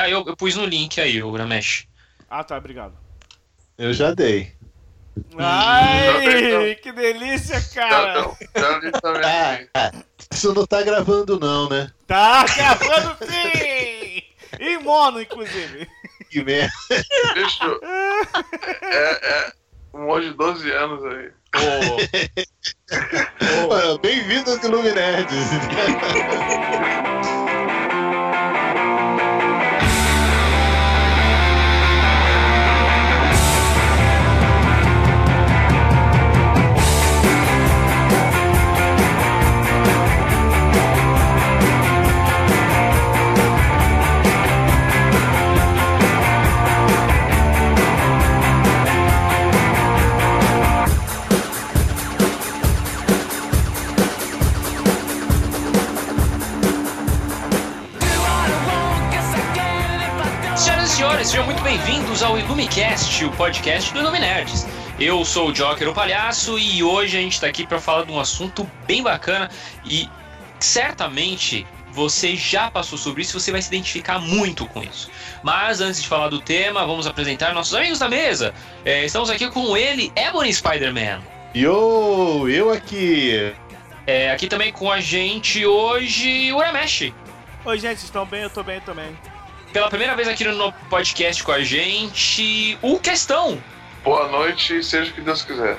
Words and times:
Ah, 0.00 0.08
eu, 0.08 0.24
eu 0.26 0.34
pus 0.34 0.56
no 0.56 0.64
link 0.64 0.98
aí, 0.98 1.22
o 1.22 1.36
Ramesh. 1.36 1.86
Ah, 2.30 2.42
tá, 2.42 2.56
obrigado. 2.56 2.94
Eu 3.76 3.92
já 3.92 4.14
dei. 4.14 4.54
Ai, 5.36 6.74
que 6.76 6.90
delícia, 6.90 7.60
cara! 7.74 8.22
não. 8.22 8.34
Ah, 9.22 9.58
ah, 9.74 9.92
isso 10.32 10.54
não 10.54 10.66
tá 10.66 10.80
gravando 10.82 11.38
não, 11.38 11.68
né? 11.68 11.90
Tá 12.06 12.46
gravando 12.46 13.18
sim! 13.26 14.22
Em 14.58 14.78
mono, 14.82 15.20
inclusive. 15.20 15.86
Que 16.30 16.42
merda. 16.44 16.72
Bicho, 17.34 17.78
é, 18.82 19.28
é 19.28 19.52
um 19.92 20.06
monte 20.06 20.28
de 20.28 20.34
12 20.34 20.70
anos 20.70 21.04
aí. 21.04 21.30
Olha, 23.68 23.98
Bem-vindo 23.98 24.50
ao 24.50 24.58
Clube 24.60 24.88
senhores, 61.20 61.28
sejam 61.28 61.44
muito 61.44 61.62
bem-vindos 61.62 62.22
ao 62.22 62.38
Ilumicast, 62.38 63.24
o 63.24 63.30
podcast 63.32 63.92
do 63.92 64.00
Ilume 64.00 64.20
Nerds. 64.20 64.66
Eu 64.98 65.24
sou 65.24 65.48
o 65.48 65.52
Joker, 65.52 65.88
o 65.88 65.94
palhaço, 65.94 66.58
e 66.58 66.82
hoje 66.82 67.16
a 67.16 67.20
gente 67.20 67.40
tá 67.40 67.46
aqui 67.46 67.66
para 67.66 67.80
falar 67.80 68.04
de 68.04 68.12
um 68.12 68.18
assunto 68.18 68.68
bem 68.86 69.02
bacana 69.02 69.50
e 69.84 70.08
certamente 70.58 71.66
você 71.92 72.36
já 72.36 72.70
passou 72.70 72.96
sobre 72.96 73.22
isso 73.22 73.36
e 73.36 73.40
você 73.40 73.52
vai 73.52 73.60
se 73.60 73.68
identificar 73.68 74.18
muito 74.18 74.66
com 74.66 74.82
isso. 74.82 75.10
Mas 75.42 75.80
antes 75.80 76.02
de 76.02 76.08
falar 76.08 76.28
do 76.28 76.40
tema, 76.40 76.86
vamos 76.86 77.06
apresentar 77.06 77.52
nossos 77.52 77.74
amigos 77.74 77.98
da 77.98 78.08
mesa. 78.08 78.54
É, 78.84 79.04
estamos 79.04 79.28
aqui 79.30 79.48
com 79.50 79.76
ele, 79.76 80.12
Ebony 80.16 80.52
Spider-Man. 80.52 81.20
Yo, 81.54 82.48
eu 82.48 82.70
aqui. 82.70 83.52
É, 84.06 84.30
aqui 84.30 84.46
também 84.46 84.72
com 84.72 84.90
a 84.90 85.00
gente 85.00 85.66
hoje, 85.66 86.52
o 86.52 86.56
Uramesh. 86.56 87.12
Oi, 87.64 87.78
gente, 87.78 87.98
vocês 87.98 88.04
estão 88.04 88.24
bem? 88.24 88.42
Eu 88.42 88.50
tô 88.50 88.62
bem 88.62 88.80
também. 88.80 89.16
Pela 89.72 89.88
primeira 89.88 90.16
vez 90.16 90.26
aqui 90.26 90.42
no 90.42 90.72
podcast 90.90 91.44
com 91.44 91.52
a 91.52 91.62
gente, 91.62 92.76
o 92.82 92.98
Questão. 92.98 93.62
Boa 94.02 94.28
noite 94.28 94.82
seja 94.82 95.12
o 95.12 95.14
que 95.14 95.20
Deus 95.20 95.42
quiser. 95.42 95.78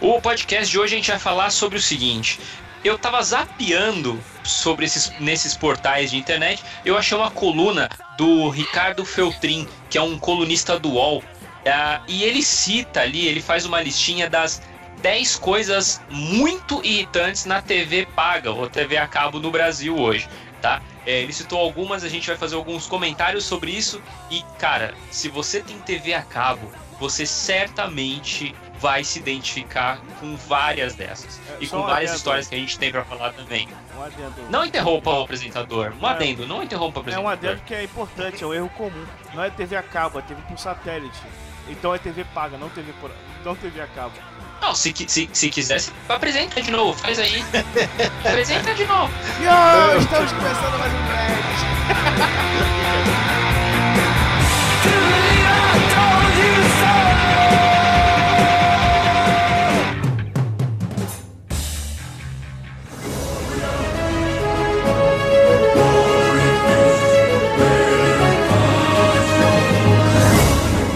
O 0.00 0.20
podcast 0.20 0.70
de 0.70 0.78
hoje 0.78 0.94
a 0.94 0.96
gente 0.96 1.10
vai 1.10 1.18
falar 1.18 1.50
sobre 1.50 1.76
o 1.76 1.82
seguinte. 1.82 2.38
Eu 2.84 2.96
tava 2.96 3.20
zapeando 3.20 4.22
sobre 4.44 4.84
esses, 4.84 5.12
nesses 5.18 5.56
portais 5.56 6.12
de 6.12 6.18
internet, 6.18 6.62
eu 6.84 6.96
achei 6.96 7.18
uma 7.18 7.28
coluna 7.28 7.88
do 8.16 8.48
Ricardo 8.48 9.04
Feltrin, 9.04 9.66
que 9.90 9.98
é 9.98 10.02
um 10.02 10.16
colunista 10.16 10.78
do 10.78 10.90
UOL. 10.90 11.24
ah, 11.66 12.02
e 12.06 12.22
ele 12.22 12.42
cita 12.42 13.00
ali, 13.00 13.26
ele 13.26 13.42
faz 13.42 13.64
uma 13.66 13.82
listinha 13.82 14.30
das 14.30 14.62
10 15.02 15.34
coisas 15.36 16.00
muito 16.08 16.80
irritantes 16.84 17.44
na 17.44 17.60
TV 17.60 18.06
paga, 18.14 18.52
ou 18.52 18.70
TV 18.70 18.96
a 18.96 19.08
cabo 19.08 19.40
no 19.40 19.50
Brasil 19.50 19.98
hoje, 19.98 20.28
tá? 20.62 20.80
É, 21.06 21.22
ele 21.22 21.32
citou 21.32 21.58
algumas, 21.60 22.02
a 22.04 22.08
gente 22.08 22.26
vai 22.26 22.36
fazer 22.36 22.56
alguns 22.56 22.86
comentários 22.86 23.44
sobre 23.44 23.70
isso. 23.70 24.02
E, 24.30 24.42
cara, 24.58 24.92
se 25.10 25.28
você 25.28 25.60
tem 25.60 25.78
TV 25.78 26.12
a 26.12 26.22
cabo, 26.22 26.70
você 26.98 27.24
certamente 27.24 28.54
vai 28.78 29.04
se 29.04 29.18
identificar 29.18 29.98
com 30.20 30.36
várias 30.36 30.94
dessas. 30.94 31.40
É, 31.48 31.56
e 31.60 31.66
com 31.68 31.82
várias 31.82 32.14
histórias 32.14 32.46
que 32.48 32.54
a 32.54 32.58
gente 32.58 32.78
tem 32.78 32.90
pra 32.90 33.04
falar 33.04 33.32
também. 33.32 33.68
Um 33.96 34.02
adendo. 34.02 34.34
Não 34.50 34.64
interrompa 34.64 35.10
o 35.10 35.22
apresentador. 35.22 35.92
Um 36.00 36.06
É. 36.06 36.10
adendo, 36.10 36.46
não 36.46 36.62
interrompa 36.62 37.00
o 37.00 37.02
É 37.08 37.18
um 37.18 37.28
apresentador. 37.28 37.50
adendo 37.50 37.62
que 37.66 37.74
é 37.74 37.84
importante, 37.84 38.42
é 38.42 38.46
um 38.46 38.52
erro 38.52 38.68
comum. 38.70 39.06
Não 39.34 39.42
é 39.44 39.50
TV 39.50 39.76
a 39.76 39.82
cabo, 39.82 40.18
é 40.18 40.22
TV 40.22 40.40
por 40.42 40.58
satélite. 40.58 41.20
Então 41.68 41.94
é 41.94 41.98
TV 41.98 42.24
paga, 42.34 42.56
não 42.58 42.68
TV 42.68 42.92
por. 43.00 43.10
Não 43.44 43.54
TV 43.56 43.80
a 43.80 43.86
cabo. 43.86 44.12
Não, 44.66 44.74
se, 44.74 44.92
se, 45.06 45.30
se 45.32 45.48
quiser, 45.48 45.78
se 45.78 45.92
apresenta 46.08 46.60
de 46.60 46.72
novo, 46.72 46.98
faz 46.98 47.20
aí. 47.20 47.40
apresenta 48.24 48.74
de 48.74 48.84
novo. 48.84 49.12
Yo, 49.40 50.00
estamos 50.00 50.32
começando 50.32 50.78
mais 50.80 50.92
um 50.92 51.04
Nerd. 51.06 51.46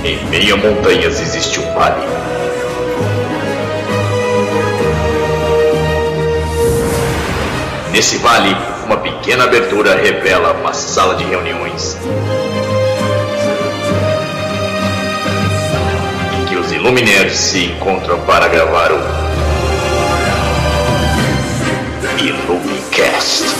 Em 0.05 0.25
meio 0.29 0.55
a 0.55 0.57
montanhas 0.57 1.21
existe 1.21 1.61
um 1.61 1.73
vale. 1.75 2.20
Nesse 7.93 8.19
vale, 8.19 8.57
uma 8.85 8.99
pequena 8.99 9.45
abertura 9.45 9.97
revela 9.97 10.53
uma 10.53 10.73
sala 10.73 11.17
de 11.17 11.25
reuniões. 11.25 11.97
Em 16.41 16.45
que 16.47 16.57
os 16.57 16.71
Illuminers 16.71 17.35
se 17.35 17.65
encontram 17.65 18.21
para 18.21 18.47
gravar 18.47 18.93
o 18.93 19.01
Illumicast. 22.19 23.60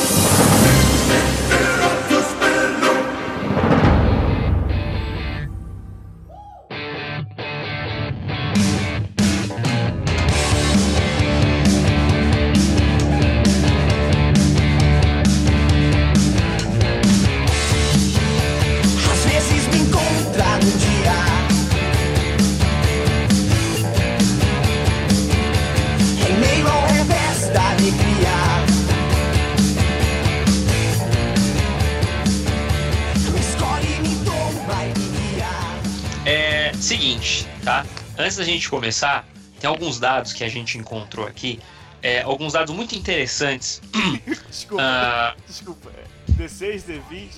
Seguinte, 36.91 37.47
tá? 37.63 37.87
Antes 38.19 38.37
da 38.37 38.43
gente 38.43 38.69
começar, 38.69 39.25
tem 39.61 39.69
alguns 39.69 40.01
dados 40.01 40.33
que 40.33 40.43
a 40.43 40.49
gente 40.49 40.77
encontrou 40.77 41.25
aqui. 41.25 41.61
é, 42.03 42.23
alguns 42.23 42.55
dados 42.55 42.75
muito 42.75 42.97
interessantes. 42.97 43.81
Desculpa, 44.51 44.83
Ah, 44.83 45.37
desculpa. 45.47 45.93
é 45.97 46.33
D6, 46.33 46.83
D20. 46.87 47.29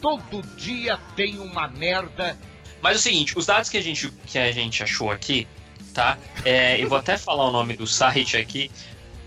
Todo 0.00 0.42
dia 0.56 0.98
tem 1.16 1.38
uma 1.40 1.66
merda. 1.66 2.38
Mas 2.80 2.92
é 2.94 2.98
o 2.98 3.00
seguinte, 3.00 3.36
os 3.38 3.46
dados 3.46 3.68
que 3.70 3.76
a 3.76 3.82
gente, 3.82 4.08
que 4.26 4.38
a 4.38 4.52
gente 4.52 4.82
achou 4.84 5.10
aqui, 5.10 5.48
tá? 5.94 6.16
É, 6.44 6.80
eu 6.80 6.88
vou 6.88 6.98
até 6.98 7.16
falar 7.16 7.48
o 7.48 7.50
nome 7.50 7.74
do 7.74 7.86
site 7.88 8.36
aqui. 8.36 8.70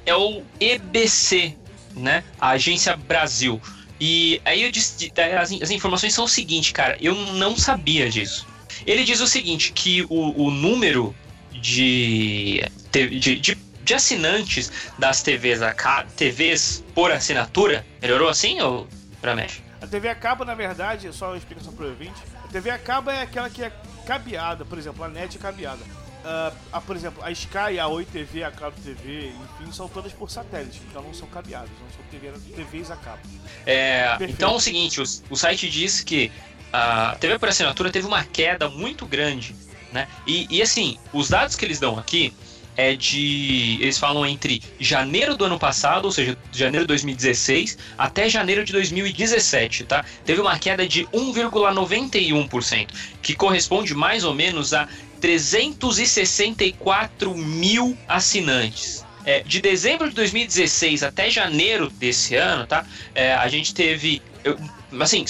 É 0.05 0.15
o 0.15 0.43
EBC, 0.59 1.57
né? 1.95 2.23
A 2.39 2.49
Agência 2.51 2.95
Brasil. 2.95 3.59
E 3.99 4.39
aí 4.45 4.63
eu 4.63 4.71
disse, 4.71 5.11
as, 5.37 5.51
as 5.51 5.71
informações 5.71 6.13
são 6.13 6.25
o 6.25 6.29
seguinte, 6.29 6.71
cara, 6.71 6.95
eu 7.01 7.15
não 7.33 7.57
sabia 7.57 8.09
disso. 8.09 8.45
Ele 8.85 9.03
diz 9.03 9.19
o 9.19 9.27
seguinte, 9.27 9.71
que 9.71 10.03
o, 10.09 10.45
o 10.45 10.51
número 10.51 11.15
de, 11.51 12.63
de, 12.91 13.39
de, 13.39 13.55
de 13.55 13.93
assinantes 13.93 14.71
das 14.97 15.21
TVs, 15.21 15.61
a 15.61 15.73
TVs 16.15 16.83
por 16.93 17.11
assinatura, 17.11 17.85
melhorou 18.01 18.29
assim, 18.29 18.59
ou 18.61 18.87
Ramesh? 19.23 19.61
A 19.81 19.87
TV 19.87 20.09
a 20.09 20.15
cabo, 20.15 20.45
na 20.45 20.55
verdade, 20.55 21.11
só 21.13 21.29
uma 21.29 21.37
explicação 21.37 21.73
pro 21.73 21.87
ouvinte. 21.87 22.21
A 22.43 22.47
TV 22.47 22.69
a 22.69 22.77
cabo 22.77 23.11
é 23.11 23.21
aquela 23.21 23.49
que 23.49 23.63
é 23.63 23.71
cabeada, 24.05 24.63
por 24.65 24.77
exemplo, 24.77 25.03
a 25.03 25.09
NET 25.09 25.35
é 25.35 25.39
cabeada. 25.39 25.81
Ah, 26.27 26.51
a, 26.71 26.81
por 26.81 26.95
exemplo, 26.95 27.23
a 27.23 27.29
Sky, 27.29 27.77
a 27.79 27.87
Oi 27.87 28.03
TV, 28.03 28.43
a 28.43 28.49
Claro 28.49 28.73
TV, 28.83 29.27
enfim, 29.29 29.71
são 29.71 29.87
todas 29.87 30.11
por 30.11 30.31
satélite, 30.31 30.81
então 30.89 31.03
não 31.03 31.13
são 31.13 31.27
cabeadas, 31.27 31.69
não 31.79 31.89
são 31.91 32.03
TV, 32.09 32.31
TVs 32.55 32.89
a 32.89 32.95
cabo. 32.95 33.19
É, 33.63 34.17
então 34.21 34.53
é 34.53 34.55
o 34.55 34.59
seguinte, 34.59 34.99
o, 34.99 35.03
o 35.29 35.35
site 35.35 35.69
diz 35.69 36.01
que 36.01 36.31
a 36.71 37.15
TV 37.19 37.39
por 37.39 37.49
assinatura 37.49 37.91
teve 37.91 38.05
uma 38.07 38.23
queda 38.23 38.69
muito 38.69 39.05
grande, 39.05 39.55
né? 39.91 40.07
E, 40.27 40.47
e, 40.49 40.61
assim, 40.61 40.97
os 41.13 41.29
dados 41.29 41.55
que 41.55 41.65
eles 41.65 41.79
dão 41.79 41.97
aqui 41.97 42.33
é 42.77 42.93
de. 42.95 43.77
Eles 43.81 43.97
falam 43.97 44.25
entre 44.25 44.61
janeiro 44.79 45.35
do 45.37 45.45
ano 45.45 45.57
passado, 45.57 46.03
ou 46.05 46.11
seja, 46.11 46.37
janeiro 46.51 46.83
de 46.83 46.87
2016, 46.87 47.77
até 47.97 48.27
janeiro 48.29 48.63
de 48.65 48.73
2017, 48.73 49.85
tá? 49.85 50.03
Teve 50.25 50.41
uma 50.41 50.59
queda 50.59 50.85
de 50.87 51.05
1,91%, 51.07 52.87
que 53.21 53.33
corresponde 53.35 53.95
mais 53.95 54.23
ou 54.25 54.33
menos 54.33 54.73
a 54.73 54.87
364 55.21 57.33
mil 57.35 57.97
assinantes. 58.07 59.05
É, 59.27 59.41
de 59.41 59.59
dezembro 59.59 60.07
de 60.07 60.13
2016 60.15 61.01
até 61.01 61.31
janeiro 61.31 61.89
desse 61.89 62.35
ano, 62.35 62.67
tá? 62.67 62.85
É, 63.15 63.33
a 63.33 63.47
gente 63.47 63.73
teve. 63.73 64.21
eu- 64.43 64.55
assim, 64.99 65.25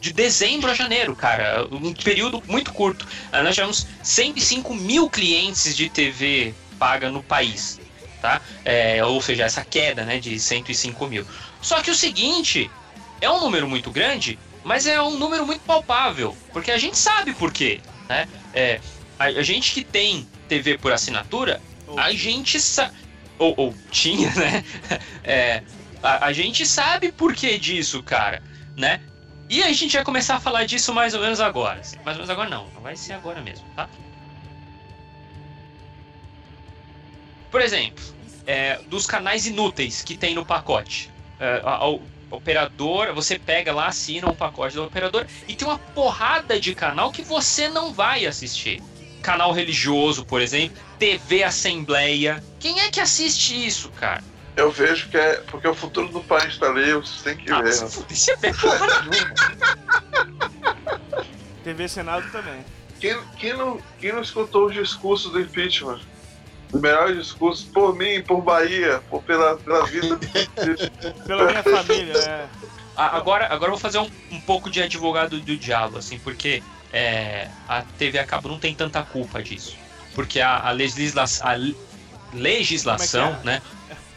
de 0.00 0.12
dezembro 0.12 0.70
a 0.70 0.74
janeiro, 0.74 1.14
cara, 1.14 1.66
um 1.70 1.92
período 1.92 2.42
muito 2.46 2.72
curto. 2.72 3.06
Ah, 3.30 3.42
Nós 3.42 3.54
tivemos 3.54 3.86
105 4.02 4.74
mil 4.74 5.10
clientes 5.10 5.76
de 5.76 5.88
TV 5.90 6.54
paga 6.78 7.10
no 7.10 7.22
país, 7.22 7.78
tá? 8.22 8.40
É, 8.64 9.04
ou 9.04 9.20
seja, 9.20 9.44
essa 9.44 9.62
queda, 9.62 10.04
né, 10.04 10.18
de 10.18 10.40
105 10.40 11.06
mil. 11.06 11.26
Só 11.60 11.82
que 11.82 11.90
o 11.90 11.94
seguinte, 11.94 12.70
é 13.20 13.30
um 13.30 13.40
número 13.40 13.68
muito 13.68 13.90
grande, 13.90 14.38
mas 14.64 14.86
é 14.86 15.00
um 15.02 15.18
número 15.18 15.44
muito 15.44 15.60
palpável, 15.60 16.36
porque 16.52 16.70
a 16.70 16.78
gente 16.78 16.96
sabe 16.96 17.34
por 17.34 17.52
quê, 17.52 17.80
né? 18.08 18.26
É, 18.54 18.80
a, 19.18 19.24
a 19.24 19.42
gente 19.42 19.74
que 19.74 19.84
tem 19.84 20.26
TV 20.48 20.78
por 20.78 20.92
assinatura, 20.92 21.60
a 21.96 22.12
gente 22.12 22.58
sabe. 22.58 22.94
Ou, 23.38 23.54
ou 23.56 23.74
tinha, 23.90 24.30
né? 24.34 24.64
É, 25.22 25.62
a, 26.02 26.26
a 26.26 26.32
gente 26.32 26.64
sabe 26.64 27.12
por 27.12 27.34
que 27.34 27.58
disso, 27.58 28.02
cara, 28.02 28.42
né? 28.76 29.00
E 29.50 29.62
a 29.62 29.70
gente 29.72 29.92
vai 29.96 30.04
começar 30.04 30.36
a 30.36 30.40
falar 30.40 30.64
disso 30.64 30.94
mais 30.94 31.12
ou 31.12 31.20
menos 31.20 31.40
agora. 31.40 31.80
Mais 32.04 32.16
ou 32.16 32.20
menos 32.22 32.30
agora 32.30 32.48
não, 32.48 32.70
vai 32.80 32.96
ser 32.96 33.12
agora 33.12 33.42
mesmo, 33.42 33.68
tá? 33.74 33.90
Por 37.50 37.60
exemplo, 37.60 38.04
é, 38.46 38.80
dos 38.86 39.06
canais 39.06 39.46
inúteis 39.46 40.02
que 40.02 40.16
tem 40.16 40.34
no 40.34 40.46
pacote. 40.46 41.12
É, 41.38 41.60
a- 41.64 41.84
a- 41.84 42.10
operadora, 42.32 43.12
você 43.12 43.38
pega 43.40 43.74
lá, 43.74 43.88
assina 43.88 44.28
um 44.28 44.36
pacote 44.36 44.76
do 44.76 44.84
operador 44.84 45.26
e 45.48 45.56
tem 45.56 45.66
uma 45.66 45.80
porrada 45.80 46.60
de 46.60 46.74
canal 46.76 47.10
que 47.10 47.22
você 47.22 47.68
não 47.68 47.92
vai 47.92 48.24
assistir. 48.24 48.80
Canal 49.20 49.50
religioso, 49.50 50.24
por 50.24 50.40
exemplo, 50.40 50.80
TV 50.96 51.42
Assembleia. 51.42 52.40
Quem 52.60 52.78
é 52.80 52.90
que 52.90 53.00
assiste 53.00 53.52
isso, 53.66 53.90
cara? 53.90 54.22
Eu 54.60 54.70
vejo 54.70 55.08
que 55.08 55.16
é 55.16 55.36
porque 55.50 55.66
o 55.66 55.74
futuro 55.74 56.08
do 56.08 56.20
país 56.22 56.58
tá 56.58 56.66
ali, 56.66 56.92
vocês 56.92 57.22
têm 57.22 57.34
que 57.34 57.50
Ah, 57.50 57.62
ver. 57.62 57.72
você 57.72 58.36
vê 58.36 58.52
porra 58.52 58.78
nenhuma. 59.08 59.34
TV 61.64 61.88
Senado 61.88 62.30
também. 62.30 62.62
Quem, 63.00 63.18
quem, 63.38 63.54
não, 63.54 63.80
quem 63.98 64.12
não 64.12 64.20
escutou 64.20 64.66
os 64.66 64.74
discursos 64.74 65.32
do 65.32 65.40
impeachment? 65.40 66.00
Os 66.70 66.78
melhores 66.78 67.16
discursos 67.16 67.64
por 67.64 67.96
mim, 67.96 68.22
por 68.22 68.42
Bahia, 68.42 69.02
por 69.08 69.22
pela, 69.22 69.56
pela 69.56 69.86
vida. 69.86 70.18
Pela 71.26 71.46
minha 71.46 71.62
família, 71.62 72.12
é. 72.18 72.46
Agora, 72.94 73.46
agora 73.46 73.66
eu 73.72 73.76
vou 73.76 73.78
fazer 73.78 73.98
um, 73.98 74.10
um 74.30 74.40
pouco 74.42 74.68
de 74.68 74.82
advogado 74.82 75.40
do 75.40 75.56
diabo, 75.56 75.96
assim, 75.96 76.18
porque 76.18 76.62
é, 76.92 77.48
a 77.66 77.80
TV 77.96 78.18
a 78.18 78.26
cabo 78.26 78.48
não 78.48 78.58
tem 78.58 78.74
tanta 78.74 79.02
culpa 79.02 79.42
disso. 79.42 79.74
Porque 80.14 80.38
a, 80.38 80.58
a, 80.68 80.70
legisla 80.70 81.24
a 81.40 81.54
le- 81.54 81.74
legislação, 82.34 83.28
Como 83.36 83.40
é 83.48 83.54
né? 83.54 83.62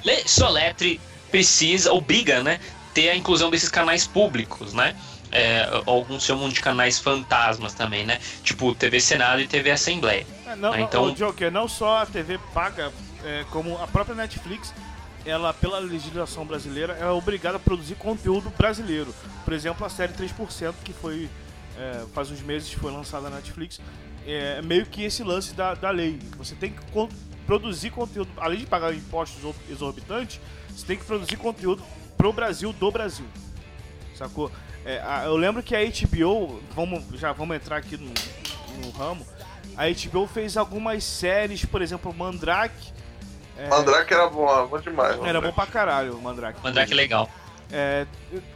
Le 0.04 0.28
Soletre 0.28 1.00
precisa, 1.32 1.92
obriga, 1.94 2.44
né? 2.44 2.60
Ter 2.94 3.10
a 3.10 3.16
inclusão 3.16 3.50
desses 3.50 3.70
canais 3.70 4.06
públicos, 4.06 4.74
né? 4.74 4.96
É, 5.32 5.68
alguns 5.88 6.24
chamam 6.24 6.48
de 6.50 6.60
canais 6.62 7.00
fantasmas 7.00 7.74
também, 7.74 8.06
né? 8.06 8.20
Tipo 8.44 8.76
TV 8.76 9.00
Senado 9.00 9.42
e 9.42 9.48
TV 9.48 9.72
Assembleia. 9.72 10.28
É, 10.46 10.56
não, 10.56 10.72
não, 10.72 10.80
então- 10.80 11.06
o 11.06 11.12
Joker, 11.14 11.52
não 11.52 11.68
só 11.68 12.00
a 12.04 12.06
TV 12.06 12.40
paga, 12.54 12.92
é, 13.24 13.44
como 13.50 13.78
a 13.82 13.88
própria 13.88 14.16
Netflix, 14.16 14.74
ela, 15.26 15.54
pela 15.54 15.80
legislação 15.80 16.46
brasileira, 16.46 16.94
é 16.94 17.08
obrigada 17.08 17.58
a 17.58 17.60
produzir 17.60 17.96
conteúdo 17.96 18.52
brasileiro. 18.56 19.14
Por 19.44 19.54
exemplo, 19.54 19.86
a 19.86 19.90
série 19.90 20.14
3%, 20.14 20.74
que 20.84 20.94
foi 20.94 21.30
é, 21.78 22.06
faz 22.14 22.30
uns 22.30 22.42
meses 22.42 22.72
foi 22.74 22.92
lançada 22.92 23.30
na 23.30 23.38
Netflix, 23.38 23.82
é 24.26 24.62
meio 24.62 24.86
que 24.86 25.04
esse 25.04 25.24
lance 25.24 25.54
da, 25.54 25.74
da 25.74 25.90
lei. 25.90 26.20
Você 26.38 26.56
tem 26.56 26.72
que 26.72 26.82
produzir 27.46 27.90
conteúdo, 27.92 28.30
além 28.38 28.60
de 28.60 28.66
pagar 28.66 28.94
impostos 28.94 29.40
exor- 29.40 29.56
exorbitantes, 29.70 30.40
você 30.70 30.86
tem 30.86 30.98
que 30.98 31.04
produzir 31.06 31.36
conteúdo 31.38 31.84
pro 32.18 32.32
Brasil, 32.34 32.72
do 32.74 32.92
Brasil. 32.92 33.26
Sacou? 34.16 34.52
É, 34.86 35.00
a- 35.02 35.24
eu 35.26 35.36
lembro 35.38 35.62
que 35.64 35.76
a 35.76 35.80
HBO, 35.82 36.62
vamos, 36.76 37.04
já 37.20 37.32
vamos 37.32 37.56
entrar 37.56 37.78
aqui 37.78 37.98
no, 37.98 38.12
no 38.86 38.92
ramo, 38.92 39.26
a 39.78 39.84
HBO 39.88 40.28
fez 40.28 40.58
algumas 40.58 41.04
séries, 41.04 41.66
por 41.66 41.82
exemplo, 41.82 42.14
Mandrake. 42.14 42.92
É, 43.58 43.68
Mandrake 43.70 44.14
era 44.14 44.28
bom, 44.30 44.50
era 44.50 44.66
bom 44.66 44.80
demais. 44.80 45.14
Era 45.14 45.22
Mandrake. 45.22 45.48
bom 45.48 45.54
pra 45.54 45.66
caralho 45.68 46.16
o 46.18 46.22
Mandrake. 46.22 46.60
Mandrake 46.64 46.94
legal. 46.94 47.30
É, 47.72 48.06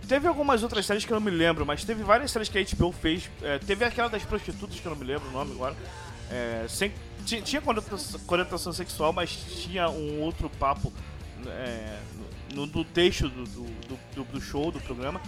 teve 0.07 0.27
algumas 0.27 0.61
outras 0.61 0.85
séries 0.85 1.03
que 1.03 1.11
eu 1.11 1.19
não 1.19 1.25
me 1.25 1.31
lembro, 1.31 1.65
mas 1.65 1.83
teve 1.83 2.03
várias 2.03 2.29
séries 2.29 2.49
que 2.49 2.57
a 2.59 2.61
HBO 2.63 2.91
fez. 2.91 3.29
É, 3.41 3.57
teve 3.57 3.83
aquela 3.83 4.09
das 4.09 4.23
prostitutas 4.23 4.79
que 4.79 4.85
eu 4.85 4.91
não 4.91 4.97
me 4.99 5.05
lembro 5.05 5.27
o 5.29 5.31
nome 5.31 5.53
agora. 5.53 5.75
É, 6.29 6.65
sem- 6.67 6.91
ti- 7.25 7.41
tinha 7.41 7.61
conotação, 7.61 8.73
sexual, 8.73 9.13
mas 9.13 9.31
tinha 9.31 9.89
um 9.89 10.21
outro 10.21 10.49
papo 10.49 10.91
é, 11.45 11.99
no, 12.53 12.65
no 12.65 12.83
texto 12.83 13.29
do, 13.29 13.43
do, 13.45 13.63
do- 14.15 14.23
do- 14.25 14.41
show, 14.41 14.71
do 14.71 14.79
programa. 14.81 15.21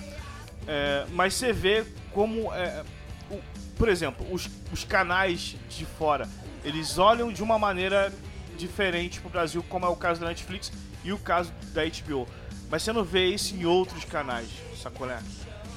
É, 0.67 1.05
mas 1.11 1.33
você 1.33 1.53
vê 1.53 1.85
como, 2.11 2.53
é, 2.53 2.83
o- 3.31 3.39
por 3.77 3.87
exemplo, 3.87 4.25
os, 4.31 4.49
os 4.71 4.83
canais 4.83 5.55
de 5.69 5.85
fora, 5.85 6.27
eles 6.63 6.97
olham 6.97 7.31
de 7.31 7.41
uma 7.41 7.57
maneira 7.57 8.11
diferente 8.57 9.21
pro 9.21 9.29
Brasil, 9.29 9.63
como 9.69 9.85
é 9.85 9.89
o 9.89 9.95
caso 9.95 10.19
da 10.19 10.27
Netflix 10.27 10.71
e 11.03 11.13
o 11.13 11.17
caso 11.17 11.53
da 11.73 11.81
HBO. 11.85 12.27
Mas 12.69 12.83
você 12.83 12.91
não 12.91 13.03
vê 13.05 13.27
isso 13.27 13.55
em 13.55 13.65
outros 13.65 14.03
canais, 14.03 14.47
sacou, 14.81 15.07
né? 15.07 15.23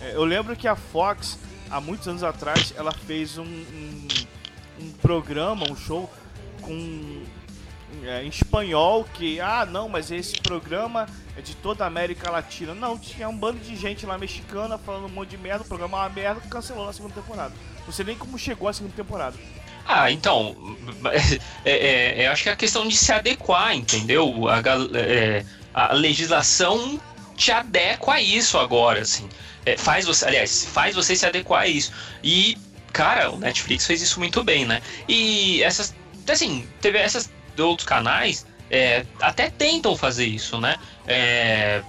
É, 0.01 0.15
eu 0.17 0.25
lembro 0.25 0.57
que 0.57 0.67
a 0.67 0.75
Fox, 0.75 1.39
há 1.71 1.81
muitos 1.81 2.09
anos 2.09 2.25
atrás, 2.25 2.75
ela 2.77 2.91
fez 2.93 3.39
um, 3.39 3.45
um, 3.45 4.09
um 4.81 4.91
programa, 4.93 5.65
um 5.71 5.77
show 5.77 6.11
com 6.61 7.23
é, 8.05 8.25
em 8.25 8.29
espanhol 8.29 9.05
que, 9.15 9.41
ah, 9.41 9.67
não, 9.67 9.89
mas 9.89 10.11
esse 10.11 10.41
programa 10.41 11.07
é 11.37 11.41
de 11.41 11.55
toda 11.57 11.85
a 11.85 11.87
América 11.87 12.31
Latina. 12.31 12.75
Não, 12.75 12.99
tinha 12.99 13.29
um 13.29 13.37
bando 13.37 13.61
de 13.61 13.77
gente 13.77 14.07
lá 14.07 14.19
mexicana 14.19 14.79
falando 14.79 15.07
um 15.07 15.11
monte 15.11 15.31
de 15.31 15.39
merda, 15.39 15.63
o 15.63 15.67
programa 15.67 15.99
é 15.99 16.01
uma 16.01 16.09
merda, 16.09 16.41
cancelou 16.49 16.87
na 16.87 16.93
segunda 16.93 17.15
temporada. 17.15 17.55
Não 17.85 17.93
sei 17.93 18.05
nem 18.05 18.17
como 18.17 18.39
chegou 18.39 18.69
a 18.69 18.73
segunda 18.73 18.95
temporada. 18.95 19.37
Ah, 19.87 20.11
então, 20.11 20.77
é, 21.65 21.73
é, 21.73 22.23
é, 22.23 22.27
acho 22.29 22.45
que 22.45 22.49
é 22.49 22.53
a 22.53 22.57
questão 22.57 22.87
de 22.87 22.97
se 22.97 23.13
adequar, 23.13 23.75
entendeu? 23.75 24.49
A, 24.49 24.63
é, 24.99 25.45
a 25.75 25.93
legislação 25.93 27.01
te 27.37 27.51
adequa 27.51 28.15
a 28.15 28.21
isso 28.21 28.59
agora, 28.59 29.01
assim. 29.01 29.29
É, 29.65 29.77
faz 29.77 30.07
você, 30.07 30.25
aliás, 30.27 30.65
faz 30.65 30.95
você 30.95 31.15
se 31.15 31.27
adequar 31.27 31.63
a 31.63 31.69
isso. 31.69 31.93
E, 32.23 32.57
cara, 32.93 33.31
o 33.31 33.39
Netflix 33.39 33.87
fez 33.87 34.03
isso 34.03 34.19
muito 34.19 34.43
bem, 34.45 34.65
né? 34.65 34.81
E 35.09 35.63
essas, 35.63 35.95
assim, 36.29 36.67
teve 36.81 36.99
essas 36.99 37.31
outros 37.59 37.87
canais 37.87 38.47
é, 38.71 39.05
até 39.21 39.51
tentam 39.51 39.97
fazer 39.97 40.27
isso, 40.27 40.59
né? 40.61 40.77
É, 41.07 41.83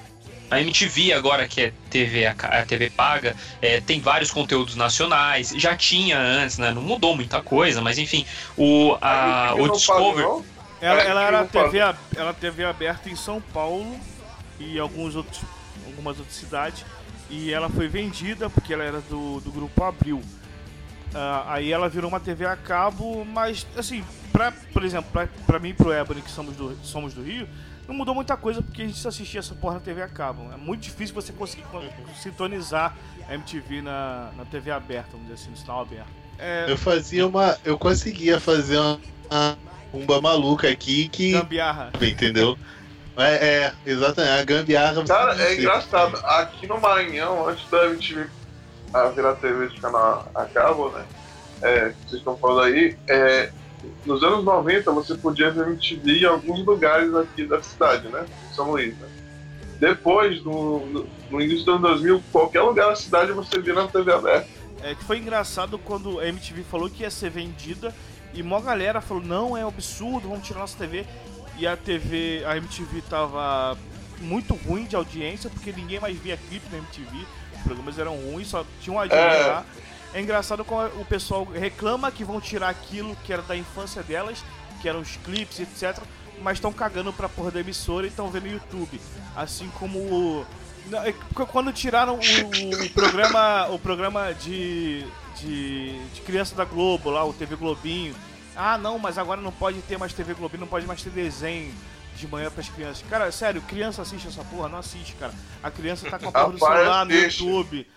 a 0.51 0.59
MTV 0.61 1.13
agora 1.13 1.47
que 1.47 1.61
é 1.61 1.73
TV, 1.89 2.27
a 2.27 2.65
TV 2.65 2.89
paga, 2.89 3.35
é, 3.61 3.81
tem 3.81 3.99
vários 3.99 4.29
conteúdos 4.29 4.75
nacionais, 4.75 5.49
já 5.55 5.75
tinha 5.75 6.19
antes, 6.19 6.57
né? 6.57 6.71
Não 6.71 6.81
mudou 6.81 7.15
muita 7.15 7.41
coisa, 7.41 7.81
mas 7.81 7.97
enfim, 7.97 8.25
o, 8.57 8.95
a, 9.01 9.53
o 9.57 9.71
Discover. 9.71 10.25
paga? 10.27 10.43
Ela, 10.81 11.01
É, 11.01 11.07
ela 11.07 11.23
era. 11.23 11.45
TV, 11.45 11.79
a- 11.79 11.95
ela 12.15 12.33
TV 12.33 12.65
aberta 12.65 13.09
em 13.09 13.15
São 13.15 13.41
Paulo 13.41 13.97
e 14.59 14.77
alguns 14.77 15.15
outros, 15.15 15.41
algumas 15.87 16.19
outras 16.19 16.35
cidades. 16.35 16.85
E 17.29 17.51
ela 17.51 17.69
foi 17.69 17.87
vendida 17.87 18.49
porque 18.49 18.73
ela 18.73 18.83
era 18.83 18.99
do, 19.01 19.39
do 19.39 19.49
grupo 19.51 19.81
Abril. 19.83 20.21
Ah, 21.15 21.43
aí 21.53 21.71
ela 21.71 21.87
virou 21.89 22.09
uma 22.09 22.19
TV 22.19 22.45
a 22.45 22.55
cabo, 22.55 23.23
mas 23.25 23.65
assim, 23.77 24.03
pra, 24.31 24.51
por 24.51 24.83
exemplo, 24.83 25.09
pra, 25.11 25.27
pra 25.45 25.59
mim 25.59 25.69
e 25.69 25.73
pro 25.73 25.93
Ebony, 25.93 26.21
que 26.21 26.31
somos 26.31 26.55
do, 26.55 26.75
somos 26.83 27.13
do 27.13 27.21
Rio, 27.21 27.47
não 27.87 27.93
mudou 27.93 28.15
muita 28.15 28.35
coisa 28.37 28.61
porque 28.61 28.81
a 28.81 28.85
gente 28.85 28.97
só 28.97 29.09
assistia 29.09 29.39
essa 29.39 29.53
porra 29.53 29.75
na 29.75 29.79
TV 29.81 30.01
a 30.01 30.07
cabo. 30.07 30.49
É 30.53 30.57
muito 30.57 30.81
difícil 30.81 31.13
você 31.13 31.31
conseguir 31.33 31.63
con- 31.63 31.83
sintonizar 32.21 32.95
a 33.29 33.33
MTV 33.35 33.81
na, 33.81 34.31
na 34.37 34.45
TV 34.45 34.71
aberta, 34.71 35.09
vamos 35.11 35.27
dizer 35.27 35.41
assim, 35.41 35.51
no 35.51 35.57
sinal 35.57 35.81
aberto. 35.81 36.07
É, 36.39 36.65
Eu 36.67 36.77
fazia 36.77 37.27
uma. 37.27 37.57
Eu 37.63 37.77
conseguia 37.77 38.39
fazer 38.39 38.77
uma, 38.79 38.99
uma 39.29 39.57
umba 39.93 40.19
maluca 40.19 40.67
aqui 40.67 41.07
que. 41.09 41.33
gambiarra. 41.33 41.91
Entendeu? 42.01 42.57
É, 43.15 43.33
é, 43.65 43.73
exatamente. 43.85 44.31
A 44.41 44.43
gambiarra. 44.43 45.03
Cara, 45.05 45.39
é 45.43 45.53
engraçado. 45.59 46.17
Aqui 46.25 46.65
no 46.65 46.81
Maranhão, 46.81 47.47
antes 47.47 47.69
da 47.69 47.85
MTV 47.85 48.27
a 48.93 49.07
virar 49.09 49.35
TV 49.35 49.67
de 49.67 49.81
canal 49.81 50.29
a 50.35 50.45
cabo, 50.45 50.89
né? 50.89 51.05
É, 51.61 51.89
que 51.89 52.09
vocês 52.09 52.19
estão 52.19 52.37
falando 52.37 52.65
aí, 52.65 52.97
é, 53.07 53.49
nos 54.05 54.23
anos 54.23 54.43
90 54.43 54.91
você 54.91 55.15
podia 55.15 55.49
ver 55.49 55.67
MTV 55.67 56.19
em 56.19 56.25
alguns 56.25 56.65
lugares 56.65 57.13
aqui 57.15 57.45
da 57.45 57.61
cidade, 57.61 58.07
né? 58.09 58.25
São 58.53 58.71
Luís, 58.71 58.97
né? 58.97 59.07
Depois, 59.79 60.43
no, 60.43 60.85
no, 60.85 61.07
no 61.31 61.41
início 61.41 61.65
dos 61.65 61.75
anos 61.75 61.81
2000, 61.81 62.23
qualquer 62.31 62.61
lugar 62.61 62.89
da 62.89 62.95
cidade 62.95 63.31
você 63.31 63.59
via 63.59 63.73
na 63.73 63.87
TV 63.87 64.13
aberta. 64.13 64.47
É 64.81 64.93
que 64.93 65.03
foi 65.03 65.17
engraçado 65.17 65.79
quando 65.79 66.19
a 66.19 66.27
MTV 66.27 66.63
falou 66.63 66.89
que 66.89 67.03
ia 67.03 67.09
ser 67.09 67.29
vendida 67.29 67.95
E 68.33 68.41
uma 68.41 68.59
galera 68.59 68.99
falou, 68.99 69.23
não, 69.23 69.57
é 69.57 69.63
absurdo, 69.63 70.27
vamos 70.27 70.45
tirar 70.45 70.59
nossa 70.59 70.77
TV. 70.77 71.05
E 71.57 71.65
a 71.65 71.77
TV, 71.77 72.43
a 72.45 72.57
MTV 72.57 73.01
tava 73.09 73.77
muito 74.19 74.53
ruim 74.55 74.85
de 74.85 74.95
audiência, 74.95 75.49
porque 75.49 75.71
ninguém 75.71 75.99
mais 75.99 76.17
via 76.17 76.37
clipe 76.37 76.65
na 76.71 76.77
MTV. 76.79 77.25
Programas 77.63 77.97
eram 77.99 78.15
ruins, 78.15 78.47
só 78.47 78.65
tinha 78.81 78.95
um 78.95 78.99
AD 78.99 79.13
É. 79.15 79.45
lá. 79.47 79.65
É 80.13 80.21
engraçado 80.21 80.63
como 80.63 80.85
o 81.01 81.05
pessoal 81.05 81.43
reclama 81.45 82.11
que 82.11 82.23
vão 82.23 82.39
tirar 82.39 82.69
aquilo 82.69 83.15
que 83.23 83.33
era 83.33 83.41
da 83.41 83.55
infância 83.55 84.03
delas, 84.03 84.43
que 84.81 84.87
eram 84.87 84.99
os 84.99 85.15
clipes, 85.17 85.59
etc. 85.59 86.03
Mas 86.41 86.57
estão 86.57 86.71
cagando 86.73 87.11
pra 87.13 87.27
porra 87.29 87.49
da 87.51 87.59
emissora 87.59 88.05
e 88.05 88.09
estão 88.09 88.29
vendo 88.29 88.45
no 88.45 88.53
YouTube. 88.53 88.99
Assim 89.35 89.69
como. 89.79 89.97
o- 89.99 90.45
é 91.05 91.13
Quando 91.45 91.71
tiraram 91.73 92.19
o, 92.19 92.83
o 92.85 92.89
programa. 92.91 93.67
O 93.69 93.79
programa 93.79 94.33
de, 94.33 95.05
de. 95.39 95.97
de 96.13 96.21
criança 96.21 96.53
da 96.55 96.65
Globo, 96.65 97.09
lá, 97.09 97.23
o 97.23 97.33
TV 97.33 97.55
Globinho. 97.55 98.13
Ah 98.55 98.77
não, 98.77 98.99
mas 98.99 99.17
agora 99.17 99.41
não 99.41 99.51
pode 99.51 99.81
ter 99.83 99.97
mais 99.97 100.13
TV 100.13 100.33
Globinho, 100.35 100.61
não 100.61 100.67
pode 100.67 100.85
mais 100.85 101.01
ter 101.01 101.09
desenho 101.09 101.73
de 102.15 102.27
manhã 102.27 102.49
pras 102.51 102.69
crianças. 102.69 103.03
Cara, 103.09 103.31
sério, 103.31 103.61
criança 103.61 104.01
assiste 104.01 104.27
essa 104.27 104.43
porra? 104.43 104.69
Não 104.69 104.77
assiste, 104.79 105.13
cara. 105.13 105.33
A 105.61 105.69
criança 105.71 106.09
tá 106.09 106.17
com 106.19 106.29
a 106.29 106.31
porra 106.31 106.49
do 106.51 106.59
celular 106.59 107.05
no. 107.05 107.13
YouTube. 107.13 107.87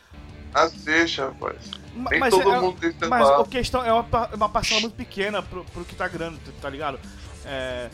Assiste, 0.54 1.20
rapaz. 1.20 1.56
Nem 1.94 2.18
mas 2.20 2.30
todo 2.30 2.50
é- 2.52 2.60
mundo 2.60 2.78
tem 2.78 3.08
Mas 3.08 3.26
celular. 3.26 3.40
a 3.42 3.46
questão 3.46 3.84
é 3.84 3.92
uma, 3.92 4.04
pa- 4.04 4.30
uma 4.34 4.48
parcela 4.48 4.80
muito 4.80 4.94
pequena 4.94 5.42
pro, 5.42 5.64
pro 5.64 5.84
que 5.84 5.94
tá 5.94 6.08
grande, 6.08 6.38
tá 6.60 6.68
ligado? 6.70 6.98
É, 7.44 7.88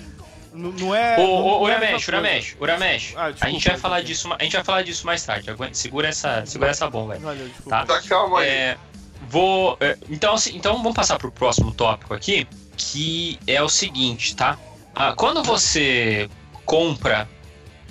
não 0.52 0.94
é. 0.94 1.18
Ô, 1.18 1.60
ô, 1.62 1.68
é 1.68 1.76
Uramesh. 1.76 2.08
Uramesh, 2.08 2.56
Uramesh. 2.60 3.14
Ah, 3.16 3.32
a 3.40 3.48
gente 3.50 3.68
vai 3.68 3.76
falar 3.78 4.00
desculpa. 4.00 4.36
disso, 4.36 4.40
a 4.40 4.44
gente 4.44 4.52
vai 4.56 4.64
falar 4.64 4.82
disso 4.82 5.06
mais 5.06 5.24
tarde. 5.24 5.50
Aguenta- 5.50 5.74
segura 5.74 6.08
essa, 6.08 6.44
segura 6.46 6.70
essa 6.70 6.88
bomba 6.88 7.14
aí. 7.14 7.20
Valeu, 7.20 7.46
desculpa. 7.48 7.70
Tá. 7.70 7.86
Tá, 7.86 8.02
calma 8.08 8.40
aí. 8.40 8.48
É, 8.48 8.78
vou. 9.28 9.76
é, 9.80 9.96
então, 10.08 10.34
assim, 10.34 10.56
então 10.56 10.76
vamos 10.76 10.94
passar 10.94 11.18
pro 11.18 11.32
próximo 11.32 11.72
tópico 11.72 12.12
aqui, 12.14 12.46
que 12.76 13.38
é 13.46 13.62
o 13.62 13.68
seguinte, 13.68 14.36
tá? 14.36 14.58
Ah, 14.94 15.14
quando 15.14 15.42
você 15.42 16.28
compra 16.64 17.28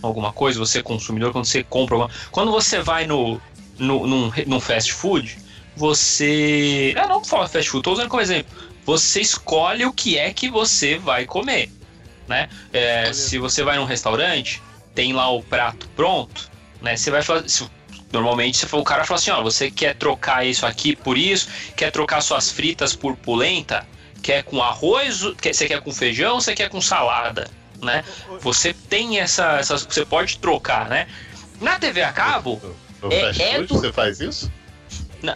alguma 0.01 0.31
coisa, 0.34 0.60
você 0.60 0.79
é 0.79 0.84
consumidor, 0.84 1.31
quando 1.31 1.46
você 1.46 1.63
compra 1.63 1.96
alguma, 1.96 2.12
quando 2.31 2.51
você 2.51 2.79
vai 2.79 3.05
no, 3.05 3.39
no 3.77 4.05
num, 4.08 4.31
num 4.48 4.60
fast 4.60 4.93
food, 4.93 5.38
você, 5.75 6.93
ah, 6.98 7.08
não 7.08 7.24
fala 7.24 7.48
fast 7.48 7.70
food, 7.70 7.84
tô 7.84 7.93
usando 7.93 8.10
como 8.10 8.22
exemplo. 8.22 8.51
Você 8.86 9.22
escolhe 9.22 9.86
o 9.86 9.93
que 9.93 10.17
é 10.17 10.34
que 10.34 10.50
você 10.50 10.98
vai 10.98 11.25
comer, 11.25 11.70
né? 12.27 12.50
É, 12.74 13.13
se 13.13 13.38
você 13.38 13.63
vai 13.63 13.77
num 13.77 13.86
restaurante, 13.86 14.62
tem 14.96 15.13
lá 15.13 15.29
o 15.29 15.43
prato 15.43 15.88
pronto, 15.96 16.50
né? 16.81 16.96
Você 16.98 17.12
vai 17.12 17.22
fazer, 17.22 17.50
se- 17.50 17.70
Normalmente 18.12 18.58
você 18.58 18.75
o 18.75 18.84
cara 18.84 19.05
fala 19.05 19.20
assim, 19.20 19.31
ó, 19.31 19.41
você 19.41 19.72
quer 19.72 19.96
trocar 19.96 20.46
isso 20.46 20.65
aqui 20.65 20.96
por 20.98 21.17
isso, 21.17 21.48
quer 21.77 21.91
trocar 21.91 22.20
suas 22.22 22.51
fritas 22.51 22.93
por 22.93 23.15
polenta, 23.15 23.88
quer 24.22 24.44
com 24.44 24.62
arroz, 24.62 25.22
quer, 25.42 25.54
você 25.54 25.68
quer 25.68 25.82
com 25.82 25.92
feijão, 25.92 26.40
você 26.40 26.54
quer 26.54 26.70
com 26.70 26.80
salada, 26.82 27.50
né? 27.82 28.04
Você 28.40 28.74
tem 28.74 29.20
essa, 29.20 29.54
essas, 29.54 29.84
você 29.84 30.06
pode 30.06 30.38
trocar, 30.38 30.88
né? 30.90 31.08
Na 31.60 31.78
TV 31.80 32.01
a 32.04 32.12
cabo, 32.12 32.62
No 33.01 33.12
É- 33.12 33.22
fast 33.22 33.42
é 33.42 33.56
food 33.56 33.68
do- 33.68 33.80
você 33.80 33.92
faz 33.92 34.20
isso? 34.22 34.51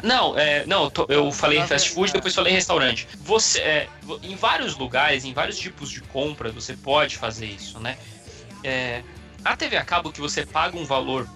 não, 0.04 0.38
é, 0.38 0.65
não, 0.65 0.92
eu 1.10 1.32
falei 1.32 1.62
fast 1.68 1.89
food, 1.92 2.10
é. 2.10 2.13
depois 2.13 2.34
falei 2.34 2.54
restaurante. 2.54 3.08
Você, 3.20 3.60
é, 3.60 3.89
em 4.24 4.36
vários 4.36 4.75
lugares, 4.75 5.25
em 5.25 5.34
vários 5.34 5.58
tipos 5.58 5.89
de 5.89 6.01
compras, 6.01 6.54
você 6.54 6.75
pode 6.75 7.18
fazer 7.18 7.46
isso, 7.48 7.80
né? 7.80 7.98
É, 8.63 9.04
a 9.44 9.56
TV 9.56 9.77
a 9.77 9.84
cabo 9.86 10.12
que 10.12 10.22
você 10.22 10.46
paga 10.46 10.77
um 10.77 10.86
valor 10.86 11.27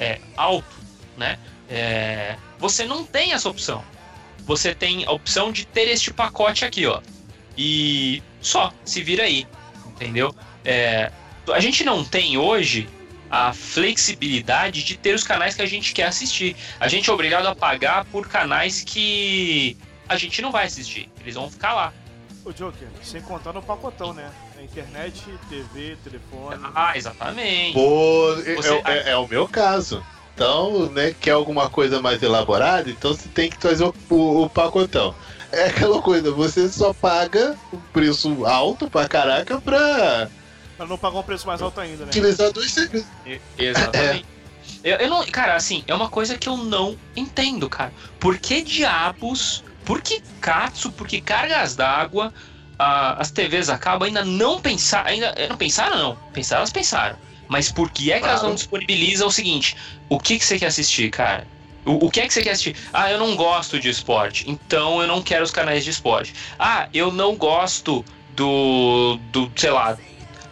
é, 0.00 0.18
alto, 0.36 0.76
né? 1.16 1.38
É, 1.68 2.36
você 2.58 2.84
não 2.86 3.04
tem 3.04 3.32
essa 3.32 3.48
opção. 3.48 3.84
Você 4.48 4.74
tem 4.74 5.04
a 5.04 5.12
opção 5.12 5.52
de 5.52 5.66
ter 5.66 5.88
este 5.88 6.12
pacote 6.12 6.64
aqui, 6.64 6.86
ó. 6.86 7.00
E 7.56 8.22
só, 8.40 8.72
se 8.82 9.02
vira 9.02 9.24
aí, 9.24 9.46
entendeu? 9.86 10.34
É, 10.64 11.12
a 11.52 11.60
gente 11.60 11.84
não 11.84 12.02
tem 12.02 12.38
hoje 12.38 12.88
a 13.30 13.52
flexibilidade 13.52 14.82
de 14.82 14.96
ter 14.96 15.14
os 15.14 15.22
canais 15.22 15.54
que 15.54 15.60
a 15.60 15.66
gente 15.66 15.92
quer 15.92 16.04
assistir. 16.06 16.56
A 16.80 16.88
gente 16.88 17.10
é 17.10 17.12
obrigado 17.12 17.44
a 17.46 17.54
pagar 17.54 18.06
por 18.06 18.26
canais 18.26 18.82
que 18.82 19.76
a 20.08 20.16
gente 20.16 20.40
não 20.40 20.50
vai 20.50 20.64
assistir. 20.64 21.10
Eles 21.20 21.34
vão 21.34 21.50
ficar 21.50 21.74
lá. 21.74 21.92
Ô, 22.42 22.50
Joker, 22.50 22.88
sem 23.02 23.20
contar 23.20 23.52
no 23.52 23.60
pacotão, 23.62 24.14
né? 24.14 24.30
A 24.58 24.62
internet, 24.62 25.22
TV, 25.50 25.98
telefone. 26.02 26.58
Ah, 26.74 26.96
exatamente. 26.96 27.74
Pô, 27.74 28.32
é- 28.46 28.54
Você- 28.54 28.82
é, 28.86 28.92
é- 28.92 29.10
é 29.10 29.16
o 29.18 29.28
meu 29.28 29.46
caso. 29.46 30.02
Então, 30.42 30.86
né, 30.90 31.12
quer 31.20 31.32
alguma 31.32 31.68
coisa 31.68 32.00
mais 32.00 32.22
elaborada, 32.22 32.88
então 32.88 33.12
você 33.12 33.28
tem 33.28 33.50
que 33.50 33.58
trazer 33.58 33.82
o, 33.82 33.92
o- 34.08 34.44
o 34.44 34.48
pacotão. 34.48 35.12
É 35.50 35.64
aquela 35.66 36.00
coisa, 36.00 36.30
você 36.30 36.68
só 36.68 36.94
paga 36.94 37.56
um 37.72 37.78
preço 37.92 38.46
alto 38.46 38.88
pra 38.88 39.08
caraca 39.08 39.60
pra 39.60 40.28
Pra 40.76 40.86
não 40.86 40.96
pagar 40.96 41.18
um 41.18 41.22
preço 41.24 41.44
mais 41.44 41.60
alto 41.60 41.80
ainda, 41.80 42.04
né? 42.04 42.10
utilizar 42.10 42.52
dois 42.52 42.70
serviços. 42.70 43.08
Exatamente. 43.58 44.24
Eu, 44.84 44.96
eu 44.98 45.08
não, 45.08 45.24
cara, 45.26 45.56
assim, 45.56 45.82
é 45.88 45.92
uma 45.94 46.08
coisa 46.08 46.38
que 46.38 46.48
eu 46.48 46.56
não 46.56 46.96
entendo, 47.16 47.68
cara. 47.68 47.92
Por 48.20 48.38
que 48.38 48.62
diabos, 48.62 49.64
por 49.84 50.00
que 50.00 50.22
Katsu, 50.40 50.92
por 50.92 51.08
que 51.08 51.20
cargas 51.20 51.74
d'água, 51.74 52.32
ah, 52.78 53.14
as 53.20 53.32
TVs 53.32 53.68
acabam 53.70 54.06
ainda 54.06 54.24
não 54.24 54.60
pensar, 54.60 55.04
ainda 55.04 55.34
não 55.48 55.56
pensaram 55.56 55.98
não, 55.98 56.16
pensaram, 56.32 56.60
elas 56.60 56.70
pensaram. 56.72 57.16
Mas 57.48 57.72
por 57.72 57.90
que 57.90 58.12
é 58.12 58.18
que 58.18 58.24
elas 58.26 58.40
Claro. 58.40 58.48
não 58.48 58.54
disponibilizam 58.54 59.28
o 59.28 59.32
seguinte? 59.32 59.74
O 60.08 60.18
que 60.20 60.38
que 60.38 60.44
você 60.44 60.58
quer 60.58 60.66
assistir, 60.66 61.10
cara? 61.10 61.46
O, 61.84 62.06
o 62.06 62.10
que 62.10 62.20
é 62.20 62.26
que 62.26 62.32
você 62.34 62.42
quer 62.42 62.50
assistir? 62.50 62.76
Ah, 62.92 63.10
eu 63.10 63.18
não 63.18 63.34
gosto 63.34 63.80
de 63.80 63.88
esporte, 63.88 64.44
então 64.48 65.00
eu 65.00 65.08
não 65.08 65.22
quero 65.22 65.42
os 65.44 65.50
canais 65.50 65.82
de 65.82 65.90
esporte. 65.90 66.34
Ah, 66.58 66.88
eu 66.92 67.10
não 67.10 67.34
gosto 67.34 68.04
do, 68.36 69.18
do 69.32 69.50
sei 69.56 69.70
lá, 69.70 69.96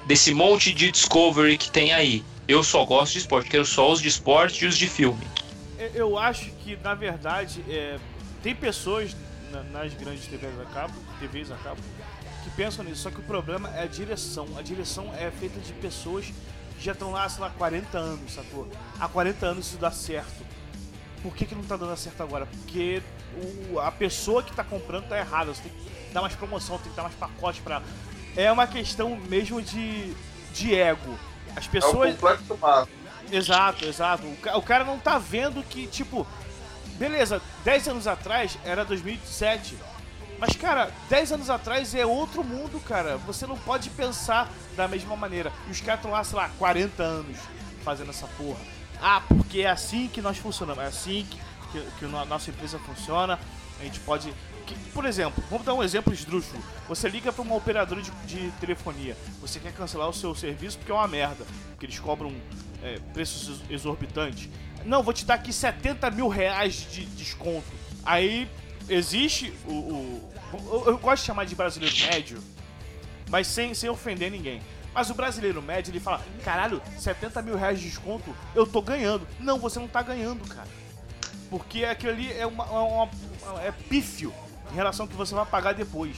desse 0.07 0.33
monte 0.33 0.73
de 0.73 0.91
Discovery 0.91 1.59
que 1.59 1.71
tem 1.71 1.93
aí. 1.93 2.25
Eu 2.49 2.63
só 2.63 2.85
gosto 2.85 3.13
de 3.13 3.19
esporte, 3.19 3.51
quero 3.51 3.67
só 3.67 3.91
os 3.93 4.01
de 4.01 4.09
esporte 4.09 4.65
e 4.65 4.69
os 4.69 4.79
de 4.79 4.89
filme. 4.89 5.27
Eu- 5.95 6.17
acho 6.19 6.47
que, 6.65 6.77
na 6.83 6.95
verdade, 6.95 7.63
é, 7.69 7.99
tem 8.43 8.55
pessoas 8.55 9.15
na- 9.53 9.63
nas 9.65 9.93
grandes 9.93 10.27
TVs 10.27 10.59
a 10.61 10.65
cabo, 10.73 10.95
TVs 11.21 11.51
a 11.51 11.57
cabo 11.57 11.81
que 12.45 12.51
pensam 12.51 12.85
nisso, 12.85 13.03
só 13.03 13.11
que 13.11 13.19
o 13.19 13.23
problema 13.25 13.69
é 13.77 13.83
a 13.83 13.87
direção. 13.87 14.47
A 14.57 14.63
direção 14.63 15.13
é 15.19 15.31
feita 15.31 15.61
de 15.61 15.73
pessoas 15.75 16.27
já 16.81 16.93
estão 16.93 17.11
lá, 17.11 17.29
sei 17.29 17.41
lá, 17.43 17.51
40 17.51 17.99
anos, 17.99 18.33
sacou? 18.33 18.69
Há 19.01 19.09
40 19.09 19.47
anos 19.47 19.67
isso 19.69 19.77
dá 19.79 19.91
certo. 19.91 20.45
Por 21.23 21.35
que, 21.35 21.47
que 21.47 21.55
não 21.55 21.65
tá 21.65 21.77
dando 21.77 21.97
certo 21.97 22.23
agora? 22.23 22.47
Porque 22.47 23.03
o- 23.73 23.81
a 23.81 23.91
pessoa 23.91 24.43
que 24.43 24.55
tá 24.55 24.63
comprando 24.63 25.09
tá 25.09 25.19
errada. 25.19 25.53
Você 25.55 25.63
tem 25.63 25.73
que 25.73 26.13
dar 26.13 26.21
mais 26.21 26.35
promoção, 26.35 26.79
tem 26.79 26.91
que 26.91 26.97
dar 26.97 27.03
mais 27.05 27.15
pacote 27.15 27.61
pra 27.61 27.77
ela. 27.77 27.85
É 28.37 28.53
uma 28.53 28.67
questão 28.67 29.17
mesmo 29.17 29.61
de, 29.63 30.15
de 30.53 30.75
ego. 30.75 31.19
As 31.57 31.65
É 31.65 31.69
o 31.69 31.71
pessoas. 31.71 32.15
complexo 32.15 32.57
máximo. 32.61 32.97
Exato, 33.33 33.85
exato. 33.87 34.23
O 34.55 34.63
cara 34.63 34.85
não 34.85 34.99
tá 35.01 35.19
vendo 35.19 35.63
que, 35.65 35.87
tipo, 35.89 36.25
beleza, 36.99 37.43
10 37.65 37.89
anos 37.89 38.07
atrás 38.07 38.57
era 38.65 38.85
2007. 38.85 39.77
Mas, 40.39 40.55
cara, 40.57 40.91
10 41.09 41.33
anos 41.33 41.51
atrás 41.51 41.95
é 41.95 42.05
outro 42.05 42.45
mundo, 42.45 42.79
cara. 42.81 43.17
Você 43.19 43.47
não 43.47 43.57
pode 43.57 43.89
pensar 43.91 44.51
da 44.77 44.87
mesma 44.87 45.17
maneira. 45.17 45.53
E 45.67 45.71
os 45.71 45.81
caras 45.81 46.01
estão 46.01 46.11
lá, 46.11 46.23
sei 46.23 46.37
lá, 46.37 46.51
40 46.59 47.03
anos 47.03 47.37
fazendo 47.83 48.11
essa 48.11 48.27
porra. 48.29 48.59
Ah, 49.01 49.23
porque 49.29 49.61
é 49.61 49.71
assim 49.71 50.09
que 50.09 50.21
nós 50.21 50.37
funcionamos. 50.39 50.83
É 50.83 50.87
assim 50.87 51.27
que, 51.31 51.39
que, 51.73 51.91
que 51.99 52.05
a 52.05 52.25
nossa 52.27 52.51
empresa 52.51 52.79
funciona. 52.79 53.39
A 53.81 53.85
gente 53.85 54.01
pode. 54.01 54.33
que- 54.67 54.75
por 54.93 55.05
exemplo, 55.07 55.43
vamos 55.51 55.65
dar 55.65 55.75
um 55.75 55.83
exemplo 55.83 56.13
esdrúxulo. 56.13 56.63
Você 56.89 57.09
liga 57.09 57.33
para 57.33 57.43
uma 57.43 57.55
operadora 57.55 58.01
de, 58.03 58.11
de 58.27 58.51
telefonia. 58.61 59.17
Você 59.41 59.59
quer 59.61 59.73
cancelar 59.73 60.09
o 60.09 60.13
seu 60.13 60.35
serviço 60.35 60.77
porque 60.79 60.93
é 60.93 60.95
uma 60.95 61.09
merda. 61.09 61.45
Porque 61.71 61.87
eles 61.87 61.99
cobram 61.99 62.33
é, 62.83 62.99
preços 63.15 63.49
ex- 63.61 63.71
exorbitantes. 63.71 64.49
Não, 64.85 65.03
vou 65.03 65.13
te 65.13 65.25
dar 65.25 65.35
aqui 65.35 65.53
70 65.53 66.11
mil 66.11 66.29
reais 66.29 66.87
de 66.91 67.05
desconto. 67.07 67.67
Aí 68.05 68.49
existe 68.89 69.53
o. 69.67 69.73
o- 69.73 70.31
eu, 70.53 70.85
eu 70.93 70.99
gosto 70.99 71.23
de 71.23 71.27
chamar 71.27 71.45
de 71.45 71.55
brasileiro 71.55 71.95
médio, 72.11 72.43
mas 73.29 73.47
sem, 73.47 73.75
sem 73.75 73.89
ofender 73.91 74.31
ninguém. 74.31 74.61
Mas 74.95 75.11
o 75.11 75.15
brasileiro 75.15 75.61
médio 75.61 75.91
ele 75.91 76.01
fala: 76.01 76.25
caralho, 76.45 76.81
70 76.99 77.43
mil 77.43 77.57
reais 77.57 77.79
de 77.81 77.89
desconto, 77.89 78.35
eu 78.55 78.67
tô 78.67 78.81
ganhando. 78.81 79.27
Não, 79.41 79.59
você 79.59 79.79
não 79.79 79.89
tá 79.89 80.03
ganhando, 80.03 80.47
cara. 80.49 80.69
Porque 81.51 81.85
aquilo 81.85 82.13
ali 82.13 82.33
é, 82.33 82.47
uma, 82.47 82.65
uma- 82.65 83.05
uma- 83.05 83.63
é 83.63 83.71
pífio 83.73 84.33
em 84.73 84.75
relação 84.75 85.05
ao 85.05 85.09
que 85.11 85.17
você 85.17 85.35
vai 85.35 85.47
pagar 85.47 85.75
depois. 85.75 86.17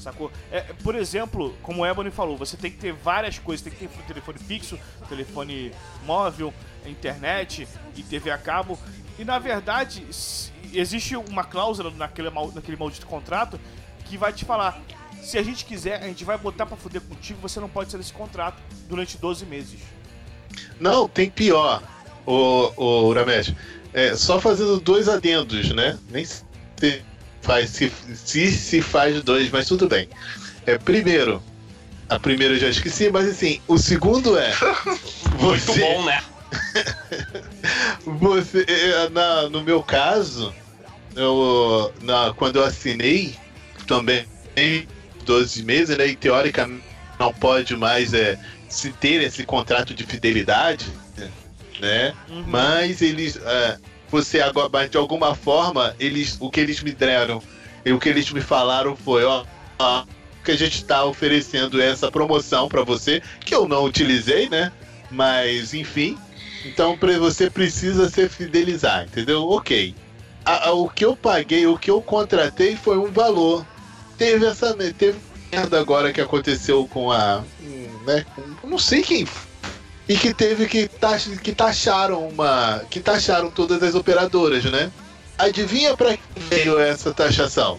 Sacou? 0.00 0.30
É, 0.52 0.60
por 0.84 0.94
exemplo, 0.94 1.56
como 1.62 1.82
o 1.82 1.86
Ebony 1.86 2.10
falou, 2.10 2.36
você 2.36 2.56
tem 2.56 2.70
que 2.70 2.76
ter 2.78 2.92
várias 2.92 3.38
coisas. 3.38 3.62
Tem 3.64 3.72
que 3.72 3.86
ter 3.88 4.02
telefone 4.04 4.38
fixo, 4.38 4.78
telefone 5.08 5.72
móvel, 6.04 6.54
internet 6.86 7.66
e 7.96 8.02
TV 8.02 8.30
a 8.30 8.38
cabo. 8.38 8.78
E 9.18 9.24
na 9.24 9.38
verdade, 9.38 10.06
existe 10.72 11.16
uma 11.16 11.44
cláusula 11.44 11.90
naquele, 11.96 12.30
mal- 12.30 12.52
naquele 12.54 12.76
maldito 12.76 13.06
contrato 13.06 13.58
que 14.04 14.16
vai 14.16 14.32
te 14.32 14.44
falar: 14.44 14.80
se 15.22 15.38
a 15.38 15.42
gente 15.42 15.64
quiser, 15.64 16.02
a 16.02 16.06
gente 16.06 16.24
vai 16.24 16.36
botar 16.38 16.66
pra 16.66 16.76
fuder 16.76 17.00
contigo, 17.02 17.38
você 17.40 17.58
não 17.60 17.68
pode 17.68 17.90
sair 17.90 18.00
desse 18.00 18.12
contrato 18.12 18.60
durante 18.88 19.16
12 19.18 19.44
meses. 19.46 19.80
Não, 20.80 21.08
tem 21.08 21.28
pior, 21.30 21.82
o, 22.24 22.72
o 22.76 23.06
Uramesh. 23.08 23.54
É, 23.92 24.14
só 24.14 24.40
fazendo 24.40 24.78
dois 24.78 25.08
adendos, 25.08 25.70
né? 25.74 25.98
Nem 26.10 26.24
sei 26.24 27.02
faz 27.40 27.70
se, 27.70 27.90
se 28.14 28.50
se 28.50 28.82
faz 28.82 29.22
dois, 29.22 29.50
mas 29.50 29.66
tudo 29.68 29.88
bem. 29.88 30.08
É 30.66 30.76
primeiro. 30.76 31.42
A 32.08 32.18
primeira 32.18 32.54
eu 32.54 32.58
já 32.58 32.68
esqueci, 32.68 33.10
mas 33.10 33.26
assim, 33.28 33.60
o 33.66 33.78
segundo 33.78 34.36
é. 34.38 34.52
Muito 35.40 35.64
Você, 35.64 35.80
bom, 35.80 36.04
né? 36.04 36.22
você 38.04 38.64
eh, 38.68 39.08
na, 39.10 39.48
no 39.48 39.62
meu 39.62 39.82
caso, 39.82 40.54
eu, 41.14 41.92
na, 42.02 42.32
quando 42.34 42.56
eu 42.56 42.64
assinei 42.64 43.34
também 43.86 44.26
12 45.24 45.64
meses, 45.64 45.96
né? 45.96 46.06
E 46.06 46.16
teoricamente 46.16 46.84
não 47.18 47.32
pode 47.32 47.76
mais 47.76 48.12
é, 48.14 48.38
se 48.68 48.90
ter 48.92 49.22
esse 49.22 49.44
contrato 49.44 49.94
de 49.94 50.04
fidelidade, 50.04 50.86
né? 51.80 52.14
Uhum. 52.28 52.44
Mas 52.46 53.02
eles. 53.02 53.36
é, 53.36 53.78
você 54.08 54.40
agora, 54.40 54.68
mas 54.72 54.90
de 54.90 54.96
alguma 54.96 55.34
forma, 55.34 55.94
eles, 55.98 56.36
o 56.40 56.50
que 56.50 56.60
eles 56.60 56.82
me 56.82 56.92
deram, 56.92 57.42
e 57.84 57.92
o 57.92 57.98
que 57.98 58.08
eles 58.08 58.30
me 58.30 58.40
falaram 58.40 58.96
foi, 58.96 59.24
ó, 59.24 59.44
ó, 59.78 60.04
que 60.44 60.52
a 60.52 60.56
gente 60.56 60.76
está 60.76 61.04
oferecendo 61.04 61.80
essa 61.80 62.10
promoção 62.10 62.68
para 62.68 62.82
você, 62.82 63.20
que 63.40 63.54
eu 63.54 63.68
não 63.68 63.84
utilizei, 63.84 64.48
né? 64.48 64.72
Mas 65.10 65.74
enfim. 65.74 66.16
Então 66.66 66.98
você 67.18 67.48
precisa 67.48 68.08
se 68.08 68.28
fidelizar, 68.28 69.04
entendeu? 69.04 69.48
Ok. 69.48 69.94
A- 70.44 70.68
a- 70.68 70.72
o 70.72 70.88
que 70.88 71.04
eu 71.04 71.16
paguei, 71.16 71.66
o 71.66 71.78
que 71.78 71.90
eu 71.90 72.00
contratei 72.00 72.76
foi 72.76 72.98
um 72.98 73.10
valor. 73.10 73.66
Teve 74.18 74.46
essa 74.46 74.74
teve 74.74 75.18
merda 75.52 75.78
agora 75.80 76.12
que 76.12 76.20
aconteceu 76.20 76.86
com 76.88 77.10
a, 77.10 77.42
né? 78.06 78.24
com- 78.60 78.68
não 78.68 78.78
sei 78.78 79.02
quem 79.02 79.26
e 80.08 80.16
que 80.16 80.32
teve 80.32 80.66
que 80.66 80.86
tax, 80.88 81.26
que 81.42 81.52
taxaram 81.52 82.28
uma, 82.28 82.82
que 82.90 83.00
taxaram 83.00 83.50
todas 83.50 83.82
as 83.82 83.94
operadoras, 83.94 84.64
né? 84.64 84.90
Adivinha 85.36 85.96
para 85.96 86.16
quem 86.16 86.42
veio 86.48 86.78
essa 86.78 87.12
taxação? 87.12 87.78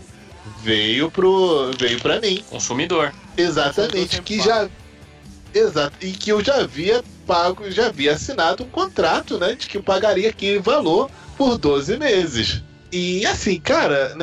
Veio 0.62 1.10
pro, 1.10 1.72
veio 1.80 2.00
para 2.00 2.20
mim. 2.20 2.44
Consumidor. 2.50 3.14
Exatamente, 3.38 4.16
sempre 4.16 4.22
que 4.22 4.42
já 4.42 4.70
Exato, 5.54 5.96
e 6.02 6.12
que 6.12 6.32
eu 6.32 6.44
já 6.44 6.56
havia 6.56 7.04
pago, 7.28 7.70
já 7.70 7.88
havia 7.88 8.14
assinado 8.14 8.64
um 8.64 8.70
contrato, 8.70 9.38
né, 9.38 9.54
de 9.54 9.68
que 9.68 9.80
pagaria 9.80 10.30
aquele 10.30 10.60
valor 10.60 11.12
por 11.38 11.58
12 11.58 11.98
meses. 11.98 12.64
E 12.92 13.26
assim, 13.26 13.60
cara, 13.60 14.16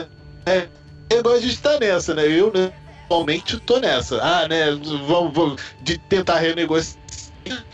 né, 0.46 0.68
igual 1.10 1.34
a 1.34 1.40
gente 1.40 1.60
tá 1.60 1.78
nessa, 1.78 2.14
né? 2.14 2.26
Eu 2.26 2.50
né, 2.52 2.72
atualmente 3.04 3.60
tô 3.60 3.78
nessa. 3.78 4.20
Ah, 4.22 4.48
né, 4.48 4.70
vamos, 5.06 5.34
vamos 5.34 5.62
de 5.82 5.98
tentar 5.98 6.38
renegociar. 6.38 7.04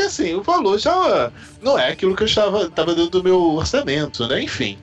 Assim, 0.00 0.34
o 0.34 0.42
valor 0.42 0.78
já 0.78 1.30
não 1.62 1.78
é 1.78 1.92
aquilo 1.92 2.16
que 2.16 2.25
eu 2.25 2.26
estava 2.26 2.68
tava 2.68 2.92
dentro 2.92 3.20
do 3.20 3.22
meu 3.22 3.40
orçamento, 3.54 4.26
né? 4.26 4.42
Enfim. 4.42 4.76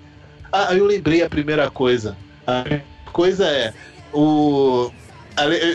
Ah, 0.51 0.73
eu 0.73 0.85
lembrei 0.85 1.21
a 1.21 1.29
primeira 1.29 1.69
coisa. 1.69 2.17
A 2.45 2.61
primeira 2.61 2.85
coisa 3.11 3.45
é 3.45 3.73
o 4.13 4.89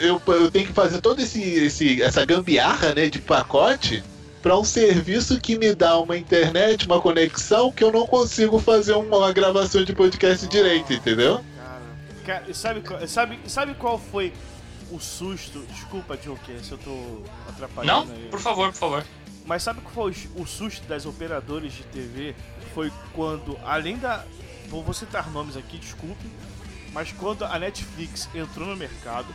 eu, 0.02 0.20
eu 0.26 0.50
tenho 0.50 0.66
que 0.66 0.72
fazer 0.72 1.00
toda 1.00 1.22
esse, 1.22 1.40
esse, 1.40 2.02
essa 2.02 2.24
gambiarra 2.24 2.94
né, 2.94 3.08
de 3.08 3.20
pacote 3.20 4.02
para 4.42 4.58
um 4.58 4.64
serviço 4.64 5.40
que 5.40 5.56
me 5.56 5.74
dá 5.74 5.98
uma 5.98 6.16
internet, 6.16 6.86
uma 6.86 7.00
conexão 7.00 7.70
que 7.70 7.84
eu 7.84 7.92
não 7.92 8.06
consigo 8.06 8.58
fazer 8.58 8.94
uma, 8.94 9.18
uma 9.18 9.32
gravação 9.32 9.84
de 9.84 9.94
podcast 9.94 10.46
direito, 10.48 10.92
entendeu? 10.92 11.42
Cara, 12.24 12.42
cara, 12.42 12.54
sabe, 12.54 12.80
qual- 12.80 13.06
sabe, 13.08 13.38
sabe 13.46 13.74
qual 13.74 13.98
foi 13.98 14.32
o 14.90 14.98
susto? 14.98 15.60
Desculpa, 15.70 16.16
Joker, 16.16 16.62
se 16.62 16.72
eu 16.72 16.78
tô 16.78 17.22
atrapalhando 17.48 18.06
Não? 18.06 18.14
aí. 18.14 18.28
Por 18.30 18.40
favor, 18.40 18.68
por 18.72 18.78
favor. 18.78 19.04
Mas 19.46 19.62
sabe 19.62 19.80
qual 19.80 20.12
foi 20.12 20.14
o 20.36 20.46
susto 20.46 20.86
das 20.86 21.06
operadoras 21.06 21.72
de 21.72 21.82
TV? 21.84 22.34
Foi 22.74 22.92
quando, 23.12 23.58
além 23.64 23.96
da. 23.96 24.24
Vou 24.68 24.82
vou 24.82 24.94
citar 24.94 25.30
nomes 25.30 25.56
aqui, 25.56 25.78
desculpe. 25.78 26.24
Mas 26.92 27.10
quando 27.12 27.44
a 27.44 27.58
Netflix 27.58 28.28
entrou 28.34 28.66
no 28.68 28.76
mercado, 28.76 29.26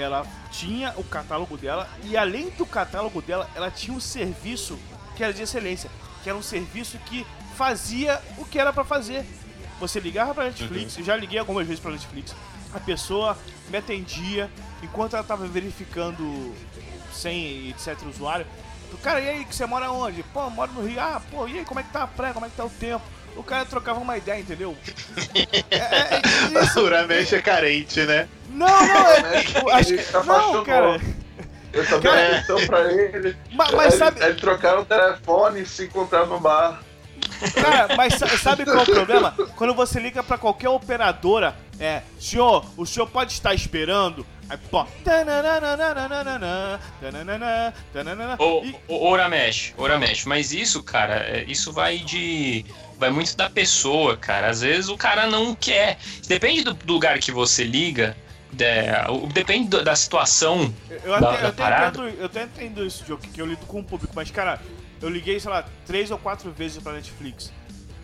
ela 0.00 0.26
tinha 0.50 0.92
o 0.96 1.04
catálogo 1.04 1.56
dela 1.56 1.88
e 2.04 2.16
além 2.16 2.50
do 2.50 2.66
catálogo 2.66 3.22
dela, 3.22 3.48
ela 3.54 3.70
tinha 3.70 3.96
um 3.96 4.00
serviço 4.00 4.78
que 5.16 5.22
era 5.22 5.32
de 5.32 5.42
excelência, 5.42 5.90
que 6.22 6.28
era 6.28 6.36
um 6.36 6.42
serviço 6.42 6.98
que 7.06 7.26
fazia 7.56 8.20
o 8.38 8.44
que 8.44 8.58
era 8.58 8.72
pra 8.72 8.84
fazer. 8.84 9.24
Você 9.80 10.00
ligava 10.00 10.34
pra 10.34 10.44
Netflix, 10.44 10.98
eu 10.98 11.04
já 11.04 11.16
liguei 11.16 11.38
algumas 11.38 11.66
vezes 11.66 11.80
pra 11.80 11.90
Netflix, 11.90 12.34
a 12.72 12.80
pessoa 12.80 13.36
me 13.68 13.78
atendia 13.78 14.50
enquanto 14.82 15.14
ela 15.14 15.24
tava 15.24 15.46
verificando 15.46 16.54
sem 17.12 17.68
etc 17.70 17.96
usuário. 18.08 18.46
Cara, 19.02 19.20
e 19.20 19.28
aí, 19.28 19.44
que 19.44 19.54
você 19.54 19.66
mora 19.66 19.90
onde? 19.90 20.22
Pô, 20.22 20.42
eu 20.44 20.50
moro 20.50 20.72
no 20.72 20.86
Rio. 20.86 21.00
Ah, 21.00 21.20
pô, 21.30 21.48
e 21.48 21.58
aí, 21.58 21.64
como 21.64 21.80
é 21.80 21.82
que 21.82 21.90
tá 21.90 22.04
a 22.04 22.06
praia? 22.06 22.32
Como 22.32 22.46
é 22.46 22.48
que 22.48 22.56
tá 22.56 22.64
o 22.64 22.70
tempo? 22.70 23.04
O 23.36 23.42
cara 23.42 23.64
trocava 23.64 23.98
uma 24.00 24.16
ideia, 24.16 24.40
entendeu? 24.40 24.76
É, 25.34 25.40
é, 25.76 26.20
é 26.58 26.62
isso. 26.64 26.80
O 26.80 26.84
Uramesh 26.84 27.32
é 27.32 27.42
carente, 27.42 28.00
né? 28.02 28.28
Não, 28.50 28.66
não, 28.68 29.06
é, 29.08 29.40
Ele 29.40 29.58
eu 29.58 29.68
acho 29.70 29.88
que, 29.96 30.12
não, 30.12 30.20
apaixonou. 30.20 30.64
cara. 30.64 31.00
Eu 31.72 31.84
só 31.86 31.98
dei 31.98 32.10
Cara, 32.10 32.36
atenção 32.36 32.66
pra 32.66 32.92
ele. 32.92 33.36
Mas, 33.52 33.70
mas 33.72 33.92
Aí 33.94 33.98
sabe, 33.98 34.22
Eles 34.24 34.40
trocaram 34.40 34.82
o 34.82 34.84
telefone 34.84 35.62
e 35.62 35.66
se 35.66 35.86
encontraram 35.86 36.26
no 36.28 36.38
bar. 36.38 36.80
cara, 37.54 37.96
mas 37.96 38.14
sa- 38.14 38.28
sabe 38.38 38.64
qual 38.64 38.78
é 38.78 38.82
o 38.82 38.86
problema? 38.86 39.32
Quando 39.56 39.74
você 39.74 39.98
liga 39.98 40.22
pra 40.22 40.38
qualquer 40.38 40.68
operadora, 40.68 41.56
é, 41.80 42.02
senhor, 42.20 42.64
o 42.76 42.86
senhor 42.86 43.08
pode 43.08 43.32
estar 43.32 43.52
esperando. 43.54 44.24
Aí, 44.48 44.58
pô, 44.70 44.84
tananana, 45.02 45.76
tananana, 45.76 47.74
tananana, 47.92 48.36
Ô, 48.38 48.62
e- 48.64 48.76
ô, 48.88 49.10
Uramesh, 49.10 49.72
Uramesh, 49.78 50.24
mas 50.26 50.52
isso, 50.52 50.82
cara, 50.82 51.14
é, 51.16 51.44
isso 51.48 51.72
vai 51.72 51.98
de. 51.98 52.64
Vai 52.98 53.10
muito 53.10 53.36
da 53.36 53.48
pessoa, 53.50 54.16
cara. 54.16 54.48
Às 54.50 54.60
vezes 54.60 54.88
o 54.88 54.96
cara 54.96 55.26
não 55.26 55.54
quer. 55.54 55.98
Depende 56.28 56.62
do, 56.62 56.76
lugar 56.92 57.18
que 57.18 57.32
você 57.32 57.64
liga, 57.64 58.16
é, 58.58 59.06
o- 59.10 59.26
depende 59.26 59.68
do- 59.68 59.82
da 59.82 59.96
situação. 59.96 60.72
Eu 60.90 61.18
da- 61.20 61.30
até, 61.30 61.36
da 61.38 61.42
eu, 61.42 61.48
até 61.48 61.62
parada. 61.62 61.98
entendo, 61.98 62.08
eu 62.20 62.42
entendo 62.42 62.86
isso, 62.86 63.04
Joe, 63.06 63.16
que 63.18 63.40
eu 63.40 63.46
lido 63.46 63.64
com 63.66 63.80
o 63.80 63.84
público, 63.84 64.12
mas, 64.14 64.30
cara, 64.30 64.60
eu 65.02 65.08
liguei, 65.08 65.40
sei 65.40 65.50
lá, 65.50 65.64
três 65.86 66.10
ou 66.10 66.18
quatro 66.18 66.52
vezes 66.52 66.82
pra 66.82 66.92
Netflix. 66.92 67.52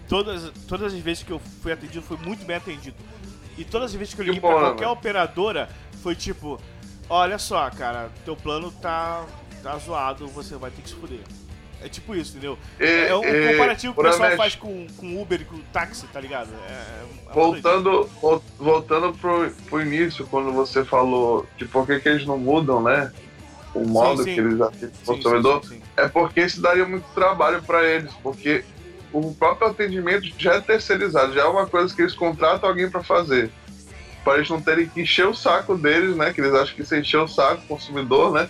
Todas, 0.08 0.50
todas 0.66 0.92
as 0.92 0.98
vezes 1.00 1.22
que 1.22 1.30
eu 1.30 1.40
fui 1.62 1.70
atendido, 1.72 2.02
foi 2.02 2.16
muito 2.16 2.44
bem 2.44 2.56
atendido. 2.56 2.96
E 3.56 3.64
todas 3.64 3.90
as 3.92 3.96
vezes 3.96 4.14
que 4.14 4.20
eu 4.22 4.24
Que 4.24 4.30
liguei 4.32 4.40
bom, 4.50 4.56
pra 4.56 4.68
qualquer 4.70 4.88
operadora, 4.88 5.68
foi 6.02 6.14
tipo, 6.14 6.58
olha 7.08 7.38
só, 7.38 7.68
cara, 7.70 8.10
teu 8.24 8.36
plano 8.36 8.70
tá, 8.70 9.24
tá 9.62 9.76
zoado, 9.78 10.26
você 10.28 10.56
vai 10.56 10.70
ter 10.70 10.82
que 10.82 10.88
se 10.88 10.94
fuder. 10.94 11.20
É 11.82 11.88
tipo 11.88 12.14
isso, 12.14 12.32
entendeu? 12.32 12.58
E- 12.78 12.84
é 13.08 13.16
um 13.16 13.24
e- 13.24 13.52
comparativo 13.52 13.94
que 13.94 14.00
o 14.00 14.04
pessoal 14.04 14.30
faz 14.36 14.54
com, 14.54 14.86
com 14.98 15.20
Uber 15.20 15.40
e 15.40 15.44
com 15.44 15.58
táxi, 15.72 16.06
tá 16.08 16.20
ligado? 16.20 16.50
É, 16.68 16.72
é. 16.72 17.32
Voltando, 17.32 18.04
vol- 18.20 18.42
voltando 18.58 19.14
pro, 19.14 19.50
pro 19.68 19.80
início, 19.80 20.26
quando 20.26 20.52
você 20.52 20.84
falou 20.84 21.46
de 21.56 21.64
por 21.64 21.86
que, 21.86 21.98
que 22.00 22.08
eles 22.08 22.26
não 22.26 22.36
mudam, 22.36 22.82
né? 22.82 23.10
O 23.74 23.86
modo 23.86 24.24
sim. 24.24 24.34
que 24.34 24.40
eles 24.40 24.60
atendem 24.60 24.88
o 24.88 24.92
Sim, 24.98 25.04
consumidor, 25.04 25.62
sim, 25.62 25.68
sim, 25.68 25.74
sim. 25.76 25.82
é 25.96 26.08
porque 26.08 26.40
isso 26.40 26.60
daria 26.60 26.84
muito 26.84 27.04
trabalho 27.14 27.62
para 27.62 27.82
eles, 27.84 28.12
porque 28.22 28.64
o 29.12 29.32
próprio 29.32 29.68
atendimento 29.68 30.28
já 30.36 30.54
é 30.56 30.60
terceirizado, 30.60 31.32
já 31.32 31.42
é 31.42 31.46
uma 31.46 31.66
coisa 31.66 31.94
que 31.94 32.02
eles 32.02 32.14
contratam 32.14 32.68
alguém 32.68 32.90
para 32.90 33.02
fazer. 33.02 33.50
Para 34.24 34.36
eles 34.36 34.50
não 34.50 34.60
terem 34.60 34.86
que 34.86 35.00
encher 35.00 35.26
o 35.26 35.34
saco 35.34 35.76
deles, 35.76 36.16
né? 36.16 36.32
Que 36.32 36.40
eles 36.40 36.54
acham 36.54 36.74
que 36.74 36.84
se 36.84 36.98
encher 36.98 37.18
o 37.18 37.28
saco, 37.28 37.62
o 37.64 37.68
consumidor, 37.68 38.32
né? 38.32 38.48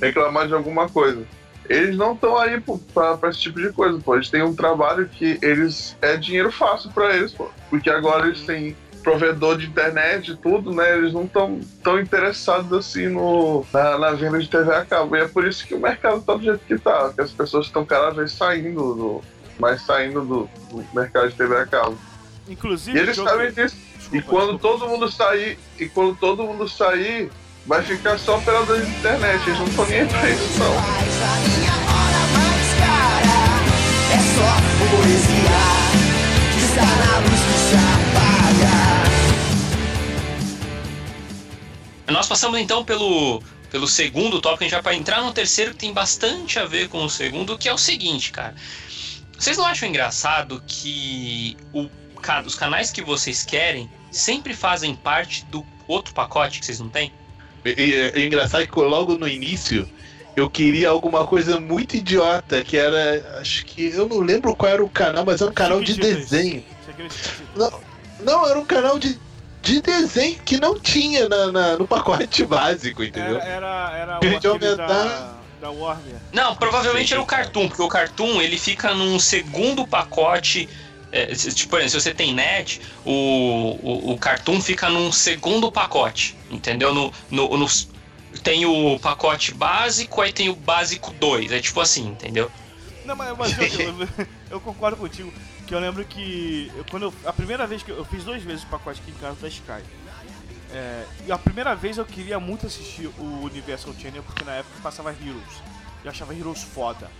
Reclamar 0.00 0.46
de 0.46 0.54
alguma 0.54 0.88
coisa. 0.88 1.24
Eles 1.68 1.96
não 1.96 2.14
estão 2.14 2.36
aí 2.36 2.60
para 2.92 3.30
esse 3.30 3.40
tipo 3.40 3.60
de 3.60 3.72
coisa, 3.72 3.98
pô. 3.98 4.14
Eles 4.14 4.30
têm 4.30 4.42
um 4.42 4.54
trabalho 4.54 5.08
que 5.08 5.38
eles 5.42 5.96
é 6.02 6.16
dinheiro 6.16 6.50
fácil 6.50 6.90
para 6.90 7.16
eles, 7.16 7.32
pô. 7.32 7.50
Porque 7.70 7.88
agora 7.88 8.26
eles 8.26 8.40
têm 8.42 8.76
provedor 9.02 9.58
de 9.58 9.66
internet 9.66 10.32
e 10.32 10.36
tudo, 10.36 10.72
né? 10.72 10.96
Eles 10.96 11.12
não 11.12 11.24
estão 11.24 11.60
tão 11.82 12.00
interessados 12.00 12.72
assim 12.72 13.08
no, 13.08 13.64
na, 13.72 13.98
na 13.98 14.12
venda 14.12 14.38
de 14.38 14.48
TV 14.48 14.72
a 14.74 14.84
cabo. 14.84 15.16
E 15.16 15.20
é 15.20 15.28
por 15.28 15.46
isso 15.46 15.66
que 15.66 15.74
o 15.74 15.80
mercado 15.80 16.22
tá 16.22 16.34
do 16.34 16.42
jeito 16.42 16.60
que 16.66 16.78
tá. 16.78 17.12
Que 17.14 17.20
as 17.20 17.32
pessoas 17.32 17.66
estão 17.66 17.84
cada 17.84 18.10
vez 18.10 18.32
saindo 18.32 18.94
do. 18.94 19.20
mais 19.58 19.82
saindo 19.82 20.22
do, 20.22 20.48
do 20.70 20.84
mercado 20.94 21.28
de 21.28 21.36
TV 21.36 21.56
a 21.56 21.66
cabo. 21.66 21.96
Inclusive, 22.48 22.98
E 22.98 23.00
eles 23.00 23.16
sabem 23.16 23.52
disso. 23.52 23.76
Desculpa, 24.12 24.16
E 24.16 24.22
quando 24.22 24.52
desculpa. 24.52 24.78
todo 24.78 24.88
mundo 24.90 25.10
sair, 25.10 25.58
e 25.78 25.86
quando 25.88 26.14
todo 26.16 26.44
mundo 26.44 26.68
sair, 26.68 27.30
vai 27.66 27.82
ficar 27.82 28.18
só 28.18 28.36
operador 28.38 28.80
de 28.80 28.90
internet. 28.90 29.42
Eles 29.46 29.58
não 29.58 29.66
estão 29.66 29.86
nem 29.86 30.00
aí 30.00 30.06
pra 30.06 30.30
isso, 30.30 30.58
não. 30.58 30.74
É 34.12 34.18
só 34.34 34.50
poesia 34.90 35.62
que 36.52 36.60
está 36.64 36.84
na 36.84 37.18
luz 37.18 37.40
que 37.40 37.58
se 37.58 37.74
apaga. 37.76 38.76
Nós 42.12 42.28
passamos 42.28 42.58
então 42.60 42.84
pelo, 42.84 43.42
pelo 43.70 43.88
segundo 43.88 44.40
tópico, 44.40 44.64
a 44.64 44.66
gente 44.66 44.74
vai 44.74 44.82
para 44.82 44.94
entrar 44.94 45.22
no 45.22 45.32
terceiro 45.32 45.70
que 45.72 45.78
tem 45.78 45.92
bastante 45.92 46.58
a 46.58 46.66
ver 46.66 46.88
com 46.88 47.02
o 47.04 47.08
segundo, 47.08 47.56
que 47.56 47.68
é 47.68 47.72
o 47.72 47.78
seguinte, 47.78 48.30
cara. 48.32 48.54
Vocês 49.38 49.56
não 49.56 49.64
acham 49.64 49.88
engraçado 49.88 50.62
que 50.66 51.56
o, 51.72 51.88
os 52.46 52.54
canais 52.54 52.90
que 52.90 53.02
vocês 53.02 53.44
querem 53.44 53.88
sempre 54.10 54.54
fazem 54.54 54.94
parte 54.94 55.44
do 55.46 55.64
outro 55.88 56.12
pacote 56.14 56.60
que 56.60 56.66
vocês 56.66 56.80
não 56.80 56.88
têm? 56.88 57.12
E, 57.64 57.70
e- 57.70 57.94
é 58.22 58.26
engraçado 58.26 58.66
que 58.66 58.80
logo 58.80 59.16
no 59.16 59.28
início 59.28 59.88
eu 60.34 60.48
queria 60.48 60.88
alguma 60.88 61.26
coisa 61.26 61.60
muito 61.60 61.94
idiota, 61.96 62.62
que 62.64 62.76
era. 62.76 63.38
Acho 63.40 63.64
que. 63.66 63.90
Eu 63.90 64.08
não 64.08 64.20
lembro 64.20 64.54
qual 64.56 64.72
era 64.72 64.82
o 64.84 64.88
canal, 64.88 65.24
mas 65.26 65.40
era 65.40 65.50
um 65.50 65.54
canal 65.54 65.80
de 65.82 65.94
desenho. 65.94 66.64
Não, 67.54 67.80
não, 68.20 68.48
era 68.48 68.58
um 68.58 68.64
canal 68.64 68.98
de. 68.98 69.18
de 69.60 69.80
desenho 69.82 70.38
que 70.44 70.58
não 70.58 70.78
tinha 70.78 71.28
na, 71.28 71.52
na- 71.52 71.76
no 71.76 71.86
pacote 71.86 72.44
básico, 72.46 73.02
entendeu? 73.04 73.36
Era, 73.38 73.44
era, 73.94 74.18
era 74.22 74.48
o 74.48 74.48
aumentar- 74.52 74.86
da, 74.86 75.34
da 75.60 75.70
Warner. 75.70 76.16
Não, 76.32 76.56
provavelmente 76.56 77.12
era 77.12 77.22
o 77.22 77.26
Cartoon, 77.26 77.68
porque 77.68 77.82
o 77.82 77.88
Cartoon 77.88 78.40
ele 78.40 78.58
fica 78.58 78.94
num 78.94 79.18
segundo 79.18 79.86
pacote. 79.86 80.68
É, 81.12 81.26
tipo, 81.26 81.70
por 81.70 81.78
exemplo, 81.80 81.90
se 81.90 82.00
você 82.00 82.14
tem 82.14 82.32
net, 82.34 82.80
o, 83.04 83.10
o, 83.82 84.12
o 84.12 84.18
Cartoon 84.18 84.60
fica 84.60 84.88
num 84.88 85.12
segundo 85.12 85.70
pacote, 85.70 86.36
entendeu? 86.50 86.94
No, 86.94 87.12
no, 87.30 87.56
no- 87.58 87.68
tem 88.42 88.64
o 88.64 88.98
pacote 88.98 89.52
básico, 89.52 90.20
aí 90.22 90.32
tem 90.32 90.48
o 90.48 90.54
básico 90.56 91.12
2, 91.12 91.52
é 91.52 91.60
tipo 91.60 91.80
assim, 91.80 92.08
entendeu? 92.08 92.50
Não, 93.04 93.14
mas, 93.14 93.36
mas 93.36 93.58
eu, 93.58 93.80
eu- 93.80 94.08
eu 94.50 94.60
concordo 94.60 94.96
contigo, 94.96 95.32
que 95.66 95.74
eu 95.74 95.78
lembro 95.78 96.02
que 96.04 96.72
eu- 96.74 96.84
quando 96.90 97.02
eu, 97.04 97.14
a 97.26 97.32
primeira 97.32 97.66
vez 97.66 97.82
que 97.82 97.90
eu, 97.90 97.96
eu 97.98 98.04
fiz 98.06 98.24
duas 98.24 98.42
vezes 98.42 98.64
o 98.64 98.68
pacote 98.68 99.00
aqui 99.00 99.10
em 99.10 99.14
casa 99.20 99.36
da 99.40 99.48
Sky. 99.48 99.82
É, 100.74 101.04
e 101.26 101.30
a 101.32 101.36
primeira 101.36 101.76
vez 101.76 101.98
eu 101.98 102.04
queria 102.06 102.40
muito 102.40 102.66
assistir 102.66 103.06
o 103.18 103.42
Universal 103.44 103.92
Channel 104.00 104.22
porque 104.22 104.42
na 104.42 104.52
época 104.52 104.74
passava 104.82 105.10
Heroes. 105.10 105.60
Eu 106.02 106.10
achava 106.10 106.34
Heroes 106.34 106.62
foda. 106.62 107.10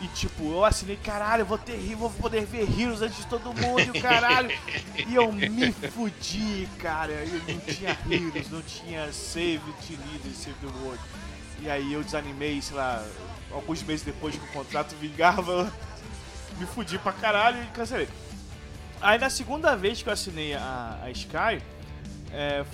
E 0.00 0.08
tipo, 0.08 0.52
eu 0.52 0.64
assinei, 0.64 0.96
caralho, 0.96 1.42
eu 1.42 1.46
vou 1.46 1.56
ter 1.56 1.76
vou 1.96 2.10
poder 2.10 2.44
ver 2.44 2.68
Heroes 2.78 3.00
antes 3.00 3.16
de 3.16 3.26
todo 3.26 3.54
mundo, 3.54 3.96
e 3.96 4.00
caralho. 4.00 4.50
E 5.06 5.14
eu 5.14 5.32
me 5.32 5.72
fudi, 5.72 6.68
cara. 6.78 7.12
Eu 7.12 7.54
não 7.54 7.60
tinha 7.60 7.98
Heroes, 8.10 8.50
não 8.50 8.62
tinha 8.62 9.12
Save 9.12 9.58
the 9.58 9.94
Leader, 9.94 10.32
Save 10.34 10.56
the 10.60 10.66
World. 10.82 11.02
E 11.62 11.70
aí 11.70 11.92
eu 11.92 12.04
desanimei, 12.04 12.60
sei 12.60 12.76
lá, 12.76 13.02
alguns 13.50 13.82
meses 13.82 14.04
depois 14.04 14.36
que 14.36 14.44
o 14.44 14.52
contrato 14.52 14.94
vingava, 14.96 15.72
me 16.58 16.66
fudi 16.66 16.98
pra 16.98 17.12
caralho 17.12 17.62
e 17.62 17.66
cancelei. 17.68 18.08
Aí 19.00 19.18
na 19.18 19.30
segunda 19.30 19.74
vez 19.76 20.02
que 20.02 20.08
eu 20.08 20.12
assinei 20.12 20.54
a, 20.54 21.00
a 21.02 21.10
Sky, 21.10 21.62
é, 22.32 22.64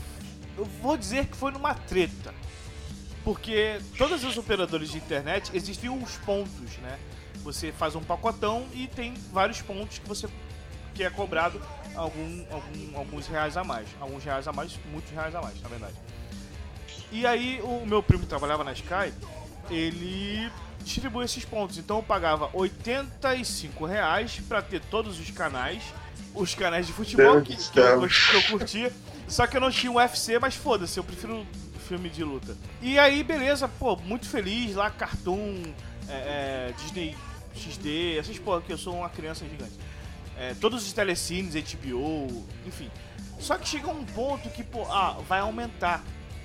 eu 0.57 0.65
vou 0.65 0.97
dizer 0.97 1.27
que 1.27 1.37
foi 1.37 1.53
numa 1.53 1.75
treta. 1.75 2.35
Porque 3.25 3.79
todos 3.97 4.25
os 4.25 4.37
operadores 4.37 4.91
de 4.91 4.97
internet 4.99 5.51
existem 5.55 5.89
uns 5.91 6.17
pontos, 6.19 6.77
né? 6.83 6.99
Você 7.45 7.73
faz 7.73 7.95
um 7.95 8.03
pacotão 8.03 8.67
e 8.75 8.87
tem 8.89 9.15
vários 9.33 9.61
pontos 9.63 9.99
que 9.99 10.09
você 10.09 10.29
que 10.95 11.03
é 11.03 11.09
cobrado 11.11 11.61
algum, 11.97 12.45
algum- 12.51 12.97
alguns 12.99 13.27
reais 13.27 13.57
a 13.57 13.65
mais. 13.65 13.89
Alguns 14.01 14.23
reais 14.25 14.47
a 14.47 14.53
mais, 14.53 14.79
muitos 14.91 15.11
reais 15.11 15.35
a 15.35 15.41
mais, 15.41 15.61
na 15.63 15.69
verdade. 15.69 15.95
E 17.11 17.27
aí 17.27 17.61
o 17.63 17.87
meu 17.87 18.03
primo 18.03 18.23
que 18.25 18.29
trabalhava 18.29 18.63
na 18.65 18.73
Sky, 18.73 19.13
ele 19.71 20.51
distribui 20.83 21.25
esses 21.25 21.45
pontos. 21.45 21.79
Então 21.79 21.99
eu 21.99 22.03
pagava 22.03 22.51
85 22.53 23.87
reais 23.87 24.41
pra 24.49 24.61
ter 24.63 24.81
todos 24.81 25.19
os 25.19 25.31
canais, 25.31 25.83
os 26.35 26.55
canais 26.55 26.87
de 26.87 26.93
futebol 26.93 27.37
que, 27.43 27.57
que 27.57 27.79
eu, 27.79 28.01
que 28.31 28.37
eu 28.37 28.43
curtia. 28.59 28.93
Só 29.29 29.47
que 29.47 29.57
eu 29.57 29.61
não 29.61 29.71
tinha 29.71 29.91
o 29.91 29.97
UFC, 29.97 30.39
mas 30.39 30.55
foda-se, 30.55 30.99
eu 30.99 31.05
prefiro 31.05 31.47
filme 31.93 32.09
de 32.09 32.25
luta. 32.25 32.57
E 32.81 32.99
aí, 32.99 33.23
beleza, 33.23 33.69
pô, 33.69 33.97
muito 33.97 34.27
feliz 34.27 34.75
lá, 34.75 34.91
Cartoon, 34.91 35.63
é, 36.09 36.71
é, 36.71 36.75
Disney 36.79 37.15
XD, 37.55 38.17
essas 38.19 38.39
porra 38.39 38.63
que 38.63 38.73
eu 38.73 38.79
sou 38.79 38.97
uma 38.97 39.11
criança 39.11 39.45
gigante. 39.47 39.79
É, 40.39 40.55
todos 40.55 40.87
os 40.87 40.93
telecines, 40.93 41.55
HBO, 41.55 42.45
enfim. 42.67 42.91
Só 43.39 43.59
que 43.59 43.69
chega 43.69 43.91
um 43.91 44.05
ponto 44.05 44.49
que, 44.49 44.65
pô, 44.65 44.85
ah, 44.91 45.19
vai 45.29 45.41
aumentar. 45.41 46.03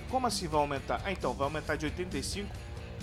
Como 0.10 0.28
assim 0.28 0.48
vai 0.48 0.60
aumentar? 0.60 1.02
Ah, 1.06 1.12
então, 1.12 1.34
vai 1.34 1.46
aumentar 1.46 1.76
de 1.76 1.86
85 1.86 2.50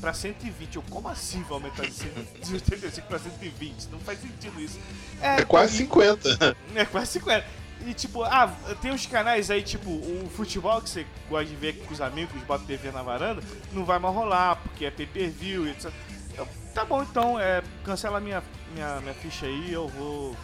pra 0.01 0.13
120. 0.13 0.77
Eu, 0.77 0.83
como 0.91 1.09
assim 1.09 1.43
vai 1.43 1.53
aumentar 1.53 1.87
de, 1.87 1.93
100 1.93 2.11
de 2.43 2.55
85 2.55 3.07
pra 3.07 3.19
120? 3.19 3.87
Não 3.91 4.01
faz 4.01 4.21
sentido 4.21 4.61
isso. 4.61 4.79
É 5.23 5.43
quase 5.45 5.79
50. 5.79 6.57
É 6.75 6.85
quase 6.85 7.13
50. 7.13 7.47
E 7.87 7.93
tipo, 7.93 8.23
ah, 8.23 8.55
tem 8.81 8.93
uns 8.93 9.07
canais 9.07 9.51
aí, 9.51 9.63
tipo, 9.63 9.91
o 9.91 10.31
futebol 10.35 10.81
que 10.81 10.89
você 10.89 11.07
gosta 11.29 11.47
de 11.47 11.57
ver 11.57 11.75
com 11.85 11.93
os 11.93 12.01
amigos, 12.01 12.41
bota 12.45 12.65
TV 12.65 12.91
na 12.91 13.03
varanda, 13.03 13.43
não 13.73 13.85
vai 13.85 13.99
mais 13.99 14.15
rolar, 14.15 14.57
porque 14.57 14.87
é 14.87 14.91
pay 14.91 15.07
per 15.07 15.31
view, 15.31 15.69
etc. 15.69 15.93
Eu, 16.37 16.49
tá 16.75 16.85
bom, 16.85 17.03
então, 17.03 17.39
é, 17.39 17.63
cancela 17.85 18.21
minha, 18.21 18.43
minha, 18.73 19.01
minha 19.01 19.15
ficha 19.15 19.47
aí, 19.47 19.73
eu 19.73 19.89
vou, 19.89 20.35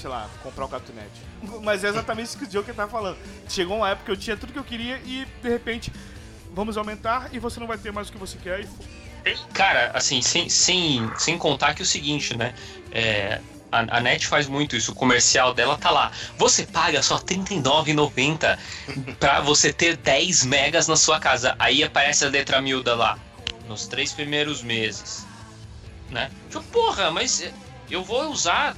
sei 0.00 0.08
lá, 0.08 0.30
comprar 0.42 0.66
o 0.66 0.68
Cartoonnet. 0.68 1.10
Mas 1.64 1.82
é 1.82 1.88
exatamente 1.88 2.26
isso 2.26 2.38
que 2.38 2.44
o 2.44 2.48
Joker 2.48 2.74
tá 2.74 2.86
falando. 2.86 3.18
Chegou 3.48 3.78
uma 3.78 3.90
época 3.90 4.06
que 4.06 4.12
eu 4.12 4.16
tinha 4.16 4.36
tudo 4.36 4.52
que 4.52 4.58
eu 4.58 4.64
queria 4.64 4.98
e, 5.04 5.26
de 5.42 5.48
repente, 5.48 5.92
vamos 6.52 6.76
aumentar 6.76 7.28
e 7.32 7.38
você 7.40 7.58
não 7.58 7.66
vai 7.66 7.78
ter 7.78 7.92
mais 7.92 8.08
o 8.08 8.12
que 8.12 8.18
você 8.18 8.38
quer 8.38 8.60
e 8.60 8.68
Cara, 9.54 9.90
assim, 9.94 10.20
sem, 10.20 10.50
sem, 10.50 11.10
sem 11.16 11.38
contar 11.38 11.74
que 11.74 11.80
é 11.80 11.84
o 11.84 11.86
seguinte, 11.86 12.36
né? 12.36 12.54
É, 12.92 13.40
a, 13.74 13.96
a 13.98 14.00
NET 14.00 14.26
faz 14.26 14.46
muito 14.46 14.76
isso, 14.76 14.92
o 14.92 14.94
comercial 14.94 15.52
dela 15.54 15.76
tá 15.76 15.90
lá. 15.90 16.12
Você 16.38 16.64
paga 16.64 17.02
só 17.02 17.16
R$ 17.16 17.22
39,90 17.24 18.58
pra 19.18 19.40
você 19.40 19.72
ter 19.72 19.96
10 19.96 20.44
megas 20.44 20.86
na 20.88 20.96
sua 20.96 21.18
casa. 21.18 21.54
Aí 21.58 21.82
aparece 21.82 22.24
a 22.24 22.28
letra 22.28 22.60
miúda 22.60 22.94
lá, 22.94 23.18
nos 23.68 23.86
três 23.86 24.12
primeiros 24.12 24.62
meses. 24.62 25.26
Né? 26.10 26.30
Tipo, 26.48 26.62
porra, 26.64 27.10
mas 27.10 27.44
eu 27.90 28.02
vou 28.04 28.30
usar 28.30 28.76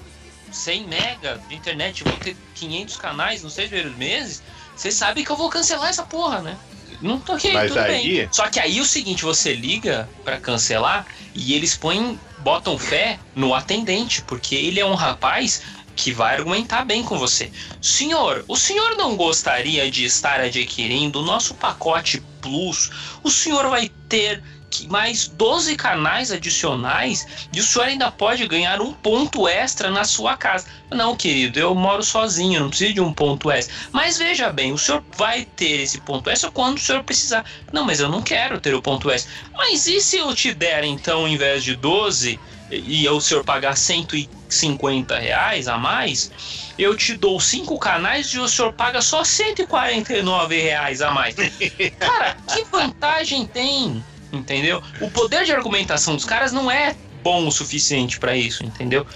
100 0.51 0.87
mega 0.87 1.41
de 1.49 1.55
internet, 1.55 2.03
vou 2.05 2.17
ter 2.19 2.37
500 2.55 2.97
canais 2.97 3.43
nos 3.43 3.55
três 3.55 3.69
primeiros 3.69 3.97
meses. 3.99 4.43
Você 4.75 4.91
sabe 4.91 5.25
que 5.25 5.31
eu 5.31 5.37
vou 5.37 5.49
cancelar 5.51 5.89
essa 5.89 6.03
porra, 6.05 6.41
né? 6.41 6.57
Não 7.03 7.21
tô 7.21 7.35
ok, 7.35 7.53
Mas 7.53 7.69
tudo 7.69 7.81
aí- 7.81 8.03
bem. 8.17 8.29
Só 8.33 8.49
que 8.49 8.59
aí 8.59 8.81
o 8.81 8.85
seguinte, 8.87 9.23
você 9.23 9.53
liga 9.55 10.09
pra 10.25 10.39
cancelar 10.39 11.07
e 11.35 11.53
eles 11.55 11.77
põem, 11.77 12.19
botam 12.47 12.79
fé 12.79 13.19
no 13.35 13.53
atendente, 13.53 14.23
porque 14.23 14.55
ele 14.55 14.79
é 14.79 14.87
um 14.87 14.95
rapaz 14.95 15.63
que 15.97 16.13
vai 16.13 16.37
argumentar 16.37 16.85
bem 16.85 17.03
com 17.03 17.19
você. 17.19 17.51
Senhor, 17.83 18.45
o 18.47 18.57
senhor 18.57 18.95
não 18.95 19.17
gostaria 19.17 19.91
de 19.91 20.05
estar 20.05 20.39
adquirindo 20.41 21.19
o 21.19 21.25
nosso 21.25 21.55
pacote 21.55 22.23
Plus? 22.41 23.19
O 23.25 23.31
senhor 23.33 23.69
vai 23.69 23.89
ter 24.09 24.41
mais 24.83 25.29
12 25.29 25.77
canais 25.77 26.31
adicionais 26.31 27.49
e 27.53 27.61
o 27.61 27.63
senhor 27.63 27.87
ainda 27.87 28.11
pode 28.11 28.47
ganhar 28.47 28.81
um 28.81 28.93
ponto 28.93 29.49
extra 29.49 29.91
na 29.91 30.05
sua 30.05 30.37
casa. 30.37 30.67
Não, 30.91 31.17
querido, 31.17 31.59
eu 31.59 31.75
moro 31.75 32.03
sozinho, 32.03 32.61
não 32.61 32.69
preciso 32.69 32.95
de 32.95 33.01
um 33.01 33.13
ponto 33.13 33.51
extra. 33.51 33.75
Mas 33.93 34.19
veja 34.19 34.53
bem, 34.53 34.73
o 34.73 34.79
senhor 34.79 35.03
vai 35.17 35.45
ter 35.45 35.83
esse 35.83 36.01
ponto 36.01 36.31
extra 36.31 36.51
quando 36.51 36.77
o 36.77 36.81
senhor 36.81 37.03
precisar. 37.03 37.45
Não, 37.73 37.85
mas 37.85 38.01
eu 38.01 38.09
não 38.09 38.23
quero 38.23 38.61
ter 38.61 38.75
o 38.75 38.83
ponto 38.83 39.11
extra. 39.11 39.33
Mas 39.57 39.87
e 39.87 40.01
se 40.01 40.19
eu 40.19 40.35
te 40.35 40.55
der, 40.55 40.85
então, 40.85 41.21
ao 41.21 41.29
invés 41.29 41.65
de 41.65 41.75
12, 41.75 42.39
e 42.71 43.09
o 43.09 43.21
senhor 43.21 43.45
pagar 43.45 43.77
150 43.77 45.19
reais 45.19 45.69
a 45.69 45.79
mais, 45.79 46.31
eu 46.79 46.97
te 46.97 47.17
dou 47.17 47.39
cinco 47.41 47.79
canais 47.79 48.27
e 48.29 48.39
o 48.39 48.49
senhor 48.49 48.73
paga 48.73 49.01
só 49.01 49.23
149 49.23 50.61
reais 50.61 51.01
a 51.01 51.11
mais. 51.11 51.35
Cara, 51.99 52.37
que 52.53 52.65
vantagem 52.65 53.47
tem? 53.47 54.05
Entendeu? 54.39 54.83
O 55.01 55.11
poder 55.11 55.45
de 55.45 55.53
argumentação 55.53 56.15
dos 56.15 56.25
caras 56.25 56.53
não 56.53 56.71
é 56.71 56.95
bom 57.23 57.47
o 57.47 57.51
suficiente 57.51 58.19
pra 58.19 58.37
isso, 58.37 58.65
entendeu? 58.65 59.07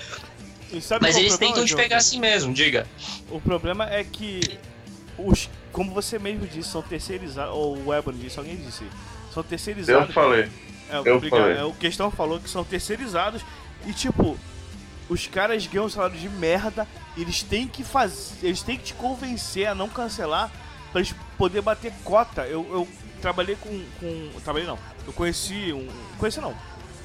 Mas 1.00 1.16
eles 1.16 1.32
problema, 1.32 1.38
tentam 1.38 1.64
te 1.64 1.74
pegar 1.74 1.96
assim 1.98 2.20
mesmo, 2.20 2.52
diga. 2.52 2.86
O 3.30 3.40
problema 3.40 3.88
é 3.90 4.04
que 4.04 4.40
os, 5.18 5.48
como 5.72 5.92
você 5.92 6.18
mesmo 6.18 6.46
disse, 6.46 6.70
são 6.70 6.82
terceirizados, 6.82 7.54
ou 7.54 7.76
o 7.86 7.94
Ebony 7.94 8.18
disse, 8.18 8.38
alguém 8.38 8.56
disse, 8.56 8.84
são 9.32 9.42
Eu 9.42 9.44
terceirizados. 9.44 10.14
falei. 10.14 10.48
É, 10.88 10.96
eu 10.96 11.16
obrigado. 11.16 11.40
falei. 11.40 11.56
É, 11.58 11.64
o 11.64 11.72
questão 11.72 12.10
falou 12.10 12.38
que 12.40 12.48
são 12.48 12.64
terceirizados 12.64 13.42
e 13.86 13.92
tipo, 13.92 14.38
os 15.08 15.26
caras 15.26 15.66
ganham 15.66 15.86
um 15.86 15.88
salário 15.88 16.16
de 16.18 16.28
merda, 16.28 16.86
eles 17.16 17.42
têm 17.42 17.66
que 17.66 17.82
fazer, 17.82 18.34
eles 18.42 18.62
têm 18.62 18.76
que 18.76 18.84
te 18.84 18.94
convencer 18.94 19.66
a 19.66 19.74
não 19.74 19.88
cancelar 19.88 20.50
pra 20.92 21.00
eles 21.00 21.14
poder 21.36 21.60
bater 21.62 21.92
cota. 22.04 22.42
Eu, 22.42 22.66
eu 22.70 22.88
trabalhei 23.20 23.56
com, 23.56 23.68
com, 24.00 24.30
trabalhei 24.42 24.66
não, 24.68 24.78
eu 25.06 25.12
conheci 25.12 25.72
um, 25.72 25.86
conheci 26.18 26.40
não. 26.40 26.54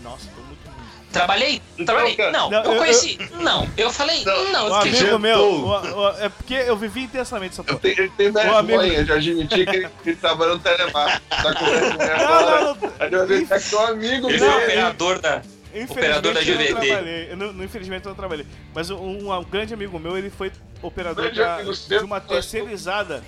Nossa, 0.04 0.28
tô 0.36 0.42
muito 0.44 0.64
ruim. 0.68 0.76
Trabalhei? 1.12 1.62
Trabalhei? 1.86 2.16
Não, 2.32 2.50
Não, 2.52 2.64
eu 2.64 2.74
eu- 2.74 2.78
conheci. 2.80 3.18
Não, 3.42 3.68
eu 3.78 3.92
falei. 3.92 4.24
Não, 4.24 4.52
Não, 4.52 4.66
Um 4.66 4.68
eu 4.68 4.76
amigo 4.76 5.20
meu, 5.20 5.40
o- 5.40 5.70
o- 6.02 6.10
é 6.20 6.30
porque 6.30 6.54
eu 6.54 6.76
vivi 6.78 7.04
intensamente 7.04 7.54
essa 7.54 7.62
Eu 7.62 7.66
porra. 7.66 7.80
tenho, 7.80 8.00
ele 8.00 8.10
tem 8.10 8.30
Ô, 8.30 8.58
amigo- 8.58 8.80
vergonha 8.82 9.04
de 9.04 9.12
admitir 9.12 9.66
que 9.68 9.76
ele, 9.78 9.90
ele 10.06 10.16
trabalha 10.18 10.54
no 10.54 10.60
telemarketing. 10.60 11.26
Tá 11.30 11.54
com 11.56 11.66
vergonha 11.66 12.18
Não, 12.18 12.42
não, 12.42 12.76
não. 12.76 12.94
Aí 13.00 13.28
ver 13.28 13.48
que 13.48 13.54
é 13.54 13.60
seu 13.60 13.80
amigo 13.88 14.30
Esse 14.30 14.44
é 14.44 14.56
operador 14.56 15.20
da. 15.20 15.42
Operador 15.90 16.34
da 16.34 16.42
Infelizmente 16.42 16.50
eu 16.50 16.56
não 16.76 16.82
GVT. 16.82 16.88
trabalhei. 16.88 17.32
Eu 17.32 17.38
não, 17.38 17.54
não- 17.54 17.64
infelizmente 17.66 18.06
eu 18.06 18.10
não 18.10 18.16
trabalhei. 18.16 18.46
Mas 18.74 18.90
um, 18.92 19.32
um 19.34 19.44
grande 19.44 19.74
amigo 19.74 19.98
meu, 20.00 20.18
ele 20.18 20.30
foi 20.30 20.52
operador 20.82 21.34
da- 21.34 21.62
de 21.64 21.96
uma 22.04 22.20
terceirizada 22.22 23.24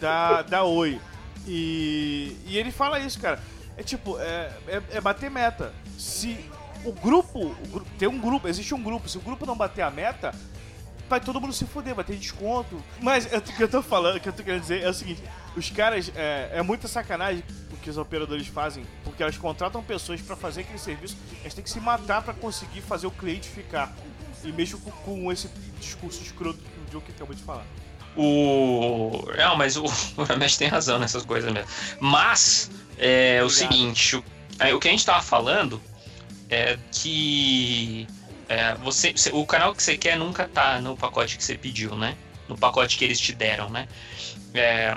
da, 0.00 0.42
da 0.42 0.62
Oi. 0.64 1.00
E, 1.46 2.36
e 2.46 2.58
ele 2.58 2.70
fala 2.70 2.98
isso, 2.98 3.20
cara. 3.20 3.40
É 3.76 3.82
tipo, 3.82 4.18
é, 4.18 4.52
é, 4.66 4.82
é 4.92 5.00
bater 5.00 5.30
meta. 5.30 5.72
Se 5.98 6.38
o 6.84 6.92
grupo, 6.92 7.40
o 7.72 7.80
tem 7.98 8.08
um 8.08 8.18
grupo, 8.18 8.48
existe 8.48 8.74
um 8.74 8.82
grupo, 8.82 9.08
se 9.08 9.18
o 9.18 9.20
grupo 9.20 9.44
não 9.46 9.56
bater 9.56 9.82
a 9.82 9.90
meta, 9.90 10.34
vai 11.08 11.20
todo 11.20 11.40
mundo 11.40 11.52
se 11.52 11.64
fuder, 11.64 11.94
vai 11.94 12.04
ter 12.04 12.16
desconto. 12.16 12.82
Mas 13.00 13.26
o 13.26 13.40
que 13.40 13.62
eu 13.62 13.68
tô 13.68 13.82
falando, 13.82 14.16
o 14.16 14.20
que 14.20 14.28
eu 14.28 14.32
tô 14.32 14.42
querendo 14.42 14.62
dizer 14.62 14.82
é 14.82 14.88
o 14.88 14.94
seguinte: 14.94 15.22
os 15.56 15.70
caras, 15.70 16.10
é, 16.14 16.50
é 16.54 16.62
muita 16.62 16.88
sacanagem 16.88 17.42
o 17.72 17.76
que 17.76 17.90
os 17.90 17.98
operadores 17.98 18.46
fazem, 18.46 18.84
porque 19.04 19.22
elas 19.22 19.36
contratam 19.36 19.82
pessoas 19.82 20.20
pra 20.20 20.36
fazer 20.36 20.62
aquele 20.62 20.78
serviço, 20.78 21.16
elas 21.40 21.54
têm 21.54 21.62
que 21.62 21.70
se 21.70 21.80
matar 21.80 22.22
pra 22.22 22.34
conseguir 22.34 22.80
fazer 22.80 23.06
o 23.06 23.10
cliente 23.10 23.48
ficar. 23.48 23.94
E 24.44 24.52
mesmo 24.52 24.78
com, 24.80 24.90
com 24.90 25.32
esse 25.32 25.48
discurso 25.80 26.22
escroto 26.22 26.58
que 26.58 26.80
o 26.80 27.00
Joker 27.00 27.14
acabou 27.14 27.34
de 27.34 27.42
falar. 27.42 27.64
O. 28.16 29.22
Não, 29.36 29.56
mas 29.56 29.76
o, 29.76 29.84
o 30.16 30.24
Ramesh 30.24 30.56
tem 30.56 30.68
razão 30.68 30.98
nessas 30.98 31.24
coisas 31.24 31.52
mesmo. 31.52 31.68
Mas, 32.00 32.70
é 32.98 33.40
o 33.42 33.46
Obrigado. 33.46 33.50
seguinte: 33.72 34.16
o, 34.16 34.24
é, 34.58 34.74
o 34.74 34.80
que 34.80 34.88
a 34.88 34.90
gente 34.90 35.04
tava 35.04 35.22
falando 35.22 35.80
é 36.48 36.78
que. 36.92 38.06
é, 38.48 38.74
você, 38.76 39.12
você- 39.12 39.30
o 39.32 39.44
canal 39.46 39.74
que 39.74 39.82
você 39.82 39.96
quer 39.96 40.16
nunca 40.16 40.48
tá 40.48 40.80
no 40.80 40.96
pacote 40.96 41.36
que 41.36 41.44
você 41.44 41.56
pediu, 41.56 41.94
né? 41.96 42.16
No 42.48 42.56
pacote 42.56 42.96
que 42.96 43.04
eles 43.04 43.18
te 43.20 43.32
deram, 43.32 43.68
né? 43.70 43.88
É, 44.54 44.96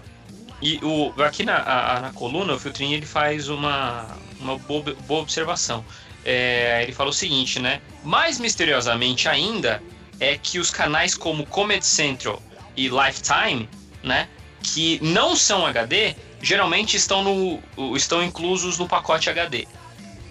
e 0.61 0.79
o, 0.83 1.13
aqui 1.23 1.43
na, 1.43 1.57
a- 1.57 1.99
na 2.01 2.11
coluna, 2.13 2.53
o 2.53 2.59
Filtrinho 2.59 2.95
ele 2.95 3.05
faz 3.05 3.49
uma, 3.49 4.07
uma 4.39 4.57
boa, 4.59 4.83
boa 5.07 5.21
observação. 5.21 5.83
É, 6.23 6.81
ele 6.83 6.91
fala 6.91 7.09
o 7.09 7.13
seguinte, 7.13 7.59
né? 7.59 7.81
Mais 8.03 8.39
misteriosamente 8.39 9.27
ainda 9.27 9.81
é 10.19 10.37
que 10.37 10.59
os 10.59 10.69
canais 10.69 11.15
como 11.15 11.45
Comedy 11.45 11.85
Central 11.85 12.41
e 12.85 12.89
Lifetime, 12.89 13.69
né? 14.03 14.27
Que 14.61 14.99
não 15.01 15.35
são 15.35 15.65
HD, 15.65 16.15
geralmente 16.41 16.95
estão, 16.97 17.23
no, 17.23 17.95
estão 17.95 18.23
inclusos 18.23 18.77
no 18.77 18.87
pacote 18.87 19.29
HD. 19.29 19.67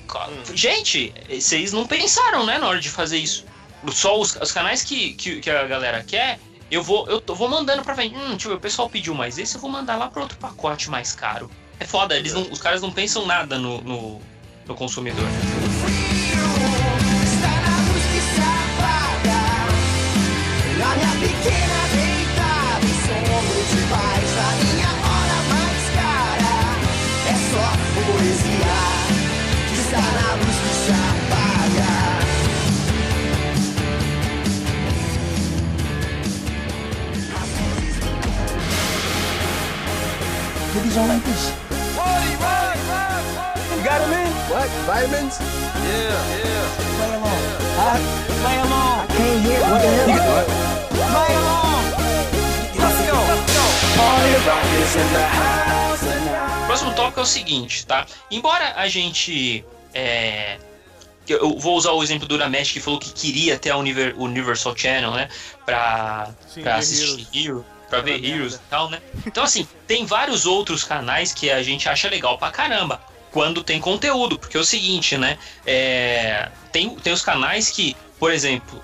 Co- 0.06 0.18
Gente, 0.54 1.12
vocês 1.28 1.72
não 1.72 1.87
pensaram, 1.87 2.44
né, 2.46 2.58
na 2.58 2.66
hora 2.68 2.80
de 2.80 2.88
fazer 2.88 3.18
isso. 3.18 3.44
Só 3.92 4.18
os, 4.18 4.34
os 4.37 4.52
canais 4.52 4.82
que, 4.82 5.12
que, 5.14 5.40
que 5.40 5.50
a 5.50 5.64
galera 5.66 6.02
quer, 6.02 6.38
eu 6.70 6.82
vou, 6.82 7.06
eu 7.08 7.20
tô- 7.20 7.34
vou 7.34 7.48
mandando 7.48 7.82
pra 7.82 7.94
frente. 7.94 8.14
Hum, 8.16 8.37
ver, 8.37 8.52
o 8.54 8.61
pessoal 8.61 8.88
pediu 8.88 9.14
mais 9.14 9.38
esse, 9.38 9.54
eu 9.54 9.61
vou 9.61 9.70
mandar 9.70 9.96
lá 9.96 10.08
pra 10.08 10.22
outro 10.22 10.37
pacote 10.38 10.90
mais 10.90 11.12
caro. 11.12 11.50
É 11.80 11.84
foda, 11.84 12.16
eles 12.16 12.32
não, 12.34 12.42
os 12.50 12.61
caras 12.61 12.82
não 12.82 12.90
pensam 12.90 13.24
nada 13.26 13.58
no, 13.58 13.80
no, 13.82 14.20
no 14.66 14.74
consumidor. 14.74 15.24
Poesia 28.08 28.76
Que 29.68 29.74
está 29.80 30.00
na 30.00 30.28
luz 30.40 30.56
que 30.64 30.72
se 30.82 30.92
apaga 30.92 31.92
You 43.78 43.84
got 43.84 44.00
him 44.02 44.12
in? 44.12 44.32
What? 44.50 44.68
Vitamins? 44.86 45.38
Yeah, 45.38 46.18
yeah. 46.42 46.66
Play 46.96 47.12
along. 47.14 47.42
Huh? 47.78 47.98
Play 48.42 48.58
along. 48.58 48.98
I 48.98 49.14
can't 49.14 49.40
hear. 49.44 49.60
What 49.60 49.82
the 49.82 49.88
hell? 49.88 50.46
Play 51.14 51.32
along. 51.38 51.84
Let's 52.74 52.98
go. 53.06 53.16
Let's 53.28 53.54
go. 53.54 53.64
Party 53.94 54.32
rock 54.48 54.66
is 54.82 54.96
in 54.96 55.12
the 55.12 55.22
house 55.22 55.38
tonight. 55.48 55.74
O 55.74 55.77
próximo 56.78 56.94
tópico 56.94 57.20
é 57.20 57.22
o 57.22 57.26
seguinte, 57.26 57.86
tá? 57.86 58.06
Embora 58.30 58.74
a 58.76 58.88
gente. 58.88 59.64
É, 59.92 60.58
eu 61.26 61.58
vou 61.58 61.76
usar 61.76 61.92
o 61.92 62.02
exemplo 62.02 62.26
do 62.26 62.34
Uramesh 62.34 62.72
que 62.72 62.80
falou 62.80 62.98
que 63.00 63.12
queria 63.12 63.58
ter 63.58 63.70
a 63.70 63.76
Univer- 63.76 64.14
Universal 64.16 64.76
Channel, 64.76 65.10
né? 65.10 65.28
Pra, 65.66 66.30
Sim, 66.46 66.62
pra 66.62 66.76
assistir 66.76 67.04
Heroes. 67.04 67.28
Hero, 67.34 67.66
pra 67.90 68.00
ver 68.00 68.24
Heroes 68.24 68.54
e 68.54 68.60
tal, 68.70 68.88
né? 68.88 69.00
Então, 69.26 69.42
assim, 69.42 69.66
tem 69.86 70.06
vários 70.06 70.46
outros 70.46 70.84
canais 70.84 71.32
que 71.32 71.50
a 71.50 71.62
gente 71.62 71.88
acha 71.88 72.08
legal 72.08 72.38
pra 72.38 72.50
caramba. 72.50 73.00
Quando 73.30 73.62
tem 73.62 73.78
conteúdo, 73.80 74.38
porque 74.38 74.56
é 74.56 74.60
o 74.60 74.64
seguinte, 74.64 75.18
né? 75.18 75.36
É, 75.66 76.48
tem, 76.72 76.94
tem 76.96 77.12
os 77.12 77.22
canais 77.22 77.70
que, 77.70 77.94
por 78.18 78.32
exemplo, 78.32 78.82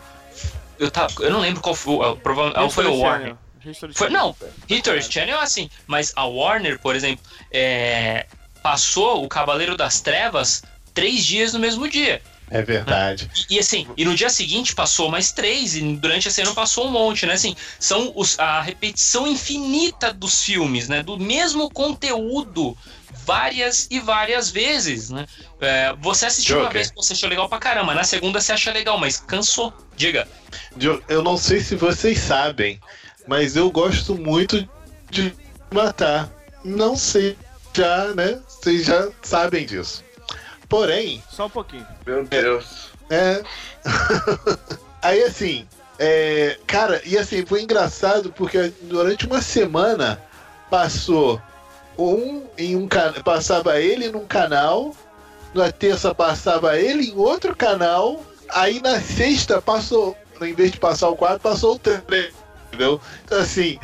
eu, 0.79 0.91
tava, 0.91 1.13
eu 1.21 1.31
não 1.31 1.41
lembro 1.41 1.63
qual 1.63 1.75
foi, 1.75 2.17
provavelmente 2.17 2.59
ah, 2.67 2.69
foi 2.69 2.87
o 2.87 2.99
Warner. 2.99 3.37
History 3.71 3.95
Foi- 3.95 4.09
Channel. 4.09 4.37
não, 4.41 4.49
History 4.69 5.03
Channel 5.03 5.39
é 5.39 5.43
assim, 5.43 5.71
mas 5.87 6.13
a 6.17 6.25
Warner, 6.25 6.79
por 6.79 6.95
exemplo, 6.97 7.25
é, 7.51 8.27
passou 8.63 9.25
o 9.25 9.29
Cavaleiro 9.29 9.77
das 9.77 10.01
Trevas 10.01 10.63
três 10.93 11.25
dias 11.25 11.53
no 11.53 11.59
mesmo 11.59 11.89
dia. 11.89 12.23
É 12.51 12.61
verdade. 12.63 13.31
E, 13.49 13.57
e, 13.57 13.59
assim, 13.59 13.87
e 13.97 14.05
no 14.05 14.15
dia 14.15 14.29
seguinte 14.29 14.75
passou 14.75 15.11
mais 15.11 15.33
três, 15.33 15.75
e 15.75 15.81
durante 15.97 16.29
a 16.29 16.31
semana 16.31 16.55
passou 16.55 16.87
um 16.87 16.91
monte, 16.91 17.25
né? 17.27 17.33
Assim, 17.33 17.57
são 17.81 18.13
os, 18.15 18.39
a 18.39 18.61
repetição 18.61 19.27
infinita 19.27 20.13
dos 20.13 20.43
filmes, 20.45 20.87
né? 20.89 21.03
Do 21.03 21.19
mesmo 21.19 21.71
conteúdo 21.71 22.77
várias 23.25 23.89
e 23.91 23.99
várias 23.99 24.51
vezes, 24.51 25.09
né? 25.09 25.27
É, 25.61 25.95
você 26.01 26.27
assistiu 26.27 26.57
uma 26.57 26.65
Joker. 26.65 26.75
vez, 26.81 26.93
você 26.95 27.15
achou 27.15 27.29
legal 27.31 27.49
pra 27.49 27.59
caramba, 27.59 27.95
na 27.95 28.05
segunda 28.05 28.41
você 28.41 28.53
acha 28.53 28.71
legal, 28.73 28.99
mas 28.99 29.19
cansou. 29.19 29.73
Diga. 29.97 30.29
Eu- 30.79 31.03
Eu 31.09 31.23
não 31.23 31.39
sei 31.39 31.61
se 31.61 31.75
vocês 31.75 32.19
sabem, 32.19 32.79
mas 33.27 33.57
eu 33.57 33.71
gosto 33.71 34.15
muito 34.15 34.69
de 35.11 35.35
matar. 35.73 36.31
Não 36.65 36.97
sei 36.97 37.37
já, 37.75 38.15
né? 38.15 38.41
Vocês 38.49 38.85
já 38.85 39.09
sabem 39.23 39.67
disso. 39.67 40.05
Porém, 40.69 41.23
Só 41.31 41.47
um 41.47 41.51
pouquinho. 41.51 41.87
Meu 42.07 42.25
Deus. 42.25 42.89
É. 43.11 43.43
Aí 45.03 45.23
assim, 45.23 45.67
é, 45.99 46.59
cara, 46.67 47.01
e 47.05 47.17
assim, 47.17 47.45
foi 47.45 47.63
engraçado 47.63 48.33
porque 48.33 48.73
durante 48.83 49.27
uma 49.27 49.41
semana 49.41 50.21
passou 50.71 51.41
um 51.99 52.43
em 52.59 52.75
um 52.75 52.89
canal, 52.89 53.23
passava 53.23 53.81
ele 53.81 54.09
num 54.09 54.27
canal, 54.27 54.95
na 55.53 55.71
terça 55.71 56.15
passava 56.15 56.79
ele 56.79 57.11
em 57.11 57.17
outro 57.17 57.55
canal, 57.55 58.25
aí 58.49 58.81
na 58.81 59.01
sexta 59.01 59.63
passou, 59.63 60.17
em 60.41 60.55
vez 60.55 60.73
de 60.73 60.81
passar 60.81 61.09
o 61.11 61.17
quadro, 61.17 61.39
passou 61.39 61.77
o 61.77 61.79
três, 61.79 62.35
entendeu? 62.75 63.01
Então 63.25 63.39
assim, 63.39 63.79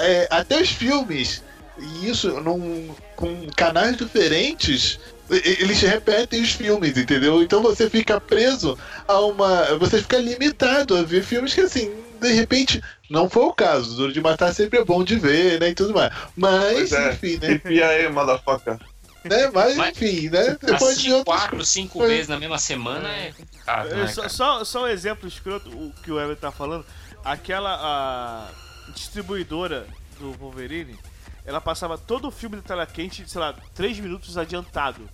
é, 0.00 0.28
até 0.30 0.60
os 0.60 0.70
filmes, 0.70 1.42
e 1.78 2.08
isso 2.08 2.28
num, 2.40 2.94
com 3.16 3.46
canais 3.56 3.96
diferentes, 3.96 4.98
eles 5.30 5.80
repetem 5.80 6.42
os 6.42 6.52
filmes, 6.52 6.96
entendeu? 6.96 7.42
Então 7.42 7.62
você 7.62 7.88
fica 7.88 8.20
preso 8.20 8.78
a 9.08 9.20
uma. 9.20 9.76
Você 9.78 9.98
fica 10.02 10.18
limitado 10.18 10.96
a 10.96 11.02
ver 11.02 11.22
filmes 11.22 11.54
que 11.54 11.60
assim, 11.62 11.90
de 12.20 12.32
repente, 12.32 12.82
não 13.08 13.30
foi 13.30 13.44
o 13.44 13.52
caso. 13.52 13.96
Duro 13.96 14.12
de 14.12 14.20
Matar 14.20 14.52
sempre 14.52 14.78
é 14.80 14.84
bom 14.84 15.02
de 15.02 15.16
ver, 15.16 15.58
né? 15.60 15.70
E 15.70 15.74
tudo 15.74 15.94
mais. 15.94 16.12
Mas, 16.36 16.72
Pois 16.90 16.92
é. 16.92 17.12
enfim, 17.12 17.38
né? 17.40 17.60
E 17.64 17.82
aí, 17.82 18.08
motherfucker? 18.10 18.78
né? 19.24 19.50
Mas, 19.54 19.76
Mas- 19.76 19.96
enfim, 19.96 20.28
né? 20.28 20.56
Assistir 20.74 21.08
ver 21.08 21.14
outras 21.14 21.40
quatro, 21.40 21.64
cinco 21.64 21.98
coisas. 21.98 22.14
vezes 22.14 22.28
na 22.28 22.38
mesma 22.38 22.58
semana 22.58 23.08
é 23.08 23.32
complicado, 23.32 23.88
É, 23.92 23.94
né, 23.94 24.06
só, 24.08 24.28
só, 24.28 24.64
só 24.64 24.82
um 24.84 24.88
exemplo 24.88 25.26
escroto, 25.28 25.70
o 25.70 25.92
que 26.02 26.10
o 26.12 26.20
Ever 26.20 26.36
tá 26.36 26.50
falando. 26.50 26.84
Aquela 27.24 27.78
a 27.80 28.92
distribuidora 28.92 29.86
do 30.18 30.32
Wolverine, 30.32 30.98
ela 31.44 31.60
passava 31.60 31.96
todo 31.96 32.28
o 32.28 32.30
filme 32.30 32.56
da 32.56 32.62
tela 32.62 32.86
quente, 32.86 33.28
sei 33.28 33.40
lá, 33.40 33.54
3 33.74 33.98
minutos 34.00 34.36
adiantado 34.36 35.08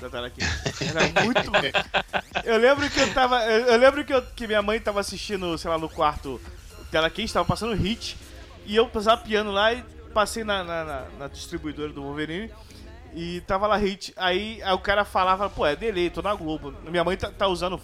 da 0.00 0.08
tela 0.08 0.30
quente. 0.30 0.48
Era 0.84 1.00
muito. 1.24 1.50
eu 2.44 2.56
lembro 2.58 2.88
que 2.88 3.00
eu 3.00 3.12
tava. 3.12 3.44
Eu, 3.44 3.76
lembro 3.78 4.04
que, 4.04 4.12
eu- 4.14 4.22
que 4.22 4.46
minha 4.46 4.62
mãe 4.62 4.80
tava 4.80 5.00
assistindo, 5.00 5.56
sei 5.58 5.70
lá, 5.70 5.78
no 5.78 5.88
quarto 5.88 6.40
tela 6.90 7.10
quente, 7.10 7.32
tava 7.32 7.44
passando 7.46 7.74
hit. 7.74 8.16
E 8.66 8.76
eu 8.76 8.90
zapeando 9.00 9.50
lá 9.50 9.72
e 9.72 9.82
passei 10.14 10.44
na, 10.44 10.62
na, 10.64 10.84
na- 10.84 11.06
na 11.18 11.28
distribuidora 11.28 11.92
do 11.92 12.02
Wolverine. 12.02 12.50
E 13.12 13.40
tava 13.42 13.66
lá 13.66 13.76
hit. 13.76 14.12
Aí, 14.16 14.60
aí 14.62 14.72
o 14.72 14.78
cara 14.78 15.04
falava, 15.04 15.48
pô, 15.50 15.64
é 15.66 15.76
delay, 15.76 16.10
tô 16.10 16.22
na 16.22 16.34
Globo. 16.34 16.74
Minha 16.88 17.04
mãe 17.04 17.16
tá, 17.16 17.30
tá 17.30 17.46
usando. 17.46 17.80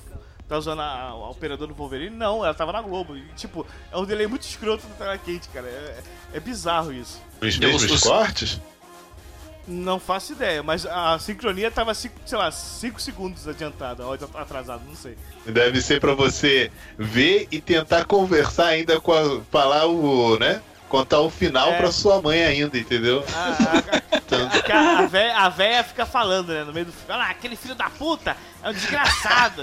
Tá 0.51 0.59
usando 0.59 0.81
a, 0.81 1.11
a 1.11 1.31
operadora 1.31 1.69
do 1.69 1.75
Wolverine? 1.77 2.15
Não, 2.17 2.45
ela 2.45 2.53
tava 2.53 2.73
na 2.73 2.83
Globo. 2.83 3.17
E, 3.17 3.23
tipo, 3.37 3.65
é 3.93 3.97
um 3.97 4.05
delay 4.05 4.27
muito 4.27 4.43
escroto 4.43 4.85
do 4.85 4.93
tela 4.95 5.17
quente, 5.17 5.49
cara. 5.51 5.69
É, 5.69 5.99
é 6.35 6.41
bizarro 6.41 6.93
isso. 6.93 7.23
Os 7.41 7.57
mesmos 7.57 7.85
os- 7.89 8.01
cortes? 8.03 8.61
Não 9.69 10.01
faço 10.01 10.33
ideia, 10.33 10.61
mas 10.63 10.85
a 10.85 11.17
sincronia 11.21 11.71
tava, 11.71 11.95
sei 11.95 12.11
lá, 12.33 12.51
5 12.51 13.01
segundos 13.01 13.47
adiantada, 13.47 14.05
ou 14.05 14.15
atrasado, 14.35 14.83
não 14.89 14.97
sei. 14.97 15.17
Deve 15.47 15.81
ser 15.81 16.01
pra 16.01 16.15
você 16.15 16.73
ver 16.99 17.47
e 17.53 17.61
tentar 17.61 18.05
conversar 18.07 18.67
ainda 18.69 19.01
com 19.01 19.13
a. 19.13 19.41
falar 19.53 19.87
o. 19.87 20.37
né? 20.39 20.61
Contar 20.89 21.21
o 21.21 21.31
final 21.31 21.71
É. 21.71 21.77
pra 21.79 21.93
sua 21.93 22.21
mãe 22.21 22.43
ainda, 22.43 22.77
entendeu? 22.77 23.25
A, 23.33 24.75
a, 24.75 24.99
a, 24.99 24.99
a, 25.05 25.07
véia, 25.07 25.37
a 25.37 25.49
véia 25.49 25.85
fica 25.85 26.05
falando, 26.05 26.49
né, 26.53 26.65
no 26.65 26.73
meio 26.73 26.87
do 26.87 26.93
filme. 26.93 27.07
Olha 27.11 27.19
lá, 27.19 27.31
aquele 27.31 27.55
filho 27.55 27.77
da 27.77 27.89
puta 27.89 28.37
é 28.61 28.69
um 28.69 28.73
desgraçado. 28.73 29.63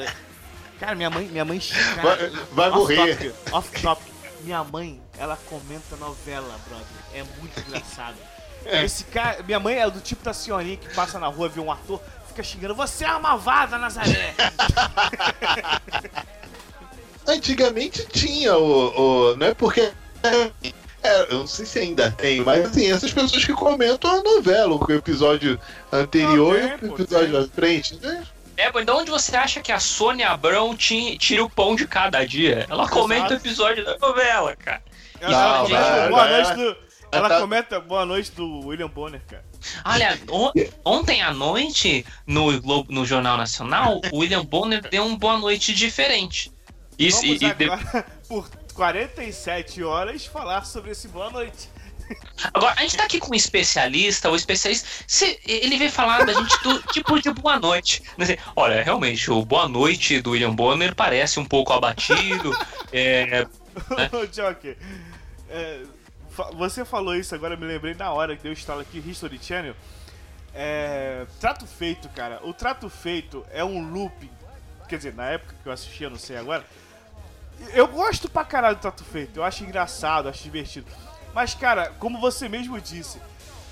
Cara, 0.80 0.96
minha 0.96 1.10
mãe, 1.10 1.28
minha 1.28 1.46
mãe, 1.46 1.60
cara, 1.96 2.04
Vai, 2.04 2.30
vai 2.52 2.70
off 2.70 2.78
morrer. 2.78 3.16
Topic, 3.16 3.54
off 3.54 3.82
topic. 3.82 4.14
Minha 4.42 4.64
mãe, 4.64 5.02
ela 5.18 5.38
comenta 5.50 5.96
novela, 5.98 6.56
brother. 6.68 6.86
É 7.14 7.24
muito 7.40 7.60
engraçado. 7.60 8.16
Esse 8.66 9.04
cara, 9.06 9.42
minha 9.44 9.60
mãe 9.60 9.80
é 9.80 9.90
do 9.90 10.00
tipo 10.00 10.24
da 10.24 10.34
senhorinha 10.34 10.78
que 10.78 10.94
passa 10.94 11.20
na 11.20 11.28
rua, 11.28 11.50
vê 11.50 11.60
um 11.60 11.72
ator, 11.72 12.02
fica 12.28 12.44
xingando, 12.44 12.76
você 12.76 13.06
é 13.06 13.10
uma 13.10 13.20
malvada, 13.20 13.78
Nazaré. 13.78 14.34
Antigamente 17.26 18.06
tinha 18.08 18.58
o. 18.58 19.32
o 19.32 19.38
não 19.38 19.48
é 19.48 19.54
porque. 19.54 19.92
É, 21.04 21.22
eu 21.32 21.40
não 21.40 21.48
sei 21.48 21.66
se 21.66 21.80
ainda 21.80 22.12
tem, 22.12 22.42
mas 22.42 22.66
assim, 22.66 22.92
essas 22.92 23.14
pessoas 23.14 23.46
que 23.46 23.54
comentam 23.54 24.12
a 24.12 24.22
novela, 24.22 24.76
o 24.76 24.92
episódio 24.92 25.58
anterior 25.92 26.60
Não, 26.60 26.68
e 26.68 26.78
tem, 26.78 26.90
o 26.90 26.94
pô, 26.94 27.02
episódio 27.02 27.38
à 27.38 27.48
frente, 27.48 27.96
né? 28.02 28.26
É, 28.58 28.72
mas 28.74 28.86
de 28.86 28.92
onde 28.92 29.12
você 29.12 29.36
acha 29.38 29.62
que 29.62 29.72
a 29.72 29.80
Sônia 29.80 30.30
Abrão 30.30 30.76
ti- 30.76 31.18
tira 31.18 31.44
o 31.44 31.50
pão 31.50 31.76
de 31.76 31.88
cada 31.88 32.26
dia? 32.26 32.66
Ela 32.70 32.90
comenta 32.90 33.34
o 33.34 33.38
episódio 33.38 33.86
da 33.86 33.98
novela, 34.00 34.56
cara. 34.56 34.82
Ela, 35.22 35.32
Não, 35.60 35.66
comenta 35.66 35.82
vai, 35.84 36.10
boa 36.10 36.28
noite 36.30 36.54
do. 36.56 36.88
Ela 37.10 37.30
tá- 37.30 37.40
comenta 37.40 37.80
boa 37.80 38.06
noite 38.06 38.32
do 38.32 38.68
William 38.68 38.90
Bonner, 38.90 39.22
cara. 39.28 39.46
Olha, 39.86 40.20
on- 40.30 40.52
ontem 40.84 41.22
à 41.22 41.32
noite, 41.32 42.06
no, 42.26 42.60
Globo, 42.62 42.92
no 42.92 43.06
Jornal 43.06 43.38
Nacional, 43.38 44.02
o 44.12 44.18
William 44.18 44.44
Bonner 44.44 44.82
deu 44.90 45.04
um 45.06 45.16
boa 45.16 45.38
noite 45.38 45.74
diferente. 45.74 46.52
Isso, 47.00 47.26
e, 47.26 47.38
Vamos 47.38 47.42
e 47.42 47.54
de- 47.54 47.72
agora, 47.72 48.06
por 48.28 48.50
47 48.74 49.84
horas, 49.84 50.26
falar 50.26 50.66
sobre 50.66 50.92
esse 50.92 51.08
boa 51.08 51.30
noite. 51.30 51.70
Agora, 52.54 52.76
a 52.78 52.82
gente 52.82 52.96
tá 52.98 53.04
aqui 53.04 53.20
com 53.20 53.32
um 53.32 53.36
especialista, 53.36 54.30
o 54.30 54.36
especialista, 54.36 54.88
se- 55.08 55.40
ele 55.46 55.78
veio 55.78 55.92
falar 55.92 56.26
da 56.26 56.34
gente 56.34 56.64
do 56.64 56.80
tipo 56.94 57.20
de 57.22 57.32
boa 57.32 57.60
noite. 57.60 58.02
Olha, 58.56 58.82
realmente, 58.84 59.30
o 59.32 59.44
boa 59.44 59.68
noite 59.68 60.22
do 60.22 60.32
William 60.32 60.54
Bonner 60.56 60.96
parece 60.96 61.40
um 61.40 61.46
pouco 61.46 61.74
abatido. 61.74 62.52
é, 62.94 63.46
Ô, 64.12 64.26
Joker, 64.26 64.78
é, 65.50 65.82
você 66.56 66.86
falou 66.86 67.16
isso 67.16 67.34
agora, 67.36 67.56
eu 67.56 67.58
me 67.60 67.66
lembrei 67.66 67.94
na 67.94 68.12
hora 68.12 68.36
que 68.36 68.44
deu 68.44 68.52
instalo 68.52 68.82
aqui 68.82 69.00
History 69.06 69.40
Channel. 69.42 69.76
É, 70.54 71.26
trato 71.40 71.68
feito, 71.68 72.10
cara. 72.10 72.40
O 72.44 72.54
trato 72.54 72.90
feito 72.90 73.46
é 73.52 73.64
um 73.64 73.92
looping. 73.92 74.30
Quer 74.90 74.98
dizer, 74.98 75.14
na 75.14 75.26
época 75.30 75.54
que 75.62 75.68
eu 75.70 75.74
assistia, 75.74 76.10
não 76.10 76.18
sei 76.18 76.38
agora. 76.38 76.66
Eu 77.74 77.88
gosto 77.88 78.30
pra 78.30 78.44
caralho 78.46 78.76
do 78.76 78.82
trato 78.82 79.04
feito. 79.04 79.38
Eu 79.40 79.44
acho 79.44 79.64
engraçado, 79.64 80.30
acho 80.30 80.44
divertido. 80.44 80.88
Mas, 81.34 81.54
cara, 81.54 81.94
como 82.00 82.20
você 82.20 82.50
mesmo 82.50 82.80
disse, 82.82 83.22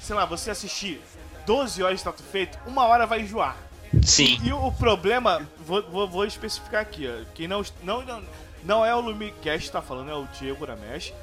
sei 0.01 0.15
lá, 0.15 0.25
você 0.25 0.51
assistir 0.51 1.01
12 1.45 1.81
horas 1.83 1.97
de 1.97 2.03
trato 2.03 2.23
feito, 2.23 2.57
uma 2.65 2.85
hora 2.85 3.05
vai 3.07 3.21
enjoar. 3.21 3.55
sim. 4.03 4.39
E 4.43 4.51
o 4.53 4.71
problema, 4.71 5.41
vou, 5.59 5.81
vou, 5.89 6.07
vou 6.07 6.25
especificar 6.25 6.81
aqui, 6.81 7.07
ó. 7.07 7.25
Quem 7.33 7.47
não, 7.47 7.63
não, 7.83 8.01
não, 8.03 8.23
não 8.63 8.85
é 8.85 8.93
o 8.95 8.99
Lumicast 8.99 9.67
que 9.67 9.71
tá 9.71 9.81
falando, 9.81 10.11
é 10.11 10.15
o 10.15 10.25
Diego 10.39 10.65
Ramesh. 10.65 11.13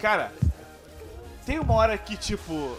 Cara, 0.00 0.32
tem 1.46 1.58
uma 1.58 1.74
hora 1.74 1.96
que, 1.96 2.16
tipo, 2.16 2.76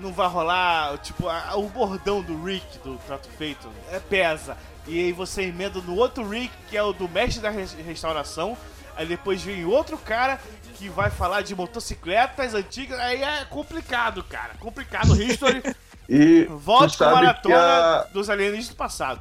não 0.00 0.12
vai 0.12 0.28
rolar, 0.28 0.98
tipo, 0.98 1.28
a- 1.28 1.56
o 1.56 1.68
bordão 1.68 2.20
do 2.22 2.42
Rick, 2.44 2.78
do 2.84 2.98
Trato 3.06 3.28
Feito, 3.38 3.68
é 3.90 3.98
pesa. 3.98 4.56
E 4.86 4.98
aí 5.00 5.12
você 5.12 5.42
emenda 5.42 5.80
no 5.80 5.96
outro 5.96 6.28
Rick, 6.28 6.52
que 6.68 6.76
é 6.76 6.82
o 6.82 6.92
do 6.92 7.08
mestre 7.08 7.40
da 7.42 7.50
res- 7.50 7.72
restauração. 7.72 8.56
Aí 8.94 9.04
depois 9.06 9.42
vem 9.42 9.64
outro 9.64 9.98
cara 9.98 10.40
que 10.76 10.88
vai 10.88 11.10
falar 11.10 11.42
de 11.42 11.54
motocicletas 11.54 12.54
antigas. 12.54 12.98
Aí 13.00 13.22
é 13.22 13.44
complicado, 13.48 14.22
cara. 14.24 14.52
Complicado. 14.60 15.20
History, 15.20 15.62
E 16.08 16.44
volte 16.44 16.96
com 16.98 17.04
a 17.04 17.10
maratona 17.10 17.56
a, 17.56 18.04
dos 18.12 18.30
alienígenas 18.30 18.68
do 18.68 18.76
passado. 18.76 19.20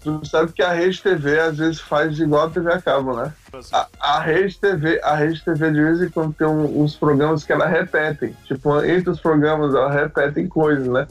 tu 0.00 0.24
sabe 0.24 0.52
que 0.52 0.62
a 0.62 0.72
Rede 0.72 1.02
TV 1.02 1.40
às 1.40 1.56
vezes 1.58 1.80
faz 1.80 2.16
igual 2.20 2.46
a 2.46 2.50
TV 2.50 2.72
a 2.72 2.80
cabo, 2.80 3.16
né? 3.16 3.32
A, 3.72 3.88
a 4.00 4.20
Rede 4.20 4.56
TV, 4.58 5.00
a 5.02 5.16
Rede 5.16 5.42
TV 5.44 5.72
de 5.72 5.82
vez 5.82 6.00
em 6.00 6.08
quando 6.10 6.32
tem 6.34 6.46
um- 6.46 6.82
uns 6.82 6.94
programas 6.94 7.42
que 7.42 7.52
ela 7.52 7.66
repetem. 7.66 8.36
Tipo, 8.44 8.82
entre 8.84 9.10
os 9.10 9.20
programas 9.20 9.74
ela 9.74 9.90
repetem 9.90 10.46
coisas, 10.46 10.86
né? 10.86 11.08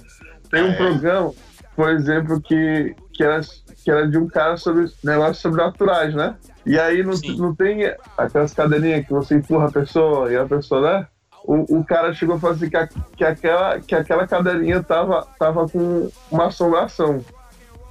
Tem 0.49 0.63
um 0.63 0.71
é? 0.71 0.75
programa, 0.77 1.33
por 1.75 1.89
exemplo, 1.89 2.39
que, 2.41 2.95
que, 3.13 3.23
era, 3.23 3.41
que 3.83 3.91
era 3.91 4.07
de 4.07 4.17
um 4.17 4.27
cara 4.27 4.55
sobre 4.55 4.89
negócios 5.03 5.39
sobrenaturais, 5.39 6.13
né? 6.15 6.35
E 6.65 6.79
aí 6.79 7.03
não, 7.03 7.13
Sim. 7.13 7.37
não 7.37 7.55
tem 7.55 7.93
aquelas 8.17 8.53
cadeirinhas 8.53 9.05
que 9.05 9.11
você 9.13 9.35
empurra 9.35 9.67
a 9.67 9.71
pessoa 9.71 10.31
e 10.31 10.37
a 10.37 10.45
pessoa, 10.45 10.81
né? 10.99 11.07
O, 11.43 11.79
o 11.79 11.83
cara 11.83 12.13
chegou 12.13 12.35
a 12.35 12.39
falar 12.39 12.53
assim 12.53 12.69
que, 12.69 12.77
a- 12.77 12.87
que, 13.17 13.23
aquela, 13.25 13.79
que 13.79 13.95
aquela 13.95 14.27
cadeirinha 14.27 14.83
tava, 14.83 15.27
tava 15.39 15.67
com 15.67 16.09
uma 16.29 16.47
assombração 16.47 17.25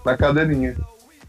na 0.04 0.16
cadeirinha. 0.16 0.76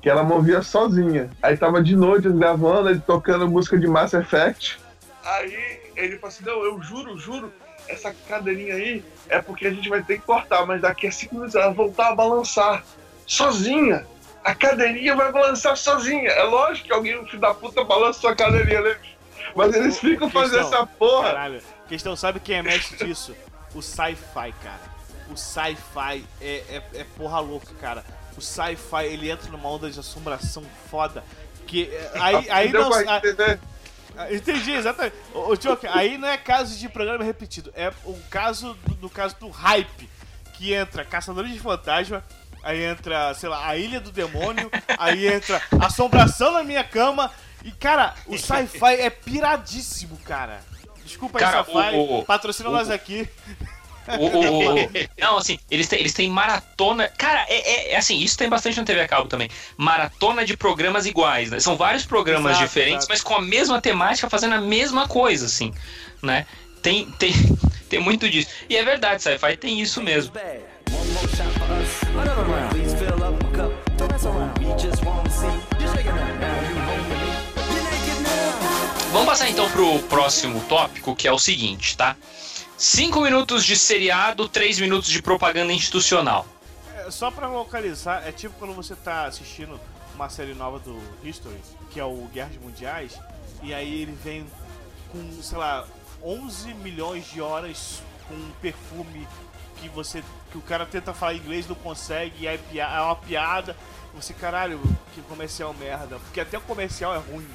Que 0.02 0.10
ela 0.10 0.24
movia 0.24 0.62
sozinha. 0.62 1.30
Aí 1.42 1.58
tava 1.58 1.82
de 1.82 1.96
noite 1.96 2.30
gravando, 2.30 2.90
ele 2.90 3.00
tocando 3.00 3.48
música 3.50 3.78
de 3.78 3.88
Mass 3.88 4.14
Effect. 4.14 4.80
Aí 5.24 5.80
ele 5.96 6.18
falou 6.18 6.28
assim: 6.30 6.44
Não, 6.46 6.64
eu 6.64 6.82
juro, 6.82 7.18
juro, 7.18 7.52
essa 7.88 8.14
cadeirinha 8.28 8.76
aí 8.76 9.04
é 9.30 9.40
porque 9.42 9.66
a 9.68 9.72
gente 9.74 9.90
vai 9.90 10.02
ter 10.04 10.20
que 10.20 10.26
cortar, 10.26 10.66
mas 10.66 10.82
daqui 10.82 11.06
a 11.08 11.12
cinco 11.12 11.36
minutos 11.36 11.56
ela 11.56 11.72
voltar 11.72 12.10
a 12.10 12.16
balançar. 12.16 12.84
Sozinha! 13.28 14.06
A 14.44 14.56
cadeirinha 14.56 15.16
vai 15.16 15.32
balançar 15.32 15.78
sozinha. 15.78 16.30
É 16.30 16.44
lógico 16.44 16.88
que 16.88 16.94
alguém, 16.94 17.24
filho 17.26 17.40
da 17.40 17.54
puta, 17.54 17.84
balança 17.84 18.20
sua 18.22 18.36
cadeirinha, 18.36 18.82
né? 18.82 18.98
Mas 19.56 19.74
eles 19.76 20.00
ficam 20.00 20.30
fazendo 20.30 20.62
Questão. 20.62 20.80
essa 20.80 20.88
porra. 20.88 21.28
Caralho. 21.28 21.62
Questão, 21.88 22.16
sabe 22.16 22.40
quem 22.40 22.56
é 22.58 22.62
mestre 22.64 23.06
disso? 23.06 23.36
O 23.76 23.82
sci-fi, 23.82 24.54
cara. 24.64 24.80
O 25.30 25.38
sci-fi 25.38 26.26
é, 26.42 26.64
é, 26.70 26.84
é 26.96 27.06
porra 27.18 27.40
louca, 27.40 27.74
cara. 27.80 28.04
O 28.38 28.42
sci-fi, 28.42 29.06
ele 29.06 29.30
entra 29.30 29.50
numa 29.52 29.70
onda 29.70 29.90
de 29.90 30.00
assombração 30.00 30.64
foda. 30.90 31.24
Que 31.68 31.90
é, 31.94 32.12
aí, 32.16 32.50
aí 32.50 32.72
não. 32.72 32.92
a- 32.94 33.22
ah, 34.18 34.34
Entendi, 34.34 34.72
exatamente. 34.72 35.16
Ô, 35.34 35.52
ô, 35.52 35.56
Joker, 35.56 35.90
aí 35.96 36.18
não 36.18 36.28
é 36.28 36.38
caso 36.38 36.78
de 36.78 36.90
programa 36.90 37.24
repetido. 37.24 37.72
É 37.76 37.92
o 38.04 38.18
caso 38.30 38.74
do, 38.86 38.96
do 38.96 39.10
caso 39.10 39.36
do 39.40 39.50
hype. 39.50 40.10
Que 40.54 40.74
entra 40.74 41.04
Caçadores 41.06 41.52
de 41.52 41.60
Fantasma. 41.60 42.24
Aí 42.64 42.84
entra, 42.84 43.34
sei 43.34 43.50
lá, 43.50 43.68
a 43.68 43.76
Ilha 43.78 44.00
do 44.00 44.12
Demônio. 44.12 44.70
aí 44.98 45.28
entra 45.28 45.62
Assombração 45.80 46.52
na 46.54 46.64
Minha 46.64 46.84
Cama. 46.84 47.32
E, 47.64 47.72
cara, 47.72 48.16
o 48.26 48.38
sci-fi 48.38 48.96
é 49.00 49.10
piradíssimo, 49.10 50.18
cara. 50.26 50.62
Desculpa 51.04 51.40
aí, 51.40 51.46
sci-fi. 51.46 52.26
Patrocina 52.26 52.70
o- 52.70 52.72
nós 52.72 52.90
aqui. 52.90 53.28
O- 54.20 54.26
o- 54.26 54.76
o- 54.86 54.90
não, 55.20 55.38
assim, 55.38 55.60
eles 55.70 55.88
têm, 55.88 56.00
eles 56.00 56.14
têm 56.14 56.28
maratona. 56.30 57.08
Cara, 57.10 57.46
é, 57.48 57.56
é- 57.56 57.92
é 57.92 57.98
assim, 57.98 58.18
isso 58.18 58.36
tem 58.38 58.50
bastante 58.50 58.78
na 58.80 58.84
TV 58.84 59.00
a 59.02 59.08
cabo 59.08 59.28
também. 59.28 59.48
Maratona 59.78 60.44
de 60.44 60.58
programas 60.58 61.06
iguais, 61.06 61.52
né? 61.52 61.60
São 61.60 61.76
vários 61.78 62.04
programas 62.06 62.54
Exato, 62.54 62.66
diferentes, 62.68 62.98
exato. 63.06 63.10
mas 63.12 63.22
com 63.22 63.36
a 63.36 63.42
mesma 63.42 63.80
temática, 63.80 64.28
fazendo 64.30 64.56
a 64.56 64.62
mesma 64.62 65.08
coisa, 65.08 65.46
assim, 65.46 65.72
né? 66.22 66.48
Tem, 66.82 67.12
tem, 67.12 67.32
tem 67.90 68.00
muito 68.00 68.28
disso. 68.28 68.50
E 68.68 68.76
é 68.76 68.84
verdade, 68.84 69.22
sci-fi 69.22 69.56
tem 69.56 69.80
isso 69.80 70.02
mesmo. 70.02 70.34
More 71.14 71.28
shot 71.28 71.52
for 71.60 71.74
us. 71.74 72.04
Another 72.04 72.44
round. 72.44 72.72
Please 72.72 72.94
fill 72.94 73.24
up 73.24 73.44
a 73.44 73.52
cup. 73.52 73.72
Don't 73.98 74.12
mess 74.12 74.26
around. 74.26 74.58
We 74.60 74.66
just 74.78 75.04
now. 75.04 75.22
Vamos 79.12 79.26
passar 79.26 79.50
então 79.50 79.70
pro 79.72 80.00
próximo 80.04 80.62
tópico, 80.70 81.14
que 81.16 81.28
é 81.28 81.32
o 81.32 81.38
seguinte, 81.38 81.98
tá? 81.98 82.16
Cinco 82.78 83.20
minutos 83.20 83.66
de 83.66 83.76
seriado, 83.76 84.48
três 84.48 84.80
minutos 84.80 85.10
de 85.10 85.22
propaganda 85.22 85.74
institucional. 85.74 86.46
É, 86.96 87.12
só 87.12 87.30
pra 87.30 87.50
localizar, 87.50 88.26
é 88.26 88.32
tipo 88.32 88.56
quando 88.58 88.74
você 88.74 88.96
tá 88.96 89.26
assistindo 89.26 89.78
uma 90.16 90.30
série 90.30 90.54
nova 90.54 90.80
do 90.80 90.98
History, 91.24 91.60
que 91.90 92.00
é 92.00 92.06
o 92.06 92.30
Guerras 92.34 92.56
Mundiais, 92.62 93.20
e 93.62 93.74
aí 93.74 94.02
ele 94.02 94.18
vem 94.24 94.46
com, 95.12 95.42
sei 95.42 95.58
lá, 95.58 95.86
11 96.24 96.74
milhões 96.76 97.30
de 97.30 97.42
horas 97.42 98.02
com 98.28 98.34
um 98.34 98.52
perfume 98.62 99.28
que 99.82 99.90
você 99.90 100.24
que 100.52 100.58
o 100.58 100.62
cara 100.62 100.86
tenta 100.86 101.14
falar 101.14 101.34
inglês 101.34 101.68
não 101.68 101.76
consegue, 101.76 102.34
e 102.44 102.48
aí 102.48 102.60
é 102.74 102.78
é 102.80 103.02
uma 103.02 103.16
piada. 103.16 103.76
Você, 104.14 104.34
caralho, 104.34 104.80
que 105.16 105.22
comercial 105.22 105.74
merda. 105.74 106.18
Porque 106.20 106.42
até 106.42 106.58
o 106.58 106.62
comercial 106.62 107.16
é 107.16 107.18
ruim 107.18 107.48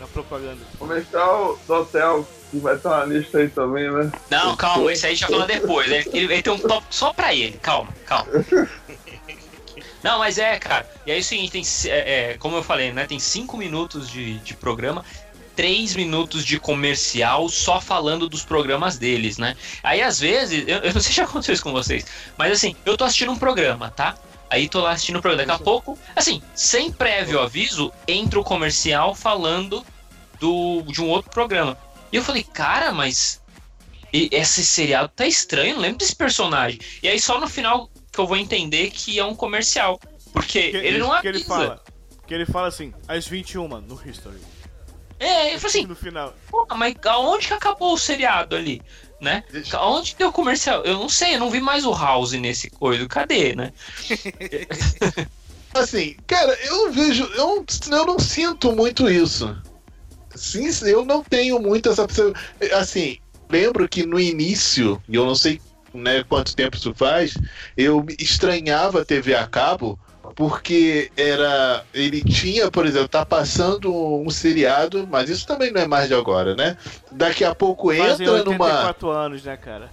na 0.00 0.06
propaganda. 0.06 0.58
Comercial 0.78 1.58
do 1.66 1.74
hotel, 1.74 2.26
que 2.50 2.58
vai 2.58 2.76
estar 2.76 2.88
na 3.00 3.04
lista 3.04 3.38
aí 3.38 3.48
também, 3.50 3.90
né? 3.90 4.10
Não, 4.30 4.56
calma, 4.56 4.90
esse 4.90 5.04
aí 5.06 5.12
a 5.12 5.14
gente 5.14 5.30
vai 5.30 5.32
falar 5.32 5.46
depois. 5.46 5.86
Ele, 5.90 6.08
ele- 6.14 6.32
ele 6.32 6.42
tem 6.42 6.52
um 6.52 6.58
top 6.58 6.84
só 6.90 7.12
pra 7.12 7.34
ele. 7.34 7.58
Calma, 7.58 7.92
calma. 8.06 8.26
Não, 10.02 10.18
mas 10.18 10.36
é, 10.38 10.58
cara. 10.58 10.88
E 11.06 11.12
aí 11.12 11.18
é 11.18 11.20
o 11.20 11.24
seguinte, 11.24 11.52
tem, 11.52 11.62
é, 11.92 12.30
é, 12.32 12.38
como 12.38 12.56
eu 12.56 12.62
falei, 12.62 12.92
né? 12.92 13.06
Tem 13.06 13.18
cinco 13.20 13.56
minutos 13.56 14.08
de, 14.10 14.38
de 14.40 14.54
programa, 14.54 15.04
três 15.54 15.94
minutos 15.94 16.44
de 16.44 16.58
comercial 16.58 17.48
só 17.48 17.80
falando 17.80 18.28
dos 18.28 18.44
programas 18.44 18.98
deles, 18.98 19.38
né? 19.38 19.56
Aí 19.82 20.02
às 20.02 20.18
vezes, 20.18 20.64
eu, 20.66 20.78
eu 20.78 20.94
não 20.94 21.00
sei 21.00 21.10
se 21.10 21.12
já 21.12 21.24
aconteceu 21.24 21.54
isso 21.54 21.62
com 21.62 21.72
vocês, 21.72 22.06
mas 22.36 22.52
assim, 22.52 22.74
eu 22.84 22.96
tô 22.96 23.04
assistindo 23.04 23.32
um 23.32 23.38
programa, 23.38 23.90
tá? 23.90 24.16
Aí 24.50 24.68
tô 24.68 24.80
lá 24.80 24.90
assistindo 24.92 25.16
o 25.18 25.22
programa. 25.22 25.46
Daqui 25.46 25.62
a 25.62 25.64
pouco, 25.64 25.98
assim, 26.14 26.42
sem 26.54 26.92
prévio 26.92 27.40
aviso, 27.40 27.90
entra 28.06 28.38
o 28.38 28.44
comercial 28.44 29.14
falando 29.14 29.82
do, 30.38 30.82
de 30.82 31.00
um 31.00 31.08
outro 31.08 31.30
programa. 31.30 31.78
E 32.12 32.16
eu 32.16 32.22
falei, 32.22 32.42
cara, 32.42 32.92
mas 32.92 33.40
esse 34.12 34.64
seriado 34.64 35.08
tá 35.08 35.26
estranho, 35.26 35.76
não 35.76 35.80
lembro 35.80 35.98
desse 35.98 36.14
personagem. 36.14 36.78
E 37.02 37.08
aí 37.08 37.18
só 37.18 37.40
no 37.40 37.48
final 37.48 37.90
que 38.12 38.18
eu 38.18 38.26
vou 38.26 38.36
entender 38.36 38.90
que 38.90 39.18
é 39.18 39.24
um 39.24 39.34
comercial. 39.34 39.98
Porque 40.34 40.70
Que, 40.70 40.76
ele 40.76 40.98
não 40.98 41.08
que 41.20 41.28
avisa. 41.28 41.28
ele 41.28 41.44
fala. 41.44 41.82
Que 42.26 42.34
ele 42.34 42.46
fala 42.46 42.68
assim, 42.68 42.92
às 43.08 43.26
21 43.26 43.68
no 43.80 44.00
History. 44.06 44.38
É, 45.24 45.54
eu 45.54 45.60
falei 45.60 45.76
assim, 45.78 45.86
No 45.86 45.94
final. 45.94 46.34
pô, 46.50 46.66
mas 46.74 46.94
aonde 47.06 47.46
que 47.46 47.54
acabou 47.54 47.94
o 47.94 47.98
seriado 47.98 48.56
ali? 48.56 48.82
Né? 49.20 49.44
Deixa- 49.52 49.78
Aonde 49.78 50.12
que 50.12 50.18
deu 50.18 50.30
o 50.30 50.32
comercial? 50.32 50.82
Eu 50.82 50.94
não 50.94 51.08
sei, 51.08 51.36
eu 51.36 51.38
não 51.38 51.48
vi 51.48 51.60
mais 51.60 51.84
o 51.86 51.92
House 51.94 52.32
nesse 52.32 52.68
coisa. 52.70 53.06
Cadê, 53.06 53.54
né? 53.54 53.72
Assim, 55.74 56.16
cara, 56.26 56.52
eu 56.64 56.86
não 56.86 56.92
vejo. 56.92 57.24
Eu 57.34 57.64
não, 57.88 57.98
eu 57.98 58.06
não 58.06 58.18
sinto 58.18 58.72
muito 58.72 59.08
isso. 59.08 59.56
Sim, 60.34 60.68
eu 60.86 61.04
não 61.04 61.22
tenho 61.22 61.58
muito 61.60 61.88
essa. 61.88 62.04
Assim, 62.74 63.18
lembro 63.48 63.88
que 63.88 64.04
no 64.04 64.18
início, 64.18 65.00
e 65.08 65.14
eu 65.14 65.24
não 65.24 65.34
sei 65.34 65.60
né, 65.94 66.24
quanto 66.24 66.56
tempo 66.56 66.76
isso 66.76 66.92
faz, 66.94 67.34
eu 67.76 68.04
estranhava 68.18 69.02
a 69.02 69.04
TV 69.04 69.34
a 69.34 69.46
cabo 69.46 69.98
porque 70.34 71.10
era. 71.16 71.84
Ele 71.92 72.22
tinha, 72.22 72.70
por 72.70 72.86
exemplo, 72.86 73.08
tá 73.08 73.24
passando 73.24 73.94
um 73.94 74.30
seriado, 74.30 75.06
mas 75.10 75.28
isso 75.30 75.46
também 75.46 75.70
não 75.70 75.80
é 75.80 75.86
mais 75.86 76.08
de 76.08 76.14
agora, 76.14 76.54
né? 76.54 76.76
Daqui 77.10 77.44
a 77.44 77.54
pouco 77.54 77.88
Fazem 77.88 78.26
entra 78.26 78.44
numa. 78.44 78.64
84 78.66 79.10
anos, 79.10 79.44
né, 79.44 79.56
cara? 79.56 79.90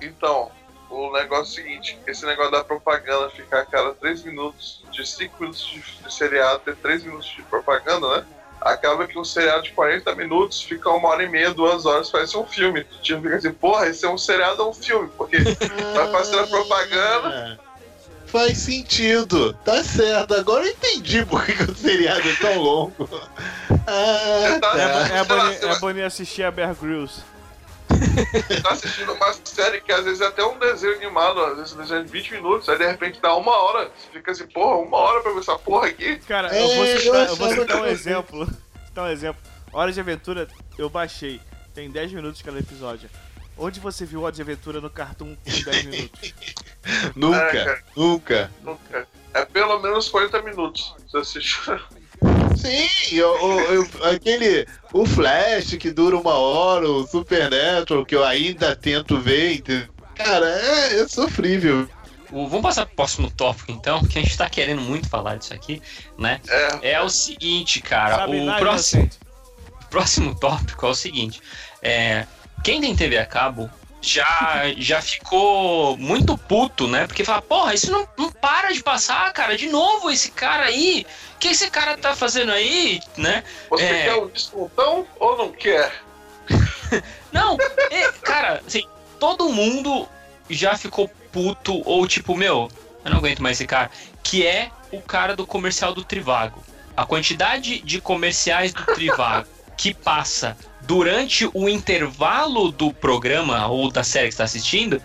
Então, 0.00 0.50
o 0.90 1.12
negócio 1.12 1.60
é 1.60 1.62
o 1.62 1.64
seguinte, 1.64 1.98
esse 2.06 2.24
negócio 2.24 2.52
da 2.52 2.62
propaganda 2.62 3.30
ficar 3.30 3.60
a 3.60 3.66
cada 3.66 3.94
3 3.94 4.24
minutos, 4.24 4.84
de 4.90 5.06
5 5.06 5.34
minutos 5.40 5.66
de, 5.66 5.80
de 5.80 6.14
seriado 6.14 6.60
ter 6.60 6.76
3 6.76 7.04
minutos 7.04 7.26
de 7.28 7.42
propaganda, 7.42 8.16
né? 8.16 8.24
Acaba 8.60 9.06
que 9.06 9.18
um 9.18 9.24
seriado 9.24 9.64
de 9.64 9.72
40 9.72 10.14
minutos 10.14 10.62
fica 10.62 10.88
uma 10.88 11.08
hora 11.08 11.22
e 11.22 11.28
meia, 11.28 11.52
duas 11.52 11.84
horas, 11.84 12.10
parece 12.10 12.36
um 12.36 12.46
filme. 12.46 12.82
Tu 12.84 12.98
tinha 13.02 13.20
fica 13.20 13.36
assim, 13.36 13.52
porra, 13.52 13.88
esse 13.88 14.06
é 14.06 14.08
um 14.08 14.16
seriado 14.16 14.62
ou 14.62 14.70
um 14.70 14.74
filme? 14.74 15.10
Porque 15.18 15.36
vai 15.94 16.10
passando 16.10 16.44
a 16.44 16.46
propaganda, 16.46 17.58
Ah, 17.58 17.73
Faz 18.34 18.58
sentido, 18.58 19.52
tá 19.64 19.84
certo. 19.84 20.34
Agora 20.34 20.66
eu 20.66 20.72
entendi 20.72 21.24
por 21.24 21.46
que 21.46 21.52
o 21.52 21.72
seriado 21.72 22.28
é 22.28 22.34
tão 22.34 22.58
longo. 22.58 23.08
Ah, 23.86 24.58
tá-. 24.60 25.08
É, 25.12 25.18
é 25.70 25.78
bonito 25.78 26.04
assistir 26.04 26.42
a 26.42 26.50
Bear 26.50 26.74
Grylls. 26.74 27.22
tá 28.60 28.70
assistindo 28.72 29.12
uma 29.12 29.32
série 29.44 29.80
que 29.82 29.92
às 29.92 30.04
vezes 30.04 30.20
é 30.20 30.26
até 30.26 30.44
um 30.44 30.58
desenho 30.58 30.96
animado, 30.96 31.44
às 31.44 31.58
vezes 31.58 31.72
um 31.74 31.76
desenho 31.76 32.04
de 32.04 32.10
20 32.10 32.32
minutos, 32.32 32.68
aí 32.68 32.76
de 32.76 32.84
repente 32.84 33.20
dá 33.20 33.36
uma 33.36 33.52
hora. 33.52 33.92
Você 33.96 34.18
fica 34.18 34.32
assim, 34.32 34.48
porra, 34.48 34.78
uma 34.78 34.96
hora 34.96 35.22
pra 35.22 35.32
ver 35.32 35.38
essa 35.38 35.56
porra 35.56 35.86
aqui. 35.86 36.16
Cara, 36.26 36.52
É, 36.52 36.60
eu 36.60 36.74
vou 36.74 36.86
citar, 36.86 37.28
eu 37.28 37.36
vou 37.36 37.50
citar 37.50 37.82
um 37.82 37.86
exemplo. 37.86 38.46
citar 38.84 39.04
um 39.04 39.10
exemplo. 39.12 39.40
Hora 39.72 39.92
de 39.92 40.00
Aventura, 40.00 40.48
eu 40.76 40.90
baixei. 40.90 41.40
Tem 41.72 41.88
10 41.88 42.12
minutos 42.12 42.42
cada 42.42 42.58
episódio. 42.58 43.08
Onde 43.56 43.78
você 43.78 44.04
viu 44.04 44.22
Hora 44.22 44.34
de 44.34 44.42
Aventura 44.42 44.80
no 44.80 44.90
Cartoon 44.90 45.36
com 45.36 45.70
10 45.70 45.84
minutos? 45.84 46.34
Nunca, 47.16 47.56
É, 47.58 47.78
nunca. 47.96 48.50
Nunca. 48.62 49.06
É 49.32 49.44
pelo 49.44 49.80
menos 49.80 50.08
40 50.08 50.42
minutos. 50.42 50.94
Você 51.08 51.18
assiste. 51.18 51.60
Sim, 52.56 53.20
o, 53.20 53.26
o- 53.26 53.80
o- 53.82 54.04
aquele. 54.04 54.66
O 54.92 55.04
Flash 55.04 55.74
que 55.76 55.90
dura 55.90 56.16
uma 56.16 56.34
hora, 56.34 56.88
o 56.88 57.06
Supernatural 57.06 58.04
que 58.06 58.14
eu 58.14 58.24
ainda 58.24 58.76
tento 58.76 59.18
ver. 59.20 59.62
Cara, 60.14 60.46
é, 60.46 61.00
é 61.00 61.08
sofrível. 61.08 61.88
O- 62.30 62.46
vamos 62.48 62.62
passar 62.62 62.86
pro 62.86 62.94
próximo 62.96 63.30
tópico, 63.30 63.72
então, 63.72 64.02
que 64.04 64.18
a 64.18 64.22
gente 64.22 64.36
tá 64.36 64.48
querendo 64.48 64.80
muito 64.82 65.08
falar 65.08 65.36
disso 65.36 65.52
aqui, 65.52 65.82
né? 66.16 66.40
É, 66.48 66.92
É 66.92 67.00
o 67.02 67.08
seguinte, 67.08 67.80
cara. 67.80 68.16
Sabe 68.16 68.38
o 68.40 68.44
nada, 68.44 68.58
próximo, 68.60 69.10
próximo 69.90 70.34
tópico 70.38 70.86
é 70.86 70.88
o 70.90 70.94
seguinte. 70.94 71.40
É, 71.82 72.26
quem 72.62 72.80
tem 72.80 72.94
TV 72.94 73.18
a 73.18 73.26
cabo 73.26 73.68
já, 74.04 74.64
já 74.76 75.00
ficou 75.00 75.96
muito 75.96 76.36
puto, 76.36 76.86
né? 76.86 77.06
Porque 77.06 77.24
fala, 77.24 77.42
porra, 77.42 77.74
isso 77.74 77.90
não, 77.90 78.06
não 78.16 78.30
para 78.30 78.72
de 78.72 78.82
passar, 78.82 79.32
cara. 79.32 79.56
De 79.56 79.68
novo 79.68 80.10
esse 80.10 80.30
cara 80.30 80.66
aí. 80.66 81.06
O 81.34 81.38
que 81.38 81.48
esse 81.48 81.70
cara 81.70 81.96
tá 81.96 82.14
fazendo 82.14 82.52
aí, 82.52 83.00
né? 83.16 83.42
você 83.68 83.84
É. 83.84 84.04
quer 84.04 84.14
um 84.16 84.28
descontão 84.28 85.06
ou 85.18 85.36
não 85.36 85.50
quer? 85.50 85.92
Não, 87.32 87.56
é, 87.90 88.12
cara, 88.22 88.62
assim, 88.64 88.86
todo 89.18 89.48
mundo 89.48 90.06
já 90.48 90.76
ficou 90.76 91.08
puto 91.32 91.82
ou 91.84 92.06
tipo, 92.06 92.36
meu, 92.36 92.70
eu 93.04 93.10
não 93.10 93.18
aguento 93.18 93.42
mais 93.42 93.56
esse 93.56 93.66
cara. 93.66 93.90
Que 94.22 94.46
é 94.46 94.70
o 94.92 95.00
cara 95.00 95.34
do 95.34 95.46
comercial 95.46 95.92
do 95.92 96.04
Trivago. 96.04 96.62
A 96.96 97.04
quantidade 97.04 97.80
de 97.80 98.00
comerciais 98.00 98.72
do 98.72 98.84
Trivago 98.84 99.48
que 99.76 99.92
passa 99.92 100.56
durante 100.86 101.48
o 101.52 101.68
intervalo 101.68 102.70
do 102.70 102.92
programa 102.92 103.66
ou 103.66 103.90
da 103.90 104.04
série 104.04 104.28
que 104.28 104.34
você 104.34 104.38
tá 104.38 104.44
assistindo, 104.44 105.02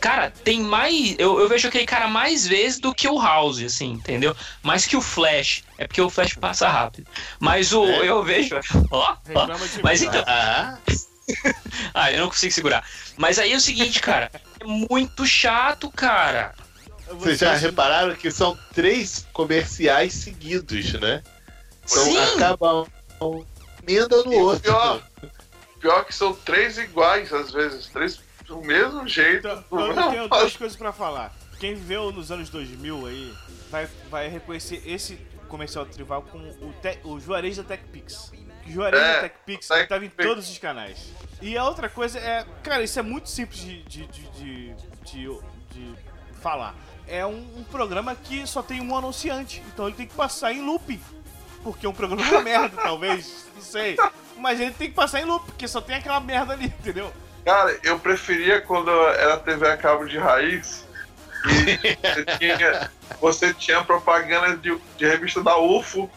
cara, 0.00 0.30
tem 0.30 0.60
mais. 0.60 1.14
Eu, 1.18 1.40
eu 1.40 1.48
vejo 1.48 1.68
aquele 1.68 1.86
cara 1.86 2.08
mais 2.08 2.46
vezes 2.46 2.78
do 2.78 2.94
que 2.94 3.08
o 3.08 3.20
House, 3.20 3.62
assim, 3.62 3.92
entendeu? 3.92 4.34
Mais 4.62 4.86
que 4.86 4.96
o 4.96 5.00
Flash. 5.00 5.62
É 5.76 5.86
porque 5.86 6.00
o 6.00 6.10
Flash 6.10 6.34
passa 6.34 6.68
rápido. 6.68 7.06
Mas 7.38 7.72
o. 7.72 7.84
É. 7.84 8.08
Eu 8.08 8.22
vejo. 8.22 8.56
Ó, 8.90 9.16
ó. 9.34 9.48
Mas 9.82 10.02
então. 10.02 10.22
Ah, 10.26 10.78
Ah, 11.94 12.12
eu 12.12 12.20
não 12.20 12.28
consigo 12.28 12.52
segurar. 12.52 12.84
Mas 13.16 13.38
aí 13.38 13.52
é 13.52 13.56
o 13.56 13.60
seguinte, 13.60 14.00
cara. 14.00 14.30
É 14.60 14.64
muito 14.64 15.26
chato, 15.26 15.90
cara. 15.90 16.54
vocês 17.10 17.38
já 17.38 17.54
repararam 17.54 18.14
que 18.14 18.30
são 18.30 18.58
três 18.74 19.26
comerciais 19.32 20.14
seguidos, 20.14 20.92
né? 20.94 21.22
Então 21.84 22.04
Sim. 22.04 22.18
acaba 22.18 22.86
um 23.20 23.44
emenda 23.92 24.22
no 24.24 24.32
E 24.32 24.36
o 24.36 24.40
outro. 24.40 24.62
pior, 24.62 25.02
pior 25.80 26.04
que 26.04 26.14
são 26.14 26.32
três 26.34 26.78
iguais, 26.78 27.32
às 27.32 27.50
vezes. 27.52 27.86
Três 27.86 28.20
do 28.46 28.60
mesmo 28.62 29.06
jeito. 29.06 29.46
Então, 29.46 29.64
do 29.70 29.80
eu 29.80 29.94
mesmo 29.94 30.10
tenho 30.10 30.28
passo. 30.28 30.42
duas 30.42 30.56
coisas 30.56 30.76
pra 30.76 30.92
falar. 30.92 31.34
Quem 31.60 31.74
viveu 31.74 32.10
nos 32.12 32.30
anos 32.30 32.48
2000 32.50 33.06
aí 33.06 33.34
vai, 33.70 33.88
vai 34.10 34.28
reconhecer 34.28 34.82
esse 34.86 35.16
comercial 35.48 35.84
do 35.84 35.90
Trival 35.92 36.22
com 36.22 36.38
o, 36.38 36.72
te, 36.80 36.98
o 37.04 37.18
Juarez 37.20 37.56
da 37.56 37.64
TechPix. 37.64 38.32
Juarez 38.66 39.00
É, 39.02 39.12
da 39.14 39.20
TechPix 39.28 39.66
TechPix. 39.68 39.88
tava 39.88 40.04
em 40.04 40.08
todos 40.10 40.48
os 40.50 40.58
canais. 40.58 41.08
E 41.42 41.56
a 41.58 41.64
outra 41.64 41.88
coisa 41.88 42.18
é, 42.18 42.44
cara, 42.62 42.82
isso 42.82 42.98
é 42.98 43.02
muito 43.02 43.28
simples 43.28 43.60
de, 43.60 43.82
de, 43.84 44.06
de, 44.06 44.22
de, 44.30 44.74
de- 45.04 45.40
de 45.72 45.94
falar. 46.40 46.74
É 47.06 47.24
um, 47.26 47.58
um 47.58 47.64
programa 47.64 48.14
que 48.14 48.46
só 48.46 48.62
tem 48.62 48.80
um 48.80 48.96
anunciante, 48.96 49.62
então 49.72 49.86
ele 49.88 49.96
tem 49.96 50.06
que 50.06 50.14
passar 50.14 50.52
em 50.52 50.62
loop. 50.64 51.00
Porque 51.64 51.86
é 51.86 51.88
um 51.88 51.92
programa 51.94 52.22
uma 52.22 52.40
merda, 52.42 52.76
talvez, 52.80 53.46
não 53.58 53.64
sei. 53.64 53.96
Mas 54.36 54.60
ele 54.60 54.70
tem 54.70 54.88
que 54.88 54.94
passar 54.94 55.20
em 55.20 55.24
loop, 55.24 55.44
porque 55.46 55.66
só 55.66 55.80
tem 55.80 55.96
aquela 55.96 56.20
merda 56.20 56.52
ali, 56.52 56.66
entendeu? 56.66 57.12
Cara, 57.44 57.76
eu 57.82 57.98
preferia 57.98 58.60
quando 58.60 58.90
era 58.90 59.36
TV 59.38 59.68
a 59.68 59.76
cabo 59.76 60.06
de 60.06 60.18
raiz. 60.18 60.86
E 61.46 61.96
você 62.02 62.24
tinha, 62.38 62.90
você 63.20 63.54
tinha 63.54 63.84
propaganda 63.84 64.56
de, 64.56 64.76
de 64.96 65.06
revista 65.06 65.42
da 65.42 65.58
UFO, 65.58 66.10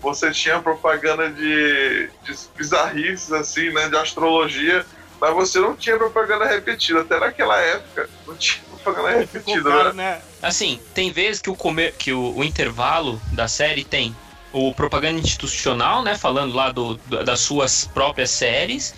você 0.00 0.30
tinha 0.30 0.60
propaganda 0.60 1.30
de, 1.30 2.10
de 2.22 2.38
bizarrices, 2.56 3.32
assim, 3.32 3.70
né? 3.70 3.88
De 3.88 3.96
astrologia, 3.96 4.84
mas 5.20 5.34
você 5.34 5.58
não 5.58 5.74
tinha 5.74 5.96
propaganda 5.96 6.46
repetida. 6.46 7.00
Até 7.00 7.18
naquela 7.18 7.58
época, 7.58 8.08
não 8.26 8.36
tinha 8.36 8.62
propaganda 8.82 9.18
repetida, 9.18 9.84
né? 9.84 9.92
né? 9.92 10.22
Assim, 10.40 10.80
tem 10.94 11.10
vezes 11.10 11.42
que 11.42 11.50
o, 11.50 11.56
comer, 11.56 11.94
que 11.94 12.12
o, 12.12 12.36
o 12.36 12.44
intervalo 12.44 13.20
da 13.32 13.48
série 13.48 13.84
tem 13.84 14.14
o 14.52 14.74
propaganda 14.74 15.20
institucional, 15.20 16.02
né? 16.02 16.16
Falando 16.16 16.54
lá 16.54 16.70
do, 16.70 16.96
das 17.24 17.40
suas 17.40 17.86
próprias 17.86 18.30
séries 18.30 18.94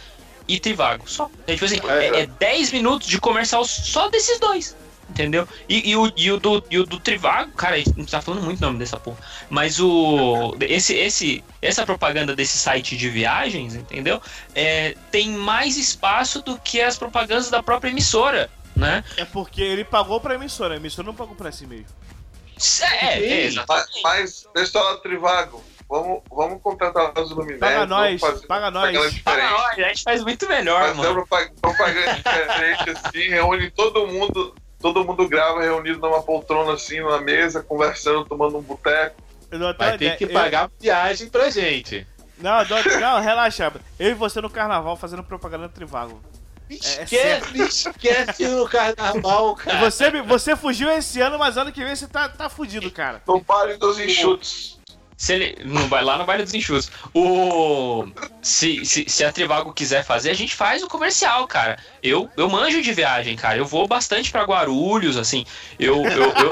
e 0.46 0.58
Trivago. 0.58 1.04
Só. 1.06 1.30
É, 1.46 1.52
tipo 1.54 1.64
assim, 1.64 1.80
É, 1.88 2.06
é, 2.06 2.20
é 2.20 2.26
10 2.26 2.72
minutos 2.72 3.08
de 3.08 3.20
comercial 3.20 3.64
só 3.64 4.08
desses 4.08 4.38
dois. 4.38 4.76
Entendeu? 5.08 5.46
E, 5.68 5.90
e 5.90 5.96
o, 5.96 6.12
e, 6.16 6.30
o 6.30 6.38
do, 6.38 6.64
e 6.70 6.78
o 6.78 6.86
do 6.86 7.00
Trivago, 7.00 7.50
cara, 7.52 7.74
a 7.74 7.78
gente 7.80 8.06
tá 8.06 8.22
falando 8.22 8.44
muito 8.44 8.60
nome 8.60 8.78
dessa 8.78 8.96
porra. 8.96 9.18
Mas 9.48 9.80
o. 9.80 10.54
Esse, 10.60 10.94
esse, 10.94 11.42
essa 11.60 11.84
propaganda 11.84 12.36
desse 12.36 12.56
site 12.56 12.96
de 12.96 13.08
viagens, 13.08 13.74
entendeu? 13.74 14.22
É, 14.54 14.94
tem 15.10 15.30
mais 15.30 15.76
espaço 15.76 16.42
do 16.42 16.56
que 16.58 16.80
as 16.80 16.96
propagandas 16.96 17.50
da 17.50 17.60
própria 17.60 17.90
emissora, 17.90 18.48
né? 18.76 19.02
É 19.16 19.24
porque 19.24 19.60
ele 19.60 19.84
pagou 19.84 20.20
pra 20.20 20.36
emissora, 20.36 20.74
a 20.74 20.76
emissora 20.76 21.06
não 21.06 21.14
pagou 21.14 21.34
pra 21.34 21.50
si 21.50 21.66
mesmo. 21.66 21.88
É, 23.02 23.18
é, 23.18 23.44
exatamente. 23.46 23.88
Mas, 24.02 24.02
mas 24.02 24.48
pessoal 24.52 24.94
da 24.94 25.00
Trivago, 25.00 25.62
vamos, 25.88 26.22
vamos 26.30 26.62
contratar 26.62 27.12
os 27.18 27.30
Luminério. 27.30 27.60
Paga 27.60 27.86
nós, 27.86 28.20
fazer 28.20 28.46
paga 28.46 28.70
nós. 28.70 29.18
Paga 29.20 29.50
nós, 29.50 29.78
a 29.78 29.82
gente 29.88 30.02
faz 30.02 30.22
muito 30.22 30.48
melhor, 30.48 30.80
Fazer 30.94 30.96
mano. 31.08 31.14
propa- 31.26 31.50
propaganda 31.60 32.12
diferente, 32.14 32.90
assim, 32.90 33.28
reúne 33.28 33.70
todo 33.70 34.06
mundo, 34.06 34.54
todo 34.78 35.04
mundo 35.04 35.28
grava 35.28 35.60
reunido 35.62 35.98
numa 35.98 36.22
poltrona, 36.22 36.74
assim, 36.74 37.00
numa 37.00 37.20
mesa, 37.20 37.62
conversando, 37.62 38.24
tomando 38.24 38.58
um 38.58 38.62
boteco. 38.62 39.16
Eu 39.50 39.58
Vai 39.58 39.90
ter 39.98 40.04
ideia. 40.04 40.16
que 40.16 40.24
Eu- 40.24 40.30
pagar 40.30 40.70
viagem 40.80 41.28
pra 41.28 41.50
gente. 41.50 42.06
Não, 42.38 42.60
eu 42.60 42.64
dou- 42.66 43.00
não, 43.00 43.20
relaxa. 43.20 43.72
Eu 43.98 44.10
e 44.10 44.14
você 44.14 44.40
no 44.40 44.48
carnaval 44.48 44.96
fazendo 44.96 45.22
propaganda 45.22 45.68
Trivago. 45.68 46.22
Esquece, 46.70 47.88
esquece 47.88 48.48
no 48.48 48.68
carnaval, 48.68 49.56
cara. 49.56 49.78
Você, 49.80 50.22
você 50.22 50.56
fugiu 50.56 50.90
esse 50.90 51.20
ano, 51.20 51.38
mas 51.38 51.56
ano 51.56 51.72
que 51.72 51.82
vem 51.84 51.94
você 51.94 52.06
tá, 52.06 52.28
tá 52.28 52.48
fudido, 52.48 52.90
cara. 52.90 53.20
No 53.26 53.40
baile 53.40 53.76
dos 53.76 53.98
enxutos. 53.98 54.78
Se 55.16 55.34
ele. 55.34 55.58
No, 55.64 55.86
ba- 55.88 56.00
lá 56.00 56.16
no 56.16 56.24
baile 56.24 56.44
dos 56.44 56.54
enxutos. 56.54 56.90
O. 57.12 58.06
Se, 58.40 58.86
se, 58.86 59.04
se 59.06 59.24
a 59.24 59.30
Trivago 59.30 59.72
quiser 59.72 60.02
fazer, 60.02 60.30
a 60.30 60.34
gente 60.34 60.54
faz 60.54 60.82
o 60.82 60.88
comercial, 60.88 61.46
cara. 61.46 61.78
Eu, 62.02 62.30
eu 62.36 62.48
manjo 62.48 62.80
de 62.80 62.92
viagem, 62.92 63.36
cara. 63.36 63.58
Eu 63.58 63.66
vou 63.66 63.86
bastante 63.86 64.30
pra 64.30 64.44
Guarulhos, 64.44 65.16
assim. 65.18 65.44
Eu. 65.78 65.96
eu, 66.06 66.22
eu... 66.22 66.50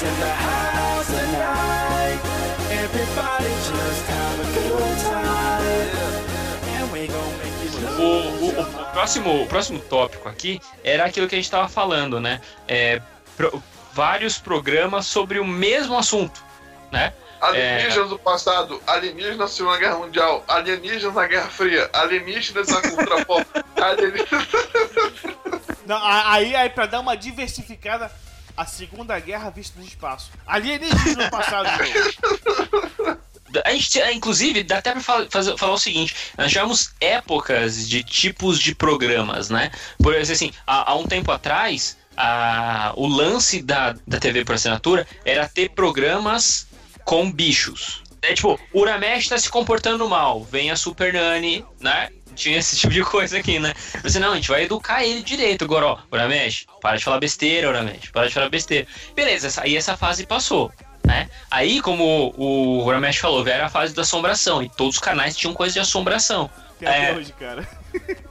In 0.00 0.20
the 0.20 0.32
house 0.32 1.08
tonight. 1.08 2.20
Everybody 2.70 3.77
O, 7.98 8.02
o- 8.02 8.60
o 8.60 8.84
próximo, 8.92 9.42
o 9.42 9.46
próximo 9.46 9.80
tópico 9.80 10.28
aqui 10.28 10.60
era 10.84 11.04
aquilo 11.04 11.26
que 11.28 11.34
a 11.34 11.38
gente 11.38 11.50
tava 11.50 11.68
falando, 11.68 12.20
né? 12.20 12.40
É, 12.66 13.00
pro- 13.36 13.62
vários 13.92 14.38
programas 14.38 15.06
sobre 15.06 15.38
o 15.38 15.44
mesmo 15.44 15.98
assunto, 15.98 16.42
né? 16.92 17.12
Alienígenas 17.40 18.08
do 18.08 18.18
passado, 18.18 18.82
alienígenas 18.86 19.36
na 19.38 19.48
Segunda 19.48 19.78
Guerra 19.78 19.96
Mundial, 19.98 20.44
alienígenas 20.48 21.14
na 21.14 21.26
Guerra 21.26 21.48
Fria, 21.48 21.88
alienígenas 21.92 22.68
na 22.68 22.80
cultura 22.80 23.22
pop, 23.26 23.46
alienígenas... 23.80 24.46
Não, 25.86 26.00
aí, 26.04 26.54
aí 26.56 26.68
pra 26.68 26.86
dar 26.86 26.98
uma 27.00 27.16
diversificada, 27.16 28.10
a 28.56 28.66
Segunda 28.66 29.18
Guerra 29.20 29.50
vista 29.50 29.78
do 29.78 29.84
espaço. 29.86 30.30
Alienígenas 30.46 31.16
no 31.16 31.30
passado. 31.30 31.68
A 33.64 33.70
gente, 33.72 33.98
inclusive, 34.12 34.62
dá 34.62 34.78
até 34.78 34.92
pra 34.92 35.00
falar 35.00 35.72
o 35.72 35.78
seguinte: 35.78 36.14
nós 36.36 36.50
tivemos 36.50 36.90
épocas 37.00 37.88
de 37.88 38.02
tipos 38.02 38.58
de 38.58 38.74
programas, 38.74 39.48
né? 39.50 39.70
Por 40.02 40.14
exemplo, 40.14 40.32
assim, 40.32 40.52
há, 40.66 40.90
há 40.92 40.94
um 40.96 41.06
tempo 41.06 41.30
atrás, 41.32 41.96
a- 42.16 42.92
o 42.96 43.06
lance 43.06 43.62
da, 43.62 43.94
da 44.06 44.18
TV 44.18 44.44
por 44.44 44.54
assinatura 44.54 45.06
era 45.24 45.48
ter 45.48 45.70
programas 45.70 46.66
com 47.04 47.30
bichos. 47.30 48.02
É 48.20 48.34
tipo, 48.34 48.58
Uramesh 48.74 49.28
tá 49.28 49.38
se 49.38 49.48
comportando 49.48 50.08
mal, 50.08 50.42
vem 50.44 50.70
a 50.70 50.76
Super 50.76 51.12
Nani, 51.12 51.64
né? 51.80 52.10
Tinha 52.34 52.58
esse 52.58 52.76
tipo 52.78 52.92
de 52.92 53.02
coisa 53.02 53.38
aqui, 53.38 53.58
né? 53.58 53.72
Você, 54.02 54.18
não, 54.18 54.32
a 54.32 54.34
gente 54.36 54.48
vai 54.48 54.64
educar 54.64 55.04
ele 55.04 55.22
direito. 55.22 55.64
Agora, 55.64 55.86
ó, 55.86 55.98
Uramesh, 56.12 56.66
para 56.80 56.96
de 56.96 57.04
falar 57.04 57.18
besteira, 57.20 57.68
Uramesh, 57.68 58.10
para 58.12 58.26
de 58.28 58.34
falar 58.34 58.48
besteira. 58.50 58.86
Beleza, 59.14 59.60
aí 59.62 59.76
essa 59.76 59.96
fase 59.96 60.26
passou. 60.26 60.70
Né? 61.08 61.30
Aí, 61.50 61.80
como 61.80 62.34
o 62.36 62.84
Uramesh 62.84 63.16
falou, 63.16 63.46
era 63.48 63.64
a 63.64 63.70
fase 63.70 63.94
da 63.94 64.02
assombração, 64.02 64.62
e 64.62 64.68
todos 64.68 64.96
os 64.96 65.00
canais 65.00 65.34
tinham 65.34 65.54
coisa 65.54 65.72
de 65.72 65.80
assombração. 65.80 66.50
Tem 66.78 66.86
até 66.86 67.10
É. 67.10 67.14
hoje, 67.16 67.32
cara. 67.32 67.66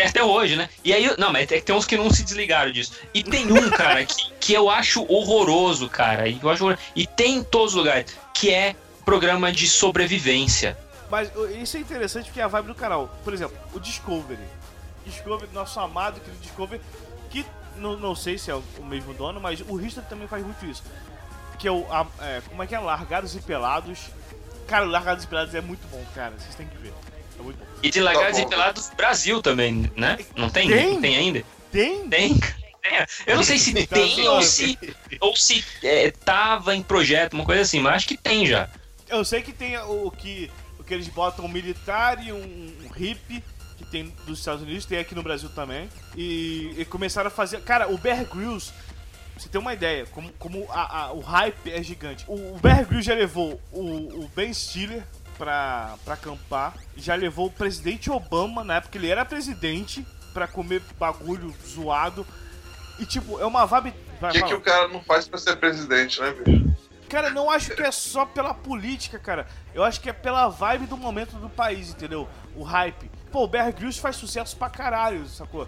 É 0.00 0.06
até 0.06 0.22
hoje, 0.22 0.54
né? 0.54 0.68
E 0.84 0.92
aí, 0.92 1.12
não, 1.18 1.32
mas 1.32 1.48
tem, 1.48 1.74
uns 1.74 1.84
que 1.84 1.96
não 1.96 2.08
se 2.08 2.22
desligaram 2.22 2.70
disso. 2.70 2.92
E 3.12 3.20
tem 3.20 3.50
um, 3.50 3.68
cara, 3.68 4.04
que, 4.04 4.30
que 4.38 4.52
eu 4.52 4.70
acho 4.70 5.04
horroroso, 5.12 5.88
cara. 5.88 6.28
E, 6.28 6.38
eu 6.40 6.48
acho, 6.48 6.62
horror- 6.64 6.78
e 6.94 7.04
tem 7.04 7.38
em 7.38 7.42
todos 7.42 7.72
os 7.72 7.78
lugares, 7.78 8.16
que 8.32 8.54
é 8.54 8.76
programa 9.04 9.50
de 9.50 9.66
sobrevivência. 9.66 10.78
Mas 11.10 11.32
isso 11.60 11.76
é 11.76 11.80
interessante 11.80 12.26
porque 12.26 12.40
é 12.40 12.44
a 12.44 12.46
vibe 12.46 12.66
do 12.68 12.76
canal. 12.76 13.12
Por 13.24 13.34
exemplo, 13.34 13.58
o 13.74 13.80
Discovery. 13.80 14.38
Discovery, 15.04 15.50
nosso 15.52 15.80
amado 15.80 16.20
querido 16.20 16.42
Discovery, 16.42 16.80
que 17.28 17.44
não, 17.76 17.96
não 17.96 18.14
sei 18.14 18.38
se 18.38 18.52
é 18.52 18.54
o, 18.54 18.62
mesmo 18.84 19.12
dono, 19.14 19.40
mas 19.40 19.60
o 19.66 19.80
History 19.80 20.06
também 20.08 20.28
faz 20.28 20.44
muito 20.44 20.64
isso. 20.64 20.84
Que 21.58 21.66
é 21.68 21.72
o. 21.72 21.86
a- 21.92 22.06
é, 22.20 22.40
como 22.48 22.62
é 22.62 22.66
que 22.66 22.74
é? 22.74 22.78
Largados 22.78 23.34
e 23.34 23.40
Pelados. 23.40 23.98
Cara, 24.66 24.84
o 24.86 24.88
Largados 24.88 25.24
e 25.24 25.26
Pelados 25.26 25.54
é 25.54 25.60
muito 25.60 25.86
bom, 25.88 26.04
cara. 26.14 26.34
Vocês 26.38 26.54
têm 26.54 26.66
que 26.66 26.76
ver. 26.78 26.92
É 27.38 27.42
muito 27.42 27.58
bom. 27.58 27.64
E 27.82 27.90
de 27.90 28.00
Lagados 28.00 28.38
Tá 28.38 28.44
e. 28.44 28.48
Pelados 28.48 28.90
Brasil 28.96 29.42
também, 29.42 29.90
né? 29.96 30.18
Não 30.36 30.50
tem? 30.50 30.68
Tem? 30.68 31.00
Tem 31.00 31.16
ainda? 31.16 31.42
Tem? 31.72 32.08
Tem. 32.08 32.34
Tem. 32.38 33.06
Eu 33.26 33.36
não 33.36 33.42
sei 33.42 33.58
se 33.58 33.72
Tá 33.86 33.96
tem 33.96 34.20
ou 34.28 34.40
zoando. 34.40 34.44
se, 34.44 34.78
ou 35.20 35.36
se 35.36 35.64
é, 35.82 36.10
tava 36.10 36.74
em 36.74 36.82
projeto, 36.82 37.34
uma 37.34 37.44
coisa 37.44 37.62
assim, 37.62 37.80
mas 37.80 37.96
acho 37.96 38.08
que 38.08 38.16
tem 38.16 38.46
já. 38.46 38.68
Eu 39.08 39.24
sei 39.24 39.42
que 39.42 39.52
tem 39.52 39.76
o 39.78 40.10
que, 40.10 40.50
o 40.78 40.84
que 40.84 40.94
eles 40.94 41.08
botam 41.08 41.44
um 41.44 41.48
militar 41.48 42.24
e 42.24 42.32
um, 42.32 42.36
um 42.84 42.88
hippie, 42.94 43.42
que 43.76 43.84
tem 43.84 44.14
dos 44.26 44.38
Estados 44.38 44.62
Unidos, 44.62 44.86
tem 44.86 44.98
aqui 44.98 45.14
no 45.14 45.22
Brasil 45.22 45.48
também. 45.50 45.88
E, 46.16 46.74
e 46.78 46.84
começaram 46.84 47.28
a 47.28 47.30
fazer. 47.30 47.60
Cara, 47.62 47.88
o 47.88 47.98
Bear 47.98 48.24
Grylls, 48.24 48.72
pra 49.38 49.44
você 49.44 49.48
ter 49.48 49.58
uma 49.58 49.72
ideia, 49.72 50.04
como, 50.06 50.32
como 50.34 50.66
a- 50.70 51.04
a- 51.04 51.12
o 51.12 51.20
hype 51.20 51.72
é 51.72 51.82
gigante. 51.82 52.24
O, 52.28 52.34
o 52.54 52.58
Bear 52.60 52.84
Grylls 52.84 53.06
já 53.06 53.14
levou 53.14 53.60
o, 53.72 53.80
o 54.24 54.30
Ben 54.34 54.52
Stiller 54.52 55.02
pra, 55.38 55.94
pra 56.04 56.14
acampar, 56.14 56.74
já 56.96 57.14
levou 57.14 57.46
o 57.46 57.50
presidente 57.50 58.10
Obama, 58.10 58.64
na 58.64 58.76
época 58.76 58.98
ele 58.98 59.08
era 59.08 59.24
presidente, 59.24 60.06
pra 60.34 60.46
comer 60.46 60.82
bagulho 60.98 61.54
zoado. 61.66 62.26
E 62.98 63.06
tipo, 63.06 63.38
é 63.40 63.46
uma 63.46 63.64
vibe. 63.64 63.94
O 64.20 64.28
que, 64.28 64.42
que 64.42 64.54
o 64.54 64.60
cara 64.60 64.88
não 64.88 65.00
faz 65.02 65.28
pra 65.28 65.38
ser 65.38 65.56
presidente, 65.56 66.20
né, 66.20 66.32
bicho? 66.32 66.68
Cara, 67.08 67.30
não 67.30 67.48
acho 67.50 67.74
que 67.74 67.82
é 67.82 67.90
só 67.90 68.26
pela 68.26 68.52
política, 68.52 69.18
cara. 69.18 69.46
Eu 69.72 69.82
acho 69.82 70.00
que 70.00 70.10
é 70.10 70.12
pela 70.12 70.48
vibe 70.48 70.86
do 70.86 70.96
momento 70.96 71.36
do 71.36 71.48
país, 71.48 71.90
entendeu? 71.90 72.28
O 72.54 72.62
hype. 72.64 73.10
Pô, 73.32 73.44
o 73.44 73.48
Bear 73.48 73.72
Grylls 73.72 73.98
faz 74.00 74.16
sucesso 74.16 74.56
pra 74.56 74.68
caralho, 74.68 75.26
sacou? 75.28 75.66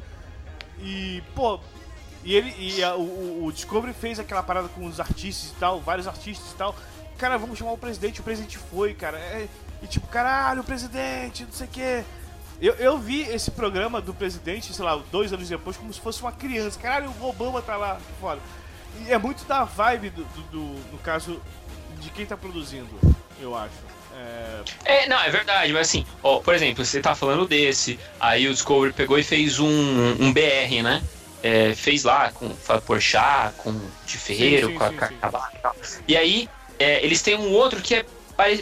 E, 0.80 1.22
pô, 1.34 1.58
e 2.24 2.34
ele 2.34 2.54
e 2.58 2.82
a- 2.82 2.94
o, 2.96 3.44
o 3.46 3.52
Discovery 3.52 3.92
fez 3.94 4.18
aquela 4.18 4.42
parada 4.42 4.68
com 4.68 4.86
os 4.86 5.00
artistas 5.00 5.50
e 5.50 5.54
tal, 5.60 5.80
vários 5.80 6.06
artistas 6.06 6.50
e 6.52 6.54
tal. 6.54 6.74
Cara, 7.18 7.36
vamos 7.38 7.58
chamar 7.58 7.72
o 7.72 7.78
presidente, 7.78 8.20
o 8.20 8.22
presidente 8.24 8.58
foi, 8.58 8.94
cara. 8.94 9.18
É- 9.18 9.48
e 9.82 9.86
tipo, 9.86 10.06
caralho, 10.08 10.60
o 10.60 10.64
presidente, 10.64 11.44
não 11.44 11.52
sei 11.52 11.66
o 11.66 11.70
quê. 11.70 12.04
Eu, 12.60 12.74
eu 12.74 12.98
vi 12.98 13.22
esse 13.22 13.50
programa 13.50 14.00
do 14.02 14.12
presidente, 14.12 14.72
sei 14.74 14.84
lá, 14.84 15.00
dois 15.10 15.32
anos 15.32 15.48
depois, 15.48 15.76
como 15.78 15.92
se 15.92 16.00
fosse 16.00 16.20
uma 16.20 16.32
criança. 16.32 16.78
Caralho, 16.78 17.10
o 17.20 17.28
Obama 17.28 17.62
tá 17.62 17.76
lá, 17.76 17.98
foda. 18.20 18.40
E 19.06 19.10
é 19.12 19.16
muito 19.16 19.44
da 19.46 19.64
vibe 19.64 20.10
do, 20.10 20.24
do, 20.24 20.42
do- 20.50 20.92
no 20.92 20.98
caso, 20.98 21.40
de 22.00 22.10
quem 22.10 22.26
tá 22.26 22.36
produzindo, 22.36 22.88
eu 23.40 23.56
acho. 23.56 23.72
É, 24.14 24.62
É, 24.84 25.08
não, 25.08 25.18
é 25.22 25.30
verdade, 25.30 25.72
mas 25.72 25.88
assim, 25.88 26.04
ó, 26.22 26.40
por 26.40 26.54
exemplo, 26.54 26.84
você 26.84 27.00
tá 27.00 27.14
falando 27.14 27.46
desse, 27.46 27.98
aí 28.18 28.46
o 28.48 28.52
Discovery 28.52 28.92
pegou 28.92 29.18
e 29.18 29.22
fez 29.22 29.58
um, 29.58 29.68
um 30.20 30.30
BR, 30.32 30.82
né? 30.82 31.02
É, 31.42 31.74
fez 31.74 32.04
lá 32.04 32.30
com 32.32 32.50
Fábio 32.50 32.82
Porchat, 32.82 33.54
com 33.56 33.72
de 34.04 34.18
Ferreiro, 34.18 34.68
sim, 34.68 34.74
com 34.74 34.84
a 34.84 34.88
sim, 34.90 34.96
Carnaval 34.96 35.48
e 35.54 35.58
tal. 35.58 35.76
E 36.06 36.16
aí, 36.16 36.48
é, 36.78 37.04
eles 37.04 37.22
têm 37.22 37.36
um 37.36 37.52
outro 37.52 37.80
que 37.80 37.94
é 37.94 38.04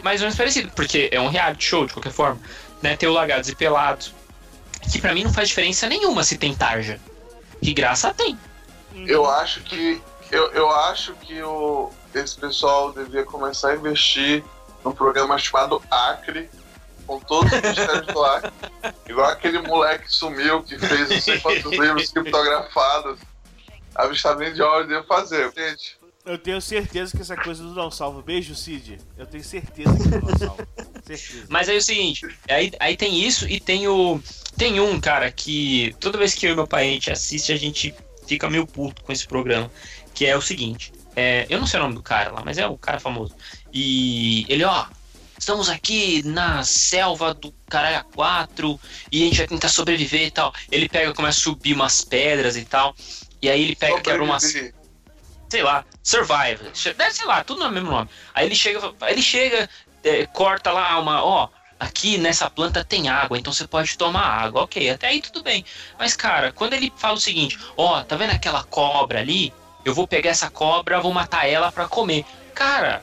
mais 0.02 0.20
ou 0.20 0.26
menos 0.26 0.36
parecido, 0.36 0.70
porque 0.74 1.08
é 1.12 1.20
um 1.20 1.28
reality 1.28 1.64
show, 1.64 1.86
de 1.86 1.92
qualquer 1.92 2.12
forma. 2.12 2.40
Né? 2.82 2.96
Tem 2.96 3.08
o 3.08 3.12
Largados 3.12 3.48
e 3.48 3.54
Pelados, 3.54 4.14
que 4.90 5.00
pra 5.00 5.14
mim 5.14 5.24
não 5.24 5.32
faz 5.32 5.48
diferença 5.48 5.88
nenhuma 5.88 6.24
se 6.24 6.36
tem 6.36 6.54
tarja. 6.54 7.00
Que 7.62 7.72
graça 7.72 8.12
tem. 8.14 8.38
Eu 8.94 9.28
acho 9.28 9.60
que. 9.62 10.00
Eu, 10.30 10.52
eu 10.52 10.70
acho 10.70 11.14
que 11.14 11.42
o, 11.42 11.90
esse 12.14 12.36
pessoal 12.36 12.92
devia 12.92 13.24
começar 13.24 13.70
a 13.70 13.76
investir 13.76 14.44
num 14.84 14.92
programa 14.92 15.38
chamado 15.38 15.82
Acre, 15.90 16.50
com 17.08 17.18
todos 17.20 17.50
os 17.50 17.60
mistérios 17.62 18.06
do 18.06 18.22
Acre. 18.24 18.52
Igual 19.08 19.30
aquele 19.30 19.58
moleque 19.62 20.04
que 20.04 20.12
sumiu, 20.12 20.62
que 20.62 20.78
fez 20.78 21.08
não 21.08 21.20
sei 21.20 21.40
quantos 21.40 21.72
livros 21.72 22.10
criptografados. 22.12 23.18
Avistamento 23.94 24.54
de 24.54 24.62
hora 24.62 24.84
deve 24.86 25.04
fazer. 25.06 25.50
Gente, 25.56 25.96
Eu 26.24 26.36
tenho 26.38 26.60
certeza 26.60 27.16
que 27.16 27.22
essa 27.22 27.34
coisa 27.34 27.62
do 27.64 27.74
não 27.74 27.90
salvo. 27.90 28.20
Beijo, 28.22 28.54
Cid. 28.54 28.98
Eu 29.16 29.26
tenho 29.26 29.42
certeza 29.42 29.96
que 29.96 30.14
é 30.14 30.18
do 30.18 30.26
não 30.30 30.38
salvo. 30.38 30.68
certeza. 31.04 31.46
Mas 31.48 31.68
aí 31.68 31.76
é 31.76 31.78
o 31.78 31.82
seguinte, 31.82 32.28
aí, 32.48 32.70
aí 32.78 32.96
tem 32.96 33.18
isso 33.18 33.48
e 33.48 33.58
tem 33.58 33.88
o. 33.88 34.20
Tem 34.56 34.78
um, 34.78 35.00
cara, 35.00 35.32
que 35.32 35.96
toda 35.98 36.18
vez 36.18 36.34
que 36.34 36.46
eu 36.46 36.52
e 36.52 36.56
meu 36.56 36.66
pai 36.66 36.88
a 36.88 36.90
gente 36.92 37.10
assiste, 37.10 37.52
a 37.52 37.56
gente 37.56 37.94
fica 38.26 38.50
meio 38.50 38.66
puto 38.66 39.02
com 39.02 39.10
esse 39.12 39.26
programa. 39.26 39.70
Que 40.14 40.26
é 40.26 40.36
o 40.36 40.42
seguinte. 40.42 40.92
é, 41.16 41.46
eu 41.48 41.58
não 41.58 41.66
sei 41.66 41.80
o 41.80 41.82
nome 41.84 41.94
do 41.94 42.02
cara 42.02 42.30
lá, 42.30 42.42
mas 42.44 42.58
é 42.58 42.66
o 42.66 42.76
cara 42.76 43.00
famoso. 43.00 43.34
E 43.72 44.44
ele, 44.48 44.64
ó, 44.64 44.84
estamos 45.38 45.68
aqui 45.68 46.22
na 46.24 46.64
selva 46.64 47.32
do 47.32 47.54
caralho 47.68 48.04
4 48.14 48.80
e 49.10 49.22
a 49.22 49.26
gente 49.26 49.38
vai 49.38 49.46
tentar 49.46 49.68
sobreviver 49.68 50.26
e 50.26 50.30
tal. 50.30 50.52
Ele 50.70 50.88
pega, 50.88 51.14
começa 51.14 51.38
a 51.38 51.42
subir 51.42 51.74
umas 51.74 52.04
pedras 52.04 52.56
e 52.56 52.64
tal. 52.64 52.94
E 53.40 53.48
aí 53.48 53.62
ele 53.62 53.76
pega, 53.76 54.00
quebra 54.00 54.24
umas 54.24 54.42
sei 55.48 55.62
lá, 55.62 55.84
Survivor, 56.02 56.70
deve 56.96 57.12
sei 57.12 57.26
lá, 57.26 57.42
tudo 57.42 57.64
no 57.64 57.70
mesmo 57.70 57.90
nome. 57.90 58.08
Aí 58.34 58.46
ele 58.46 58.54
chega, 58.54 58.94
ele 59.06 59.22
chega, 59.22 59.68
é, 60.04 60.26
corta 60.26 60.70
lá 60.70 60.98
uma, 60.98 61.24
ó, 61.24 61.48
aqui 61.80 62.18
nessa 62.18 62.50
planta 62.50 62.84
tem 62.84 63.08
água, 63.08 63.38
então 63.38 63.52
você 63.52 63.66
pode 63.66 63.96
tomar 63.96 64.24
água, 64.24 64.62
ok, 64.62 64.90
até 64.90 65.08
aí 65.08 65.22
tudo 65.22 65.42
bem. 65.42 65.64
Mas 65.98 66.14
cara, 66.14 66.52
quando 66.52 66.74
ele 66.74 66.92
fala 66.96 67.14
o 67.14 67.20
seguinte, 67.20 67.58
ó, 67.76 68.02
tá 68.02 68.16
vendo 68.16 68.32
aquela 68.32 68.62
cobra 68.64 69.20
ali? 69.20 69.52
Eu 69.84 69.94
vou 69.94 70.06
pegar 70.06 70.30
essa 70.30 70.50
cobra, 70.50 71.00
vou 71.00 71.14
matar 71.14 71.48
ela 71.48 71.72
pra 71.72 71.88
comer. 71.88 72.26
Cara, 72.54 73.02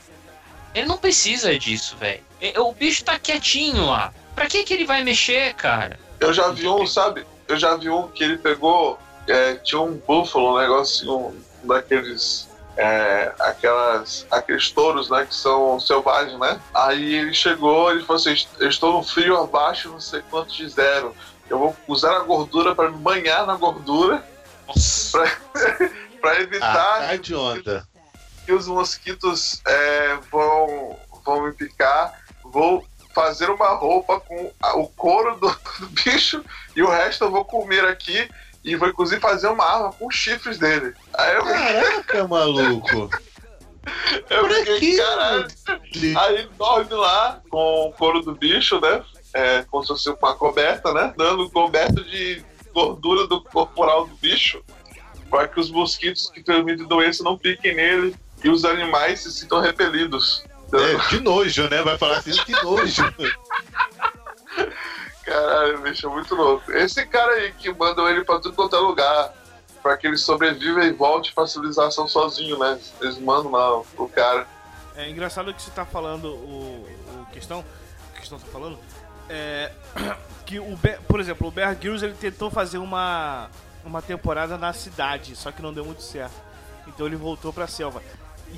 ele 0.76 0.86
não 0.88 0.98
precisa 0.98 1.58
disso, 1.58 1.96
velho. 1.98 2.22
O 2.58 2.74
bicho 2.74 3.04
tá 3.04 3.18
quietinho 3.18 3.86
lá. 3.88 4.14
Pra 4.36 4.46
que 4.48 4.64
que 4.64 4.74
ele 4.74 4.86
vai 4.86 5.04
mexer, 5.04 5.54
cara? 5.56 5.98
Eu 6.20 6.34
já 6.34 6.50
vi 6.50 6.68
um, 6.68 6.86
sabe? 6.86 7.26
Eu 7.48 7.58
já 7.58 7.76
vi 7.78 7.90
um 7.90 8.08
que 8.10 8.24
ele 8.24 8.38
pegou. 8.38 9.00
é, 9.28 9.56
tinha 9.56 9.82
um 9.82 9.94
búfalo, 9.98 10.54
um 10.56 10.60
negócio, 10.60 11.10
um 11.12 11.34
daqueles. 11.64 12.48
é, 12.78 13.34
aquelas, 13.40 14.28
aqueles 14.30 14.70
touros, 14.70 15.10
né, 15.10 15.26
que 15.26 15.34
são 15.34 15.80
selvagens, 15.80 16.38
né? 16.38 16.60
Aí 16.74 17.16
ele 17.16 17.34
chegou, 17.34 17.90
ele 17.92 18.02
falou 18.02 18.20
assim: 18.22 18.36
Eu 18.60 18.68
estou 18.70 18.92
no 18.94 19.02
frio 19.04 19.38
abaixo, 19.38 19.90
não 19.90 20.00
sei 20.02 20.22
quanto 20.30 20.54
de 20.54 20.68
zero. 20.68 21.16
Eu 21.50 21.58
vou 21.60 21.76
usar 21.88 22.18
a 22.18 22.20
gordura 22.20 22.76
para 22.76 22.92
me 22.92 22.98
banhar 22.98 23.46
na 23.48 23.56
gordura 23.56 24.24
Nossa. 24.68 25.20
para 26.20 26.42
evitar 26.42 26.98
Ah, 27.04 27.08
tá 27.08 27.16
de 27.16 27.34
onda. 27.36 27.88
Que 28.46 28.52
os 28.54 28.68
mosquitos 28.68 29.62
é, 29.66 30.18
vão, 30.32 30.98
vão 31.26 31.42
me 31.44 31.52
picar. 31.54 32.14
Vou 32.44 32.86
fazer 33.14 33.50
uma 33.50 33.70
roupa 33.70 34.20
com 34.20 34.52
o 34.76 34.88
couro 34.90 35.36
do, 35.40 35.48
do 35.80 35.88
bicho 36.04 36.44
e 36.76 36.82
o 36.84 36.90
resto 36.90 37.24
eu 37.26 37.32
vou 37.32 37.46
comer 37.46 37.86
aqui 37.86 38.30
e 38.64 38.76
vou 38.76 38.90
inclusive 38.90 39.22
fazer 39.22 39.48
uma 39.48 39.64
arma 39.66 39.94
com 39.94 40.08
os 40.08 40.16
chifres 40.16 40.58
dele. 40.58 40.94
Aí 41.14 41.36
eu, 41.36 41.44
Caraca, 41.44 42.28
maluco. 42.28 43.10
eu 44.30 44.48
Pra 44.48 44.56
fiquei, 44.56 44.80
quê? 44.80 44.98
caralho. 44.98 45.48
Aí 46.20 46.50
dorme 46.58 46.94
lá 46.94 47.42
com 47.50 47.88
o 47.88 47.94
couro 47.94 48.22
do 48.22 48.36
bicho, 48.36 48.80
né? 48.82 49.04
É, 49.34 49.64
como 49.70 49.84
se 49.84 49.90
fosse 49.90 50.10
uma 50.10 50.36
coberta, 50.36 50.94
né? 50.94 51.14
Dando 51.18 51.50
coberto 51.50 52.04
de 52.04 52.44
gordura 52.74 53.28
do 53.28 53.42
corporal 53.44 54.08
do 54.08 54.16
bicho 54.16 54.64
para 55.30 55.48
que 55.48 55.60
os 55.60 55.70
mosquitos 55.72 56.30
que 56.30 56.42
transmitem 56.44 56.88
doença 56.88 57.24
não 57.24 57.38
piquem 57.38 57.76
nele 57.76 58.16
e 58.46 58.50
os 58.50 58.64
animais 58.64 59.22
se 59.22 59.32
sintam 59.32 59.60
repelidos. 59.60 60.44
É, 60.74 61.08
de 61.10 61.20
nojo, 61.22 61.70
né? 61.70 61.82
Vai 61.82 61.98
falar 61.98 62.18
assim, 62.18 62.32
que 62.32 62.52
nojo. 62.64 63.04
Caralho, 65.24 65.80
bicho, 65.82 66.08
é 66.08 66.10
muito 66.10 66.36
louco. 66.36 66.72
Esse 66.72 67.06
cara 67.06 67.32
aí 67.34 67.52
que 67.54 67.74
mandam 67.74 68.08
ele 68.08 68.24
pra 68.24 68.40
tudo 68.40 68.56
quanto 68.56 68.76
é 68.76 68.80
lugar. 68.80 69.34
pra 69.82 69.98
que 69.98 70.08
ele 70.08 70.18
sobreviva 70.18 70.84
e 70.84 70.92
volte 70.92 71.34
pra 71.34 71.48
civilização 71.48 72.08
sozinho, 72.08 72.58
né? 72.60 72.80
Eles 73.02 73.18
mandam 73.20 73.52
lá 73.52 73.78
o 73.80 74.10
cara. 74.14 74.48
É 74.96 75.10
engraçado 75.10 75.54
que 75.54 75.62
você 75.62 75.72
tá 75.72 75.86
falando 75.86 76.26
o, 76.30 76.88
o 77.22 77.26
questão, 77.34 77.60
o 78.12 78.18
questão 78.20 78.40
tá 78.40 78.46
falando, 78.52 78.80
é 79.30 79.72
que 80.46 80.60
o 80.60 80.76
Be- 80.78 80.98
por 81.08 81.20
exemplo, 81.20 81.48
o 81.48 81.52
Bear 81.52 81.76
Grylls 81.76 82.04
ele 82.06 82.14
tentou 82.16 82.50
fazer 82.50 82.78
uma 82.78 83.50
uma 83.84 84.02
temporada 84.02 84.58
na 84.58 84.74
cidade, 84.74 85.36
só 85.36 85.52
que 85.52 85.62
não 85.62 85.72
deu 85.74 85.86
muito 85.86 86.02
certo. 86.02 86.34
Então 86.88 87.06
ele 87.06 87.16
voltou 87.16 87.52
pra 87.54 87.68
selva. 87.68 88.02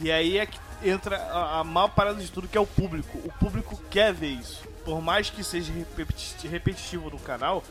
E 0.02 0.12
aí 0.12 0.38
é 0.38 0.45
que 0.45 0.60
entra 0.84 1.18
a, 1.18 1.60
a 1.60 1.64
maior 1.64 1.89
parada 1.89 2.22
de 2.22 2.32
tudo 2.32 2.48
que 2.48 2.58
é 2.58 2.62
o 2.62 2.68
público. 2.68 3.18
O 3.26 3.32
público 3.39 3.80
quer 3.89 4.14
ver 4.14 4.30
isso. 4.30 4.64
Por 4.86 5.02
mais 5.02 5.30
que 5.30 5.43
seja 5.43 5.72
repeti- 5.74 6.48
repetitivo 6.48 7.10
no 7.10 7.20
canal, 7.20 7.64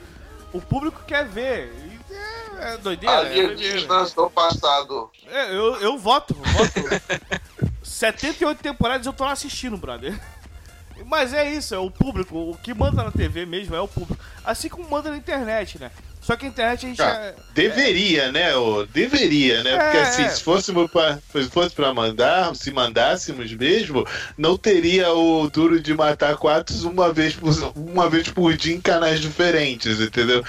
o 0.52 0.60
público 0.60 1.02
quer 1.06 1.26
ver. 1.26 1.72
E 2.10 2.14
é, 2.14 2.74
é 2.74 2.76
doideira, 2.78 3.14
é 3.14 3.24
doideira. 3.24 3.52
Alienígenas 3.52 4.12
do 4.12 4.28
passado. 4.30 5.10
É, 5.26 5.50
eu, 5.54 5.76
eu 5.76 5.98
voto, 5.98 6.34
voto. 6.34 6.80
78 7.82 8.58
temporadas 8.60 9.06
eu 9.06 9.12
tô 9.12 9.24
lá 9.24 9.32
assistindo, 9.32 9.76
brother. 9.76 10.18
Mas 11.04 11.32
é 11.32 11.48
isso, 11.52 11.74
é 11.74 11.78
o 11.78 11.90
público. 11.90 12.36
O 12.50 12.56
que 12.58 12.72
manda 12.74 13.02
na 13.04 13.12
TV 13.12 13.46
mesmo 13.46 13.74
é 13.76 13.80
o 13.80 13.86
público. 13.88 14.22
Assim 14.44 14.68
como 14.68 14.88
manda 14.88 15.10
na 15.10 15.16
internet, 15.16 15.78
né? 15.78 15.90
Só 16.26 16.34
que 16.34 16.44
a 16.46 16.48
internet 16.48 16.84
a 16.84 16.88
gente. 16.88 17.00
Ah, 17.02 17.06
é- 17.26 17.34
Deveria, 17.54 18.32
né? 18.32 18.56
ô? 18.56 18.84
Deveria, 18.84 19.62
né? 19.62 19.76
Porque 19.76 19.96
É, 19.96 20.02
assim, 20.02 20.22
é. 20.24 20.28
se 20.28 20.42
fôssemos 20.42 20.90
pra, 20.90 21.20
se 21.30 21.44
fosse 21.44 21.72
pra 21.72 21.94
mandar, 21.94 22.52
se 22.56 22.72
mandássemos 22.72 23.52
mesmo, 23.52 24.04
não 24.36 24.58
teria 24.58 25.12
o 25.12 25.48
duro 25.48 25.80
de 25.80 25.94
matar 25.94 26.36
quatro 26.36 26.74
uma 26.88 27.12
vez 27.12 27.36
por, 27.36 27.52
uma 27.76 28.10
vez 28.10 28.28
por 28.28 28.56
dia 28.56 28.74
em 28.74 28.80
canais 28.80 29.20
diferentes, 29.20 30.00
entendeu? 30.00 30.44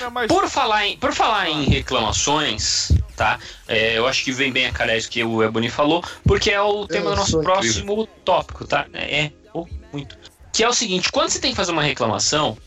Não, 0.00 0.10
mas- 0.10 0.28
Por 0.28 0.46
falar 0.46 0.86
em, 0.88 0.98
por 0.98 1.14
falar 1.14 1.48
em 1.48 1.64
reclamações, 1.64 2.92
tá? 3.16 3.38
É, 3.66 3.96
eu 3.96 4.06
acho 4.06 4.22
que 4.24 4.30
vem 4.30 4.52
bem 4.52 4.66
a 4.66 4.72
calhar 4.72 4.94
isso 4.98 5.08
que 5.10 5.24
o 5.24 5.42
Ebony 5.42 5.70
falou, 5.70 6.04
porque 6.24 6.50
é 6.50 6.60
o 6.60 6.86
tema 6.86 7.10
do 7.10 7.16
nosso 7.16 7.40
próximo 7.40 8.06
tópico, 8.26 8.66
tá? 8.66 8.84
É, 8.92 9.20
é, 9.24 9.32
oh, 9.54 9.66
muito. 9.90 10.18
Que 10.52 10.62
é 10.62 10.68
o 10.68 10.74
seguinte, 10.74 11.10
quando 11.10 11.30
você 11.30 11.40
tem 11.40 11.50
que 11.52 11.56
fazer 11.56 11.72
uma 11.72 11.82
reclamação, 11.82 12.58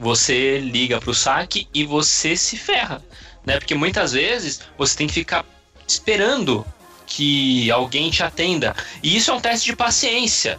você 0.00 0.58
liga 0.58 1.00
pro 1.00 1.14
saque 1.14 1.68
e 1.74 1.84
você 1.84 2.36
se 2.36 2.56
ferra, 2.56 3.04
né? 3.44 3.58
Porque 3.58 3.74
muitas 3.74 4.12
vezes 4.12 4.62
você 4.76 4.96
tem 4.96 5.06
que 5.06 5.12
ficar 5.12 5.44
esperando 5.86 6.64
que 7.06 7.70
alguém 7.70 8.10
te 8.10 8.22
atenda. 8.22 8.74
E 9.02 9.16
isso 9.16 9.30
é 9.30 9.34
um 9.34 9.40
teste 9.40 9.66
de 9.66 9.76
paciência, 9.76 10.58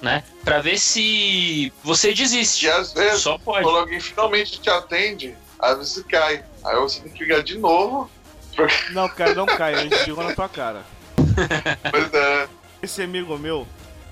né? 0.00 0.24
Pra 0.44 0.60
ver 0.60 0.78
se 0.78 1.72
você 1.84 2.14
desiste. 2.14 2.66
E 2.66 2.70
às 2.70 2.92
vezes, 2.92 3.20
Só 3.20 3.36
pode. 3.38 3.64
quando 3.64 3.78
alguém 3.78 4.00
finalmente 4.00 4.60
te 4.60 4.70
atende, 4.70 5.34
às 5.58 5.76
vezes 5.78 5.92
você 5.94 6.02
cai. 6.04 6.44
Aí 6.64 6.76
você 6.76 7.00
tem 7.00 7.12
que 7.12 7.24
ligar 7.24 7.42
de 7.42 7.58
novo. 7.58 8.10
Porque, 8.56 8.92
Não, 8.92 9.08
cara, 9.08 9.34
não 9.34 9.46
cai, 9.46 9.74
a 9.74 9.82
gente 9.82 9.96
ligou 10.04 10.24
na 10.24 10.34
tua 10.34 10.48
cara. 10.48 10.84
pois 11.90 12.12
é. 12.14 12.48
Esse 12.82 13.02
amigo 13.02 13.36
meu, 13.38 13.66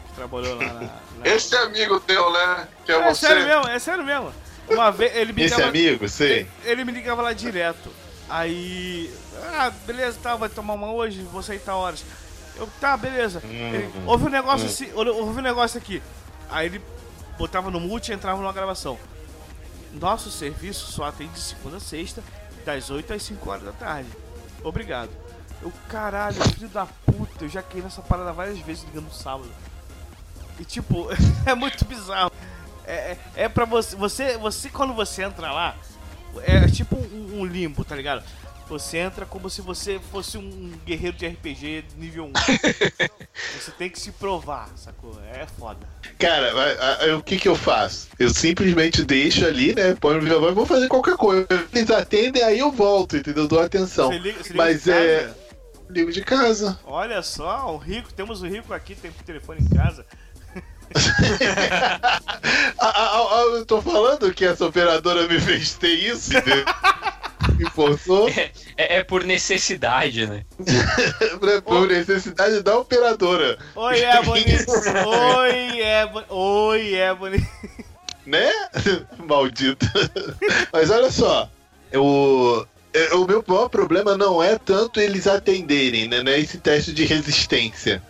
que 0.09 0.15
trabalhou 0.17 0.57
lá 0.57 0.65
na. 0.67 0.81
na- 0.81 0.91
Esse 1.25 1.55
amigo 1.57 1.99
teu, 2.01 2.33
né? 2.33 2.69
Que 2.85 2.93
é, 2.93 2.97
É 2.97 3.15
você. 3.15 3.27
sério 3.27 3.45
mesmo, 3.47 3.69
é 3.69 3.79
sério 3.79 4.05
mesmo. 4.05 4.33
Uma 4.69 4.91
vez 4.91 5.15
ele 5.17 5.33
me 5.33 5.43
Esse 5.43 5.55
ligava- 5.55 5.71
amigo, 5.71 6.09
sei. 6.09 6.47
Ele 6.65 6.85
me 6.85 6.93
ligava 6.93 7.23
lá 7.23 7.33
direto. 7.33 7.91
Aí. 8.29 9.13
Ah, 9.55 9.71
beleza, 9.87 10.19
tá, 10.23 10.35
vai 10.35 10.49
tomar 10.49 10.75
uma 10.75 10.91
hoje, 10.93 11.23
vou 11.23 11.43
sair 11.43 11.59
tal 11.61 11.79
horas. 11.81 12.05
Eu, 12.57 12.69
tá, 12.81 12.97
beleza. 12.97 13.41
Ele, 13.45 13.89
houve 14.07 14.25
um 14.27 14.31
negócio 14.31 14.67
assim, 14.67 14.91
houve 14.95 15.39
um 15.39 15.43
negócio 15.43 15.79
aqui. 15.79 16.03
Aí 16.51 16.67
ele 16.67 16.83
botava 17.39 17.71
no 17.71 17.79
mute 17.79 18.11
e 18.11 18.15
entrava 18.15 18.41
numa 18.41 18.53
gravação. 18.53 18.99
Nosso 19.93 20.31
serviço 20.31 20.91
só 20.91 21.05
atende 21.05 21.33
de 21.35 21.41
segunda 21.41 21.77
a 21.77 21.81
sexta, 21.81 22.23
das 22.65 22.91
8 22.91 23.13
às 23.15 23.23
5 23.23 23.49
horas 23.51 23.63
da 23.65 23.73
tarde. 23.73 24.09
Obrigado. 24.65 25.11
Eu, 25.63 25.73
caralho, 25.89 26.37
filho 26.55 26.69
da 26.69 26.87
puta, 26.87 27.45
eu 27.45 27.49
já 27.49 27.63
caí 27.63 27.81
nessa 27.81 28.03
parada 28.03 28.33
várias 28.33 28.59
vezes 28.59 28.85
ligando 28.85 29.05
no 29.07 29.13
sábado. 29.15 29.51
E 30.59 30.65
tipo, 30.65 31.09
é 31.47 31.55
muito 31.55 31.85
bizarro. 31.85 32.31
É, 32.87 32.93
é, 32.93 33.19
é 33.45 33.49
pra 33.49 33.65
você, 33.65 33.97
você. 33.97 34.37
Você, 34.39 34.69
quando 34.69 34.95
você 34.95 35.23
entra 35.23 35.51
lá, 35.53 35.77
é 36.45 36.67
tipo 36.69 36.97
um, 36.97 37.41
um 37.41 37.45
limbo, 37.45 37.85
tá 37.85 37.95
ligado? 37.97 38.23
Você 38.69 38.99
entra 38.99 39.25
como 39.25 39.49
se 39.49 39.61
você 39.61 40.01
fosse 40.11 40.37
um 40.37 40.73
guerreiro 40.85 41.17
de 41.17 41.25
RPG 41.25 41.85
nível 41.97 42.25
1. 42.27 42.33
você 43.61 43.71
tem 43.79 43.89
que 43.89 43.99
se 44.01 44.11
provar, 44.11 44.69
sacou? 44.75 45.17
É 45.33 45.47
foda. 45.47 45.87
Cara, 46.19 46.51
a- 46.53 47.05
a- 47.13 47.17
o 47.17 47.23
que 47.23 47.37
que 47.37 47.47
eu 47.49 47.55
faço? 47.55 48.09
Eu 48.19 48.29
simplesmente 48.31 49.05
deixo 49.05 49.47
ali, 49.47 49.73
né? 49.73 49.95
Põe 50.01 50.15
no 50.15 50.21
viva 50.21 50.41
voz, 50.41 50.53
vou 50.55 50.67
fazer 50.67 50.89
qualquer 50.89 51.17
coisa. 51.17 51.47
Eles 51.73 51.91
atendem, 51.93 52.43
aí 52.43 52.59
eu 52.59 52.73
volto, 52.73 53.17
entendeu? 53.17 53.47
Dou 53.47 53.61
atenção. 53.61 54.09
Você 54.09 54.19
liga, 54.19 54.39
você 54.43 54.49
liga 54.51 54.57
Mas 54.65 54.89
é. 54.89 55.33
Ligo 55.89 56.11
de 56.11 56.23
casa. 56.23 56.77
Olha 56.85 57.23
só, 57.23 57.73
o 57.73 57.77
rico, 57.79 58.13
temos 58.13 58.43
o 58.43 58.49
rico 58.49 58.75
aqui, 58.75 58.97
tem 58.97 59.13
telefone 59.25 59.61
em 59.63 59.69
casa. 59.77 60.05
Eu 63.55 63.65
tô 63.67 63.81
falando 63.83 64.33
que 64.33 64.45
essa 64.45 64.67
operadora 64.67 65.27
me 65.29 65.41
fez 65.41 65.75
ter 65.75 65.89
isso, 65.95 66.37
entendeu? 66.37 66.65
Me 67.59 67.65
forçou 67.71 68.29
É, 68.29 68.51
é 68.99 69.05
por 69.05 69.23
necessidade, 69.25 70.27
né? 70.27 70.45
pra- 71.39 71.63
por 71.63 71.87
necessidade 71.87 72.61
da 72.63 72.77
operadora, 72.77 73.57
Oi, 73.77 74.01
Ebony! 74.03 74.45
Oi, 75.39 75.81
Ebony! 75.81 76.27
Oi, 76.29 76.95
Ebony! 76.95 77.47
né? 78.27 78.51
Maldito. 79.19 79.87
Mas 80.73 80.91
olha 80.91 81.11
só, 81.11 81.49
eu, 81.93 82.67
é, 82.93 83.15
o 83.15 83.27
meu 83.27 83.43
maior 83.47 83.69
problema 83.69 84.17
não 84.19 84.43
é 84.43 84.59
tanto 84.59 85.01
eles 85.01 85.27
atenderem, 85.27 86.09
né? 86.09 86.23
Não 86.23 86.33
é 86.33 86.41
esse 86.41 86.59
teste 86.59 86.93
de 86.93 87.05
resistência. 87.05 88.03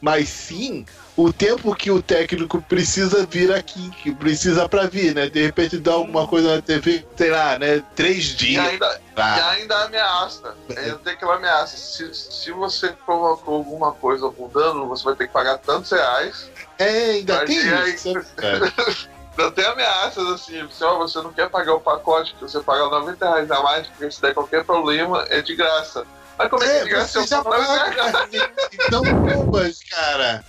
Mas 0.00 0.28
sim 0.28 0.86
o 1.20 1.32
tempo 1.32 1.74
que 1.74 1.90
o 1.90 2.00
técnico 2.00 2.62
precisa 2.62 3.26
vir 3.26 3.52
aqui, 3.52 3.90
que 4.02 4.14
precisa 4.14 4.68
pra 4.68 4.86
vir, 4.86 5.12
né? 5.16 5.28
De 5.28 5.42
repente 5.44 5.76
dá 5.76 5.94
alguma 5.94 6.28
coisa 6.28 6.54
na 6.54 6.62
TV, 6.62 7.04
sei 7.16 7.30
lá, 7.30 7.58
né? 7.58 7.82
Três 7.96 8.26
E 8.30 8.36
dias. 8.36 8.64
ainda, 8.64 9.00
e 9.16 9.20
Ah, 9.20 9.50
ainda 9.50 9.84
ameaça. 9.84 10.54
Ainda 10.76 10.96
tem 10.98 11.14
aquela 11.14 11.34
ameaça. 11.34 11.76
Se, 11.76 12.14
se 12.14 12.52
você 12.52 12.90
provocou 13.04 13.56
alguma 13.56 13.90
coisa, 13.90 14.26
algum 14.26 14.48
dano, 14.48 14.86
você 14.86 15.02
vai 15.04 15.16
ter 15.16 15.26
que 15.26 15.32
pagar 15.32 15.58
tantos 15.58 15.90
reais. 15.90 16.48
é, 16.78 16.88
ainda 17.10 17.44
tem 17.44 17.56
e 17.66 17.68
aí? 17.74 17.94
isso. 17.94 18.12
É. 18.40 19.42
Ainda 19.42 19.50
tem 19.52 19.64
ameaças 19.66 20.26
assim. 20.28 20.68
Se 20.70 20.82
ó, 20.84 20.98
você 20.98 21.18
não 21.20 21.32
quer 21.32 21.48
pagar 21.50 21.74
o 21.74 21.80
pacote, 21.80 22.32
que 22.34 22.42
você 22.42 22.60
paga 22.60 22.84
90 22.88 23.24
reais 23.28 23.50
a 23.50 23.60
mais, 23.62 23.86
porque 23.88 24.08
se 24.10 24.20
der 24.22 24.34
qualquer 24.34 24.64
problema, 24.64 25.24
é 25.28 25.40
de 25.42 25.54
graça. 25.56 26.04
Mas 26.38 26.48
como 26.48 26.62
é 26.62 26.66
que 26.68 26.72
é 26.72 26.78
de 26.84 26.86
É, 26.86 26.88
graça? 26.90 27.20
você 27.20 27.26
já 27.26 27.36
Eu 27.38 27.42
falo, 27.44 27.58
"Não, 27.62 27.78
paga, 27.78 28.28
então 28.72 29.02
bombas, 29.02 29.80
cara. 29.90 30.44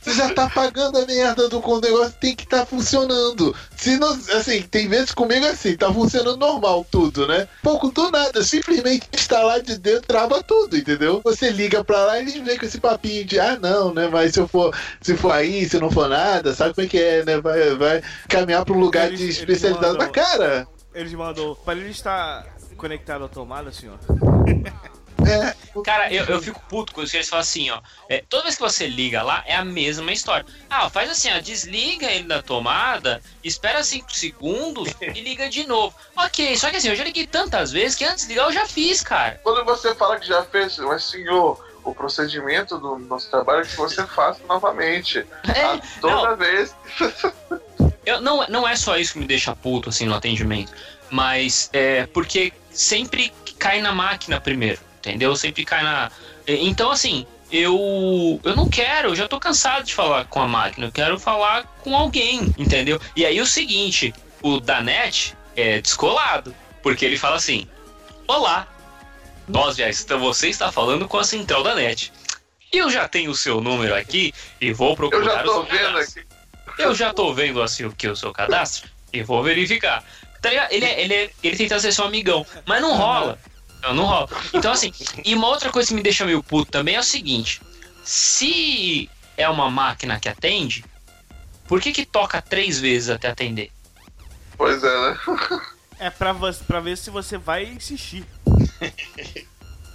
Você 0.00 0.14
já 0.14 0.32
tá 0.32 0.48
pagando 0.48 0.98
a 0.98 1.04
merda 1.06 1.48
do 1.48 1.58
o 1.60 1.80
negócio 1.80 2.14
tem 2.18 2.34
que 2.34 2.44
estar 2.44 2.64
funcionando. 2.64 3.54
Se 3.76 3.98
não, 3.98 4.12
assim, 4.34 4.62
tem 4.62 4.88
vezes 4.88 5.12
comigo 5.12 5.44
assim, 5.46 5.76
tá 5.76 5.92
funcionando 5.92 6.38
normal 6.38 6.86
tudo, 6.90 7.26
né? 7.26 7.46
Pouco 7.62 7.90
do 7.90 8.10
nada, 8.10 8.42
simplesmente 8.42 9.06
instalar 9.12 9.60
de 9.60 9.76
dentro 9.78 10.08
trava 10.08 10.42
tudo, 10.42 10.76
entendeu? 10.76 11.20
Você 11.22 11.50
liga 11.50 11.84
pra 11.84 12.04
lá 12.06 12.18
e 12.18 12.22
eles 12.22 12.34
vêm 12.34 12.58
com 12.58 12.64
esse 12.64 12.80
papinho 12.80 13.24
de 13.26 13.38
ah 13.38 13.58
não, 13.60 13.92
né? 13.92 14.08
Mas 14.10 14.32
se 14.32 14.40
eu 14.40 14.48
for, 14.48 14.74
se 15.02 15.16
for 15.16 15.32
aí, 15.32 15.68
se 15.68 15.78
não 15.78 15.90
for 15.90 16.08
nada, 16.08 16.54
sabe 16.54 16.74
como 16.74 16.86
é 16.86 16.88
que 16.88 16.98
é, 16.98 17.24
né? 17.24 17.38
Vai, 17.40 17.74
vai 17.76 18.02
caminhar 18.26 18.64
pra 18.64 18.74
um 18.74 18.80
lugar 18.80 19.08
Eles- 19.08 19.18
de 19.20 19.28
especialidade. 19.28 19.92
mandam- 19.98 20.06
Mas 20.06 20.12
cara, 20.12 20.66
Eles 20.94 21.12
mandou. 21.12 21.54
Para 21.56 21.78
ele 21.78 21.90
estar 21.90 22.46
conectado 22.76 23.24
à 23.24 23.28
tomada, 23.28 23.70
senhor. 23.70 23.98
é. 25.30 25.54
Cara, 25.84 26.12
eu, 26.12 26.24
eu 26.26 26.42
fico 26.42 26.60
puto 26.68 26.92
que 26.92 27.00
eles 27.00 27.28
falam 27.28 27.40
assim, 27.42 27.70
ó. 27.70 27.80
é, 28.08 28.22
toda 28.28 28.44
vez 28.44 28.56
que 28.56 28.60
você 28.60 28.86
liga 28.86 29.22
lá, 29.22 29.42
é 29.46 29.54
a 29.54 29.64
mesma 29.64 30.12
história. 30.12 30.44
Ah, 30.68 30.90
faz 30.90 31.10
assim, 31.10 31.30
ó, 31.32 31.40
desliga 31.40 32.10
ele 32.10 32.24
da 32.24 32.42
tomada, 32.42 33.22
espera 33.42 33.82
5 33.82 34.12
segundos 34.12 34.92
e 35.00 35.20
liga 35.20 35.48
de 35.48 35.66
novo. 35.66 35.94
Ok, 36.16 36.56
só 36.56 36.70
que 36.70 36.76
assim, 36.76 36.88
eu 36.88 36.96
já 36.96 37.04
liguei 37.04 37.26
tantas 37.26 37.72
vezes 37.72 37.96
que 37.96 38.04
antes 38.04 38.26
de 38.26 38.30
ligar 38.34 38.46
eu 38.46 38.52
já 38.52 38.66
fiz, 38.66 39.02
cara. 39.02 39.40
Quando 39.42 39.64
você 39.64 39.94
fala 39.94 40.18
que 40.18 40.26
já 40.26 40.42
fez, 40.44 40.78
mas 40.78 41.04
senhor, 41.04 41.58
o 41.84 41.94
procedimento 41.94 42.78
do 42.78 42.98
nosso 42.98 43.30
trabalho 43.30 43.62
é 43.62 43.64
que 43.64 43.76
você 43.76 44.04
faça 44.08 44.40
novamente. 44.48 45.24
É, 45.54 45.62
A 45.62 45.80
toda 46.00 46.36
vez. 46.36 46.74
Eu, 48.04 48.20
não, 48.20 48.46
não 48.48 48.68
é 48.68 48.76
só 48.76 48.96
isso 48.96 49.14
que 49.14 49.18
me 49.18 49.26
deixa 49.26 49.54
puto, 49.54 49.88
assim, 49.88 50.06
no 50.06 50.14
atendimento. 50.14 50.72
Mas 51.10 51.68
é 51.72 52.06
porque 52.06 52.52
sempre 52.72 53.32
cai 53.58 53.80
na 53.82 53.92
máquina 53.92 54.40
primeiro, 54.40 54.80
entendeu? 55.00 55.34
Sempre 55.36 55.64
cai 55.64 55.82
na. 55.82 56.10
Então, 56.46 56.90
assim, 56.90 57.26
eu. 57.50 58.40
Eu 58.44 58.54
não 58.56 58.68
quero, 58.68 59.08
eu 59.10 59.16
já 59.16 59.26
tô 59.28 59.38
cansado 59.40 59.84
de 59.84 59.94
falar 59.94 60.24
com 60.26 60.40
a 60.40 60.46
máquina, 60.48 60.86
eu 60.86 60.92
quero 60.92 61.18
falar 61.18 61.64
com 61.82 61.96
alguém, 61.96 62.54
entendeu? 62.58 63.00
E 63.16 63.24
aí 63.26 63.40
o 63.40 63.46
seguinte, 63.46 64.12
o 64.42 64.60
Danete 64.60 65.34
é 65.56 65.80
descolado, 65.80 66.54
porque 66.82 67.04
ele 67.04 67.18
fala 67.18 67.36
assim: 67.36 67.66
Olá, 68.28 68.66
nós 69.48 69.76
já 69.76 69.88
estamos, 69.88 70.36
você 70.36 70.48
está 70.48 70.70
falando 70.70 71.08
com 71.08 71.18
a 71.18 71.24
central 71.24 71.62
da 71.62 71.74
NET. 71.74 72.12
Eu 72.72 72.88
já 72.88 73.08
tenho 73.08 73.32
o 73.32 73.34
seu 73.36 73.60
número 73.60 73.94
aqui 73.96 74.32
e 74.60 74.72
vou 74.72 74.94
procurar 74.94 75.44
o 75.44 75.52
seu 75.52 75.64
cadastro. 75.66 76.20
aqui. 76.22 76.82
Eu 76.82 76.94
já 76.94 77.12
tô 77.12 77.34
vendo 77.34 77.60
assim 77.60 77.84
o 77.84 77.90
que 77.92 78.06
o 78.06 78.14
seu 78.14 78.32
cadastro 78.32 78.88
e 79.12 79.22
vou 79.24 79.42
verificar. 79.42 80.04
Tá 80.40 80.48
ligado? 80.50 80.72
Ele, 80.72 80.84
é- 80.86 81.02
ele, 81.02 81.14
é- 81.14 81.30
ele 81.42 81.56
tenta 81.56 81.80
ser 81.80 81.92
seu 81.92 82.04
amigão, 82.04 82.46
mas 82.64 82.80
não 82.80 82.94
rola. 82.96 83.38
Não, 83.82 83.94
não 83.94 84.04
rola. 84.04 84.28
Então, 84.52 84.72
assim, 84.72 84.92
e 85.24 85.34
uma 85.34 85.48
outra 85.48 85.70
coisa 85.70 85.88
que 85.88 85.94
me 85.94 86.02
deixa 86.02 86.24
meio 86.26 86.42
puto 86.42 86.70
também 86.70 86.96
é 86.96 87.00
o 87.00 87.04
seguinte: 87.04 87.60
se 88.04 89.08
é 89.36 89.48
uma 89.48 89.70
máquina 89.70 90.18
que 90.20 90.28
atende, 90.28 90.84
por 91.66 91.80
que 91.80 91.92
que 91.92 92.04
toca 92.04 92.42
três 92.42 92.78
vezes 92.78 93.08
até 93.10 93.28
atender? 93.28 93.70
Pois 94.56 94.82
é, 94.84 95.00
né? 95.10 95.18
É 95.98 96.10
pra, 96.10 96.32
vo- 96.32 96.52
pra 96.66 96.80
ver 96.80 96.96
se 96.98 97.10
você 97.10 97.38
vai 97.38 97.64
insistir. 97.64 98.24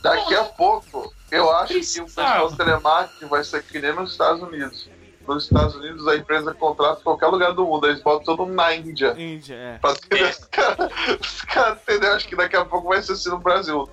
Daqui 0.01 0.35
a 0.35 0.43
pouco, 0.43 1.11
eu 1.31 1.51
acho 1.55 1.73
que 1.73 2.01
o 2.01 2.05
pessoal 2.05 2.51
telemarketing 2.55 3.25
vai 3.27 3.43
ser 3.43 3.63
que 3.63 3.79
nem 3.79 3.93
nos 3.93 4.11
Estados 4.11 4.41
Unidos. 4.41 4.87
Nos 5.27 5.43
Estados 5.45 5.75
Unidos, 5.75 6.07
a 6.07 6.15
empresa 6.15 6.53
contrata 6.53 7.01
qualquer 7.01 7.27
lugar 7.27 7.53
do 7.53 7.65
mundo. 7.65 7.87
Eles 7.87 8.01
botam 8.01 8.23
todo 8.23 8.45
mundo 8.45 8.55
na 8.55 8.73
Índia. 8.75 9.13
Índia, 9.17 9.55
é. 9.55 9.77
Pra 9.79 9.93
ter 9.95 10.23
os 10.29 10.37
caras, 10.45 10.89
os 11.19 11.41
caras, 11.41 11.77
entendeu? 11.81 12.13
Acho 12.13 12.27
que 12.27 12.35
daqui 12.35 12.55
a 12.55 12.63
pouco 12.65 12.89
vai 12.89 13.01
ser 13.01 13.13
assim 13.13 13.29
no 13.29 13.39
Brasil. 13.39 13.89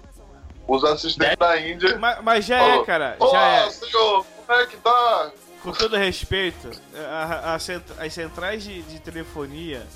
Os 0.69 0.85
assistentes 0.85 1.37
da 1.39 1.59
Índia. 1.61 1.99
Mas, 1.99 2.23
mas 2.23 2.45
já 2.45 2.59
Falou. 2.59 2.83
é, 2.83 2.87
cara. 2.87 3.17
Já 3.33 3.43
é. 3.43 3.71
senhor, 3.71 4.27
como 4.47 4.59
é 4.61 4.67
que 4.67 4.77
tá? 4.77 5.31
Com 5.63 5.73
todo 5.73 5.97
respeito, 5.97 6.71
a- 6.97 7.53
a 7.53 7.55
as 7.55 8.13
centrais 8.13 8.63
de, 8.65 8.83
de 8.83 9.01
telefonia, 9.01 9.87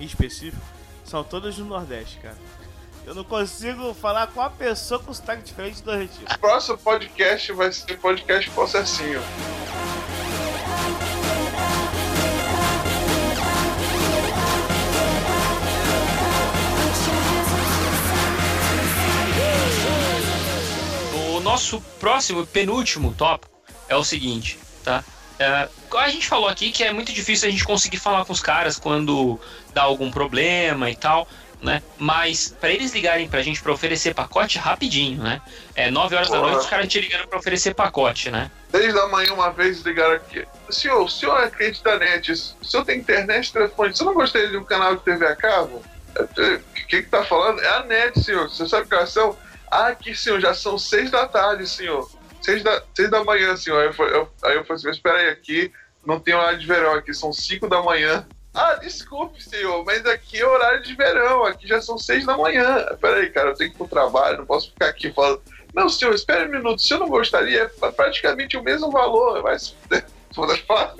em 0.00 0.04
específico, 0.04 0.62
são 1.04 1.22
todas 1.22 1.56
do 1.56 1.64
Nordeste, 1.64 2.18
cara. 2.18 2.36
Eu 3.04 3.14
não 3.14 3.24
consigo 3.24 3.92
falar 3.94 4.28
com 4.28 4.40
uma 4.40 4.48
pessoa 4.50 5.00
com 5.00 5.12
sotaque 5.12 5.42
diferente 5.42 5.82
do 5.82 5.90
Nordeste. 5.90 6.24
O 6.24 6.38
próximo 6.38 6.78
podcast 6.78 7.52
vai 7.52 7.72
ser 7.72 7.98
podcast 7.98 8.48
processinho. 8.50 9.20
Nosso 21.62 21.80
próximo, 22.00 22.44
penúltimo 22.44 23.14
tópico 23.14 23.52
é 23.88 23.94
o 23.94 24.02
seguinte, 24.02 24.58
tá? 24.82 25.04
É, 25.38 25.68
a 25.96 26.08
gente 26.08 26.26
falou 26.26 26.48
aqui 26.48 26.72
que 26.72 26.82
é 26.82 26.92
muito 26.92 27.12
difícil 27.12 27.48
a 27.48 27.50
gente 27.50 27.64
conseguir 27.64 27.98
falar 27.98 28.24
com 28.24 28.32
os 28.32 28.40
caras 28.40 28.78
quando 28.78 29.40
dá 29.72 29.82
algum 29.82 30.10
problema 30.10 30.90
e 30.90 30.96
tal, 30.96 31.26
né? 31.60 31.80
Mas 31.98 32.54
para 32.60 32.70
eles 32.70 32.92
ligarem 32.92 33.28
pra 33.28 33.42
gente 33.42 33.62
pra 33.62 33.72
oferecer 33.72 34.12
pacote 34.12 34.58
rapidinho, 34.58 35.22
né? 35.22 35.40
É 35.74 35.90
9 35.90 36.16
horas 36.16 36.30
da 36.30 36.40
noite 36.40 36.58
os 36.58 36.66
caras 36.66 36.88
te 36.88 37.00
ligando 37.00 37.28
pra 37.28 37.38
oferecer 37.38 37.74
pacote, 37.74 38.30
né? 38.30 38.50
Desde 38.70 38.98
a 38.98 39.06
manhã, 39.06 39.32
uma 39.32 39.50
vez, 39.50 39.82
ligaram 39.82 40.14
aqui. 40.14 40.44
Senhor, 40.70 41.04
o 41.04 41.08
senhor 41.08 41.40
é 41.44 41.50
cliente 41.50 41.82
da 41.84 41.98
NET, 41.98 42.32
o 42.32 42.64
senhor 42.64 42.84
tem 42.84 42.98
internet, 42.98 43.52
telefone, 43.52 43.94
você 43.94 44.04
não 44.04 44.14
gostaria 44.14 44.48
de 44.48 44.56
um 44.56 44.64
canal 44.64 44.96
de 44.96 45.02
TV 45.02 45.26
a 45.26 45.36
cabo? 45.36 45.82
É, 46.16 46.22
O 46.22 46.60
que 46.88 47.02
que 47.02 47.08
tá 47.08 47.24
falando? 47.24 47.60
É 47.60 47.68
a 47.68 47.84
NET, 47.84 48.20
senhor. 48.20 48.48
Você 48.48 48.68
sabe 48.68 48.88
que 48.88 48.94
horas 48.94 49.10
são? 49.10 49.30
Ah, 49.30 49.51
aqui, 49.72 50.14
senhor, 50.14 50.40
já 50.40 50.54
são 50.54 50.78
seis 50.78 51.10
da 51.10 51.26
tarde, 51.26 51.66
senhor. 51.68 52.10
Seis 52.40 52.62
da, 52.62 52.82
seis 52.94 53.10
da 53.10 53.22
manhã, 53.24 53.56
senhor. 53.56 53.80
Aí 53.80 53.86
eu, 53.86 53.92
falei- 53.94 54.14
eu, 54.14 54.28
aí 54.44 54.54
eu 54.56 54.64
falei 54.64 54.80
assim, 54.80 54.90
espera 54.90 55.18
aí, 55.18 55.28
aqui 55.28 55.72
não 56.04 56.18
tem 56.18 56.34
horário 56.34 56.58
de 56.58 56.66
verão, 56.66 56.94
aqui 56.94 57.14
são 57.14 57.32
cinco 57.32 57.68
da 57.68 57.82
manhã. 57.82 58.26
Ah, 58.54 58.74
desculpe, 58.74 59.42
senhor, 59.42 59.82
mas 59.84 60.04
aqui 60.04 60.38
é 60.38 60.46
horário 60.46 60.82
de 60.82 60.94
verão, 60.94 61.44
aqui 61.46 61.66
já 61.66 61.80
são 61.80 61.96
seis 61.96 62.26
da 62.26 62.36
manhã. 62.36 62.84
Pera 63.00 63.16
aí, 63.16 63.30
cara, 63.30 63.50
eu 63.50 63.54
tenho 63.54 63.70
que 63.70 63.76
ir 63.76 63.78
pro 63.78 63.88
trabalho, 63.88 64.38
não 64.38 64.46
posso 64.46 64.70
ficar 64.70 64.88
aqui 64.88 65.10
falando. 65.12 65.40
Não, 65.72 65.88
senhor, 65.88 66.12
espere 66.14 66.46
um 66.48 66.50
minuto. 66.50 66.82
Se 66.82 66.92
eu 66.92 66.98
não 66.98 67.08
gostaria, 67.08 67.62
é 67.82 67.90
praticamente 67.92 68.56
o 68.58 68.62
mesmo 68.62 68.90
valor. 68.90 69.42
Foda 70.34 70.56
falar. 70.66 70.94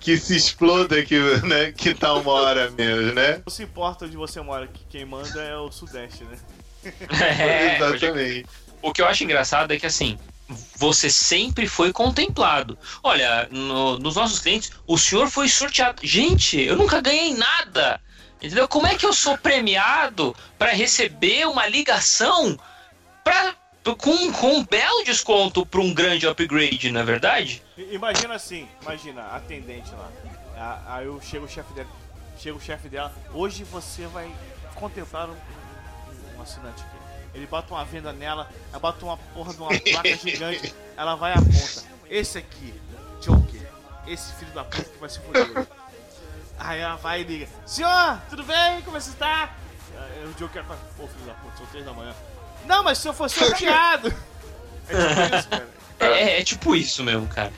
Que 0.00 0.16
se 0.16 0.36
exploda 0.36 1.04
que, 1.04 1.18
né, 1.46 1.72
que 1.72 1.94
tá 1.94 2.14
uma 2.14 2.32
hora 2.32 2.70
menos, 2.70 3.12
né? 3.14 3.42
Não 3.44 3.52
se 3.52 3.62
importa 3.62 4.04
onde 4.06 4.16
você 4.16 4.40
mora, 4.40 4.66
que 4.68 4.84
quem 4.86 5.04
manda 5.04 5.42
é 5.42 5.56
o 5.56 5.70
Sudeste, 5.70 6.24
né? 6.24 6.36
É, 6.84 7.76
Exatamente. 7.80 8.46
O 8.82 8.92
que 8.92 9.02
eu 9.02 9.06
acho 9.06 9.24
engraçado 9.24 9.72
é 9.72 9.78
que 9.78 9.86
assim, 9.86 10.18
você 10.76 11.10
sempre 11.10 11.68
foi 11.68 11.92
contemplado. 11.92 12.78
Olha, 13.02 13.46
no- 13.50 13.98
nos 13.98 14.16
nossos 14.16 14.38
clientes, 14.38 14.72
o 14.86 14.96
senhor 14.96 15.28
foi 15.28 15.48
sorteado. 15.48 16.00
Gente, 16.04 16.58
eu 16.60 16.76
nunca 16.76 17.00
ganhei 17.00 17.34
nada. 17.34 18.00
Entendeu? 18.42 18.66
Como 18.66 18.86
é 18.86 18.94
que 18.94 19.04
eu 19.04 19.12
sou 19.12 19.36
premiado 19.36 20.34
para 20.58 20.72
receber 20.72 21.46
uma 21.46 21.66
ligação 21.68 22.58
pra, 23.22 23.54
com, 23.98 24.32
com 24.32 24.54
um 24.54 24.64
belo 24.64 25.04
desconto 25.04 25.66
para 25.66 25.80
um 25.80 25.92
grande 25.92 26.26
upgrade, 26.26 26.90
não 26.90 27.02
é 27.02 27.04
verdade? 27.04 27.62
Imagina 27.76 28.34
assim, 28.34 28.66
imagina, 28.80 29.26
atendente 29.36 29.90
lá. 29.90 30.82
Aí 30.88 31.04
eu 31.04 31.20
chego 31.20 31.44
o 31.44 31.48
chefe 31.48 31.72
dela, 31.74 31.88
chega 32.38 32.56
o 32.56 32.60
chefe 32.60 32.88
dela, 32.88 33.14
hoje 33.34 33.62
você 33.64 34.06
vai 34.06 34.30
contemplar 34.74 35.28
um, 35.28 35.36
um- 36.40 36.42
assinante 36.42 36.82
aqui. 36.82 36.96
Ele 37.34 37.46
bota 37.46 37.72
uma 37.74 37.84
venda 37.84 38.12
nela, 38.12 38.48
ela 38.70 38.80
bota 38.80 39.04
uma 39.04 39.16
porra 39.16 39.54
de 39.54 39.60
uma 39.60 39.68
placa 39.80 40.16
gigante, 40.16 40.74
ela 40.96 41.14
vai 41.14 41.32
e 41.32 41.38
aponta. 41.38 41.84
Esse 42.08 42.38
aqui, 42.38 42.74
Joker, 43.20 43.62
esse 44.06 44.32
filho 44.34 44.50
da 44.52 44.64
puta 44.64 44.82
que 44.84 44.98
vai 44.98 45.08
se 45.08 45.20
fuder. 45.20 45.66
Aí 46.58 46.80
ela 46.80 46.96
vai 46.96 47.20
e 47.20 47.24
liga, 47.24 47.48
senhor, 47.64 48.20
tudo 48.28 48.42
bem? 48.42 48.82
Como 48.82 49.00
você 49.00 49.10
está? 49.10 49.54
Aí 49.96 50.24
o 50.26 50.34
Joker 50.34 50.64
fala, 50.64 50.80
pô 50.96 51.06
filho 51.06 51.24
da 51.26 51.34
puta, 51.34 51.56
são 51.58 51.66
três 51.66 51.84
da 51.84 51.92
manhã. 51.92 52.14
Não, 52.66 52.82
mas 52.82 52.98
se 52.98 53.08
eu 53.08 53.14
fosse 53.14 53.38
sorteado. 53.38 54.12
É 54.92 55.28
tipo 55.30 55.36
isso, 55.36 55.48
cara. 55.48 55.68
É, 56.00 56.40
é 56.40 56.44
tipo 56.44 56.74
isso 56.74 57.04
mesmo, 57.04 57.28
cara. 57.28 57.52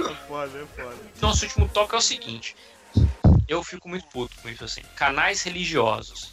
É 0.00 0.14
foda, 0.26 0.58
é 0.58 0.66
foda. 0.82 0.96
Nosso 1.20 1.44
último 1.44 1.68
toque 1.68 1.94
é 1.94 1.98
o 1.98 2.00
seguinte. 2.00 2.56
Eu 3.46 3.62
fico 3.62 3.88
muito 3.88 4.04
puto 4.08 4.34
com 4.42 4.48
isso 4.48 4.64
assim. 4.64 4.82
Canais 4.96 5.42
religiosos. 5.42 6.32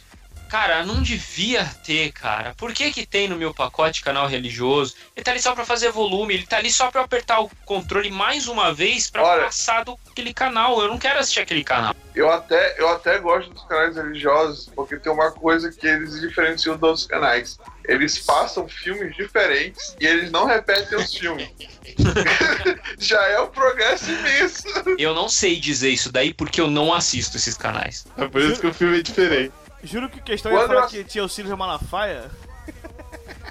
Cara, 0.54 0.86
não 0.86 1.02
devia 1.02 1.64
ter, 1.84 2.12
cara. 2.12 2.54
Por 2.56 2.72
que 2.72 2.92
que 2.92 3.04
tem 3.04 3.26
no 3.26 3.36
meu 3.36 3.52
pacote 3.52 4.04
canal 4.04 4.28
religioso? 4.28 4.94
Ele 5.16 5.24
tá 5.24 5.32
ali 5.32 5.42
só 5.42 5.52
pra 5.52 5.64
fazer 5.64 5.90
volume, 5.90 6.32
ele 6.32 6.46
tá 6.46 6.58
ali 6.58 6.70
só 6.70 6.92
pra 6.92 7.00
eu 7.00 7.04
apertar 7.06 7.40
o 7.40 7.50
controle 7.64 8.08
mais 8.08 8.46
uma 8.46 8.72
vez 8.72 9.10
pra 9.10 9.24
Olha. 9.24 9.46
passar 9.46 9.84
do 9.84 9.98
aquele 10.08 10.32
canal. 10.32 10.80
Eu 10.80 10.86
não 10.86 10.96
quero 10.96 11.18
assistir 11.18 11.40
aquele 11.40 11.64
canal. 11.64 11.92
Eu 12.14 12.30
até, 12.30 12.80
eu 12.80 12.88
até 12.88 13.18
gosto 13.18 13.52
dos 13.52 13.64
canais 13.64 13.96
religiosos, 13.96 14.70
porque 14.76 14.96
tem 14.96 15.12
uma 15.12 15.32
coisa 15.32 15.72
que 15.72 15.88
eles 15.88 16.20
diferenciam 16.20 16.76
dos 16.76 16.88
outros 16.88 17.06
canais. 17.08 17.58
Eles 17.84 18.20
passam 18.20 18.68
filmes 18.68 19.16
diferentes 19.16 19.96
e 20.00 20.06
eles 20.06 20.30
não 20.30 20.46
repetem 20.46 20.96
os 20.96 21.12
filmes. 21.12 21.50
Já 22.96 23.20
é 23.26 23.40
um 23.40 23.48
progresso 23.48 24.08
imenso. 24.08 24.68
Eu 24.96 25.14
não 25.14 25.28
sei 25.28 25.56
dizer 25.56 25.90
isso 25.90 26.12
daí 26.12 26.32
porque 26.32 26.60
eu 26.60 26.70
não 26.70 26.94
assisto 26.94 27.36
esses 27.36 27.56
canais. 27.56 28.06
É 28.16 28.28
por 28.28 28.40
isso 28.40 28.60
que 28.60 28.68
o 28.68 28.72
filme 28.72 29.00
é 29.00 29.02
diferente. 29.02 29.52
Juro 29.84 30.08
que 30.08 30.20
questão 30.20 30.50
ia 30.52 30.58
Quando 30.58 30.68
falar 30.68 30.80
eu- 30.82 30.88
que 30.88 31.04
tinha 31.04 31.24
o 31.24 31.28
Sirius 31.28 31.56
Malafaia. 31.56 32.30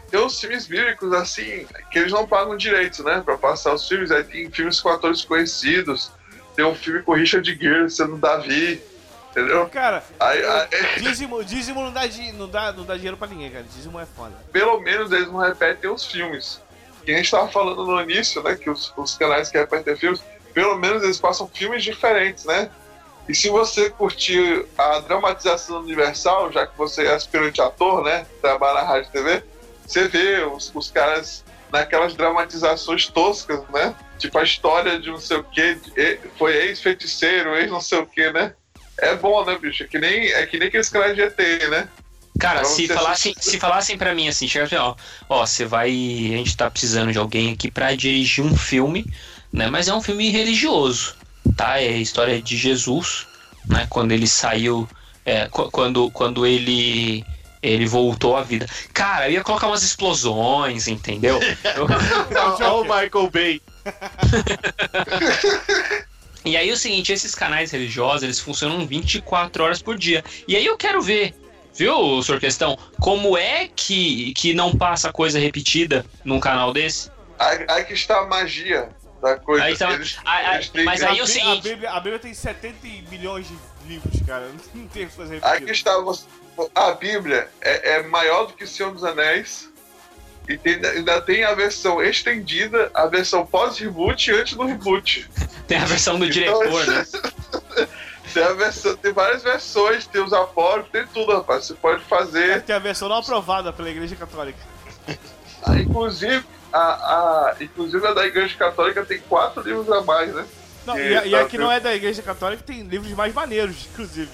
Tem 0.09 0.19
uns 0.19 0.39
filmes 0.39 0.67
bíblicos, 0.67 1.11
assim, 1.13 1.65
que 1.91 1.97
eles 1.99 2.11
não 2.11 2.27
pagam 2.27 2.55
direitos, 2.55 2.99
né? 2.99 3.21
Pra 3.25 3.37
passar 3.37 3.73
os 3.73 3.87
filmes. 3.87 4.11
Aí 4.11 4.23
tem 4.23 4.49
filmes 4.51 4.79
com 4.79 4.89
atores 4.89 5.23
conhecidos. 5.23 6.11
Tem 6.55 6.63
um 6.63 6.75
filme 6.75 7.01
com 7.01 7.13
Richard 7.13 7.51
Gere 7.59 7.89
sendo 7.89 8.17
Davi. 8.17 8.81
Entendeu? 9.31 9.67
Cara, 9.69 10.03
Aí, 10.19 10.45
aí, 10.45 10.67
dízimo, 11.01 11.43
dízimo 11.43 11.81
não, 11.81 11.91
dá, 11.91 12.01
não, 12.35 12.47
dá, 12.47 12.71
não 12.71 12.83
dá 12.83 12.95
dinheiro 12.95 13.17
pra 13.17 13.27
ninguém, 13.27 13.49
cara. 13.49 13.63
Dízimo 13.63 13.99
é 13.99 14.05
foda. 14.05 14.35
pelo 14.51 14.79
menos 14.79 15.11
eles 15.11 15.27
não 15.27 15.39
repetem 15.39 15.89
os 15.89 16.05
filmes. 16.05 16.61
Que 17.03 17.11
a 17.11 17.17
gente 17.17 17.31
tava 17.31 17.47
falando 17.49 17.83
no 17.83 17.99
início, 17.99 18.43
né? 18.43 18.55
Que 18.55 18.69
os, 18.69 18.93
os 18.95 19.17
canais 19.17 19.49
que 19.49 19.57
repetem 19.57 19.95
filmes, 19.95 20.23
pelo 20.53 20.77
menos 20.77 21.01
eles 21.03 21.19
passam 21.19 21.47
filmes 21.47 21.83
diferentes, 21.83 22.45
né? 22.45 22.69
E 23.27 23.33
se 23.33 23.49
você 23.49 23.89
curtir 23.89 24.65
a 24.77 24.99
dramatização 24.99 25.79
universal, 25.79 26.51
já 26.51 26.67
que 26.67 26.77
você 26.77 27.05
é 27.05 27.13
aspirante 27.13 27.61
ator, 27.61 28.03
né? 28.03 28.25
Trabalha 28.41 28.81
na 28.81 28.87
rádio 28.87 29.09
e 29.09 29.11
TV, 29.13 29.43
você 29.87 30.07
vê 30.07 30.43
os, 30.43 30.71
os 30.75 30.91
caras 30.91 31.43
naquelas 31.71 32.13
dramatizações 32.13 33.07
toscas, 33.07 33.61
né? 33.69 33.95
Tipo 34.19 34.37
a 34.39 34.43
história 34.43 34.99
de 34.99 35.09
não 35.09 35.19
sei 35.19 35.37
o 35.37 35.43
que, 35.43 35.77
foi 36.37 36.55
ex-feiticeiro, 36.55 37.55
ex 37.55 37.69
não 37.71 37.81
sei 37.81 37.99
o 37.99 38.05
que, 38.05 38.31
né? 38.31 38.53
É 38.99 39.15
bom, 39.15 39.43
né, 39.45 39.57
bicho? 39.57 39.83
É 39.83 39.87
que 39.87 39.97
nem, 39.97 40.31
é 40.31 40.45
que 40.45 40.59
nem 40.59 40.67
aqueles 40.67 40.89
canais 40.89 41.15
de 41.15 41.21
ET, 41.23 41.37
né? 41.69 41.87
Cara, 42.39 42.59
Então, 42.59 42.71
se 42.71 42.87
falassem, 42.87 43.31
assiste- 43.31 43.51
se 43.51 43.59
falassem 43.59 43.97
pra 43.97 44.13
mim 44.13 44.27
assim, 44.27 44.47
chega 44.47 44.65
assim, 44.65 44.75
ó, 44.75 44.95
ó, 45.29 45.45
você 45.45 45.65
vai, 45.65 45.89
a 45.89 46.37
gente 46.37 46.57
tá 46.57 46.69
precisando 46.69 47.11
de 47.11 47.17
alguém 47.17 47.53
aqui 47.53 47.71
pra 47.71 47.95
dirigir 47.95 48.43
um 48.43 48.55
filme, 48.55 49.05
né? 49.51 49.67
Mas 49.69 49.87
é 49.87 49.93
um 49.93 50.01
filme 50.01 50.29
religioso, 50.29 51.15
tá? 51.55 51.79
É 51.79 51.87
a 51.89 51.97
história 51.97 52.41
de 52.41 52.57
Jesus, 52.57 53.27
né? 53.67 53.85
Quando 53.89 54.11
ele 54.11 54.27
saiu, 54.27 54.87
é, 55.25 55.47
qu- 55.47 55.69
quando, 55.71 56.09
quando 56.11 56.45
ele 56.45 57.23
ele 57.61 57.85
voltou 57.85 58.35
à 58.35 58.41
vida. 58.43 58.65
Cara, 58.93 59.29
eu 59.29 59.35
ia 59.35 59.43
colocar 59.43 59.67
umas 59.67 59.83
explosões, 59.83 60.87
entendeu? 60.89 61.39
Eu- 61.75 61.87
Olha 62.59 62.73
o 62.73 62.83
Michael 62.83 63.29
Bay. 63.31 63.61
E 66.45 66.57
aí 66.57 66.69
é 66.69 66.73
o 66.73 66.77
seguinte, 66.77 67.13
esses 67.13 67.33
canais 67.33 67.71
religiosos, 67.71 68.23
eles 68.23 68.37
funcionam 68.37 68.85
24 68.85 69.63
horas 69.63 69.81
por 69.81 69.97
dia. 69.97 70.21
E 70.45 70.57
aí 70.57 70.65
eu 70.65 70.75
quero 70.75 71.01
ver, 71.01 71.33
viu, 71.73 72.21
senhor 72.21 72.37
questão, 72.37 72.77
como 72.99 73.37
é 73.37 73.69
que, 73.73 74.33
que 74.33 74.53
não 74.53 74.75
passa 74.75 75.09
coisa 75.09 75.39
repetida 75.39 76.05
num 76.25 76.41
canal 76.41 76.73
desse? 76.73 77.09
Aí, 77.39 77.65
aí 77.69 77.85
que 77.85 77.93
está 77.93 78.19
a 78.19 78.27
magia. 78.27 78.89
Da 79.23 79.37
coisa. 79.37 79.63
Aí, 79.63 79.73
então, 79.73 79.89
eles, 79.91 80.19
a- 80.25 80.31
a- 80.31 80.53
eles 80.55 80.69
têm 80.69 80.83
mas 80.85 80.99
que- 80.99 81.05
aí 81.07 81.17
é 81.17 81.21
o 81.21 81.23
a, 81.23 81.27
Bí- 81.27 81.31
a, 81.31 81.33
seguinte- 81.41 81.63
Bíblia, 81.69 81.89
a 81.91 81.99
Bíblia 81.99 82.19
tem 82.19 82.33
70 82.33 82.77
milhões 83.09 83.47
de 83.47 83.57
livros, 83.87 84.19
cara. 84.27 84.51
Não 84.75 84.87
tem 84.87 85.07
coisa 85.07 85.35
Aqui 85.37 85.45
repetida. 85.47 85.71
está 85.71 85.97
você- 85.99 86.25
a 86.75 86.91
Bíblia 86.91 87.49
é, 87.61 87.95
é 87.95 88.03
maior 88.03 88.45
do 88.47 88.53
que 88.53 88.63
o 88.63 88.67
Senhor 88.67 88.91
dos 88.93 89.03
Anéis 89.03 89.69
e 90.47 90.57
tem- 90.57 90.85
ainda 90.85 91.19
tem 91.21 91.43
a 91.45 91.55
versão 91.55 92.01
estendida, 92.03 92.91
a 92.93 93.07
versão 93.07 93.45
pós-reboot 93.45 94.29
e 94.29 94.33
antes 94.35 94.53
do 94.55 94.65
reboot. 94.65 95.27
Tem 95.67 95.77
a 95.77 95.85
versão 95.85 96.19
do 96.19 96.25
Então, 96.25 96.59
diretor, 96.59 96.85
né? 96.87 97.05
Tem, 98.33 98.43
a 98.43 98.53
versão, 98.53 98.95
tem 98.97 99.13
várias 99.13 99.43
versões, 99.43 100.07
tem 100.07 100.21
os 100.21 100.33
apócrifos, 100.33 100.91
tem 100.91 101.05
tudo, 101.07 101.33
rapaz. 101.33 101.65
Você 101.67 101.73
pode 101.75 102.03
fazer. 102.05 102.61
Tem 102.63 102.75
a 102.75 102.79
versão 102.79 103.07
não 103.07 103.17
aprovada 103.17 103.71
pela 103.71 103.89
Igreja 103.89 104.15
Católica. 104.15 104.57
Ah, 105.63 105.77
inclusive, 105.77 106.43
a, 106.73 106.79
a, 107.51 107.55
inclusive 107.61 108.05
a 108.07 108.13
da 108.13 108.25
Igreja 108.25 108.55
Católica 108.57 109.05
tem 109.05 109.19
quatro 109.19 109.61
livros 109.61 109.89
a 109.91 110.01
mais, 110.01 110.33
né? 110.33 110.45
Não, 110.85 110.97
e, 110.99 111.15
a- 111.15 111.25
e 111.25 111.35
a 111.35 111.45
que 111.45 111.57
tá, 111.57 111.63
não 111.63 111.71
é 111.71 111.79
da 111.79 111.93
Igreja 111.95 112.21
Católica 112.21 112.63
tem 112.65 112.81
livros 112.81 113.11
mais 113.13 113.33
maneiros, 113.33 113.87
inclusive. 113.91 114.29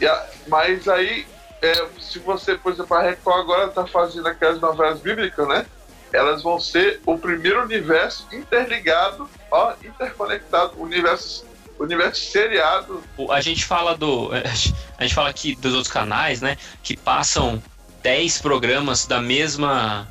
E 0.00 0.06
a- 0.06 0.26
mas 0.48 0.86
aí, 0.88 1.26
é, 1.62 1.86
se 2.00 2.18
você, 2.18 2.56
por 2.58 2.72
exemplo, 2.72 2.94
a 2.96 3.00
Record 3.02 3.40
agora 3.40 3.68
tá 3.68 3.86
fazendo 3.86 4.26
aquelas 4.26 4.60
novelas 4.60 5.00
bíblicas, 5.00 5.46
né? 5.48 5.64
Elas 6.12 6.42
vão 6.42 6.60
ser 6.60 7.00
o 7.06 7.18
primeiro 7.18 7.62
universo 7.62 8.26
interligado, 8.32 9.28
ó, 9.50 9.72
interconectado, 9.82 10.74
universo, 10.80 11.44
universo 11.78 12.20
seriado. 12.30 13.02
A 13.30 13.40
gente 13.40 13.64
fala 13.64 13.96
do. 13.96 14.30
A 14.96 15.02
gente 15.02 15.14
fala 15.14 15.28
aqui 15.28 15.56
dos 15.56 15.74
outros 15.74 15.92
canais, 15.92 16.40
né? 16.40 16.56
Que 16.84 16.96
passam 16.96 17.60
10 18.02 18.40
programas 18.40 19.06
da 19.06 19.20
mesma. 19.20 20.06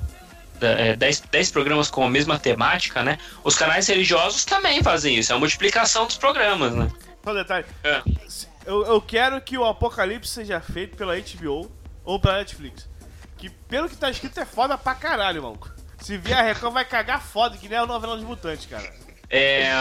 Da- 0.63 0.79
é, 0.79 0.95
10, 0.95 1.19
10 1.31 1.51
programas 1.51 1.89
com 1.91 2.03
a 2.05 2.09
mesma 2.09 2.39
temática, 2.39 3.03
né? 3.03 3.17
Os 3.43 3.55
canais 3.55 3.87
religiosos 3.87 4.45
também 4.45 4.81
fazem 4.81 5.15
isso. 5.15 5.31
É 5.31 5.35
a 5.35 5.39
multiplicação 5.39 6.05
dos 6.07 6.17
programas, 6.17 6.73
né? 6.73 6.89
Só 7.23 7.31
um 7.31 7.35
detalhe. 7.35 7.65
É. 7.83 8.01
Eu, 8.65 8.85
eu 8.85 9.01
quero 9.01 9.39
que 9.41 9.57
o 9.57 9.65
Apocalipse 9.65 10.31
seja 10.31 10.59
feito 10.61 10.95
pela 10.97 11.13
HBO 11.19 11.69
ou 12.03 12.19
pela 12.19 12.37
Netflix. 12.37 12.87
Que 13.37 13.49
pelo 13.49 13.89
que 13.89 13.97
tá 13.97 14.09
escrito 14.09 14.39
é 14.39 14.45
foda 14.45 14.77
pra 14.77 14.95
caralho, 14.95 15.43
mano. 15.43 15.59
Se 15.99 16.17
vier 16.17 16.37
a 16.39 16.41
Record 16.41 16.73
vai 16.73 16.85
cagar 16.85 17.21
foda, 17.21 17.57
que 17.57 17.67
nem 17.69 17.77
a 17.77 17.85
novela 17.85 18.15
dos 18.15 18.25
mutantes, 18.25 18.65
cara. 18.65 18.89
É, 19.29 19.71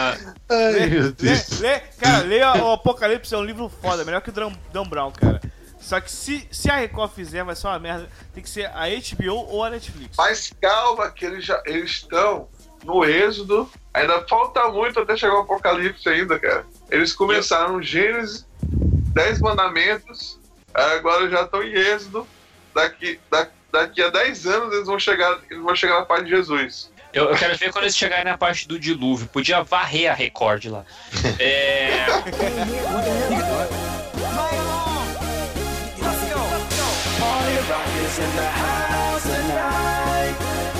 Ai, 0.49 0.87
meu 0.89 1.03
Lê, 1.03 1.11
Deus. 1.11 1.59
lê, 1.59 1.79
cara, 1.79 2.23
lê 2.23 2.41
o 2.43 2.71
Apocalipse 2.71 3.33
é 3.35 3.37
um 3.37 3.43
livro 3.43 3.69
foda, 3.81 4.03
melhor 4.03 4.21
que 4.21 4.29
o 4.29 4.33
Dan, 4.33 4.51
Dan 4.71 4.83
Brown, 4.83 5.11
cara. 5.11 5.39
Só 5.83 5.99
que 5.99 6.09
se, 6.11 6.47
se 6.49 6.69
a 6.71 6.77
Record 6.77 7.11
fizer, 7.11 7.43
vai 7.43 7.55
ser 7.55 7.67
uma 7.67 7.77
merda. 7.77 8.09
Tem 8.33 8.41
que 8.41 8.49
ser 8.49 8.65
a 8.67 8.85
HBO 8.87 9.35
ou 9.49 9.63
a 9.63 9.69
Netflix. 9.69 10.15
Mas 10.17 10.51
calma, 10.61 11.09
que 11.11 11.25
eles 11.25 11.43
já 11.45 11.61
eles 11.65 11.91
estão 11.91 12.47
no 12.85 13.03
êxodo. 13.05 13.69
Ainda 13.93 14.25
falta 14.27 14.69
muito 14.69 14.99
até 14.99 15.15
chegar 15.17 15.35
o 15.35 15.41
Apocalipse 15.41 16.07
ainda, 16.09 16.39
cara. 16.39 16.65
Eles 16.89 17.13
começaram 17.13 17.81
Gênesis, 17.81 18.45
Dez 19.13 19.39
Mandamentos, 19.39 20.39
agora 20.73 21.29
já 21.29 21.41
estão 21.43 21.61
em 21.61 21.73
êxodo. 21.73 22.25
Daqui, 22.73 23.19
da- 23.29 23.47
daqui 23.71 24.01
a 24.01 24.09
10 24.09 24.47
anos 24.47 24.73
eles 24.73 24.87
vão 24.87 24.97
chegar, 24.97 25.37
eles 25.51 25.61
vão 25.61 25.75
chegar 25.75 25.99
na 25.99 26.05
parte 26.05 26.23
de 26.25 26.31
Jesus. 26.31 26.91
eu, 27.13 27.25
eu 27.29 27.35
quero 27.35 27.55
ver 27.57 27.71
quando 27.71 27.83
eles 27.83 27.95
chegarem 27.95 28.25
na 28.25 28.37
parte 28.37 28.67
do 28.67 28.79
dilúvio. 28.79 29.27
Podia 29.27 29.61
varrer 29.61 30.09
a 30.11 30.13
Record 30.15 30.65
lá. 30.65 30.83
É, 31.39 32.05
is 38.13 38.19
in 38.19 38.35
the 38.35 38.45
house 38.45 39.23
tonight. 39.23 40.35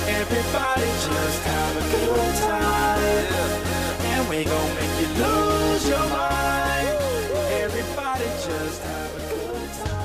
Everybody 0.06 0.86
just 1.06 1.42
have 1.42 1.76
a 1.76 1.84
good 1.90 2.34
time. 2.36 3.34
And 4.12 4.28
we 4.28 4.44
gon' 4.44 4.74
make 4.76 4.94
you 5.00 5.08
lose 5.22 5.88
your 5.88 6.06
mind. 6.10 6.98
Everybody 7.64 8.26
just 8.46 8.82
have 8.82 9.10
a 9.16 9.22
good 9.34 9.70
time. 9.82 10.04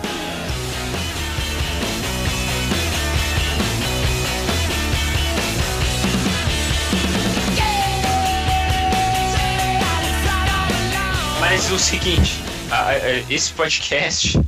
Mas 11.41 11.71
o 11.71 11.77
seguinte, 11.77 12.39
esse 13.29 13.51
podcast 13.53 14.39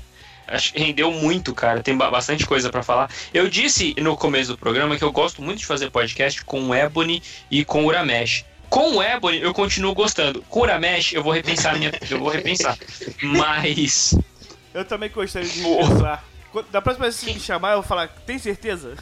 acho 0.51 0.73
que 0.73 0.79
rendeu 0.79 1.11
muito, 1.11 1.53
cara. 1.55 1.81
Tem 1.81 1.95
ba- 1.97 2.09
bastante 2.11 2.45
coisa 2.45 2.69
pra 2.69 2.83
falar. 2.83 3.09
Eu 3.33 3.49
disse 3.49 3.95
no 3.99 4.15
começo 4.17 4.51
do 4.51 4.57
programa 4.57 4.97
que 4.97 5.03
eu 5.03 5.11
gosto 5.11 5.41
muito 5.41 5.59
de 5.59 5.65
fazer 5.65 5.89
podcast 5.89 6.43
com 6.45 6.61
o 6.69 6.75
Ebony 6.75 7.21
e 7.49 7.63
com 7.65 7.83
o 7.83 7.87
Uramesh. 7.87 8.45
Com 8.69 8.97
o 8.97 9.03
Ebony 9.03 9.41
eu 9.41 9.53
continuo 9.53 9.93
gostando. 9.93 10.41
Com 10.43 10.59
o 10.59 10.63
Uramesh 10.63 11.13
eu 11.13 11.23
vou 11.23 11.33
repensar 11.33 11.75
a 11.75 11.77
minha, 11.77 11.91
eu 12.09 12.19
vou 12.19 12.29
repensar. 12.29 12.77
Mas 13.21 14.15
Eu 14.73 14.85
também 14.85 15.09
gostaria 15.09 15.47
de 15.49 15.61
pensar. 15.61 16.23
Da 16.71 16.81
próxima 16.81 17.05
vez 17.05 17.17
que 17.19 17.25
você 17.25 17.33
me 17.33 17.39
chamar, 17.39 17.69
eu 17.71 17.75
vou 17.81 17.83
falar, 17.83 18.07
tem 18.25 18.37
certeza? 18.37 18.95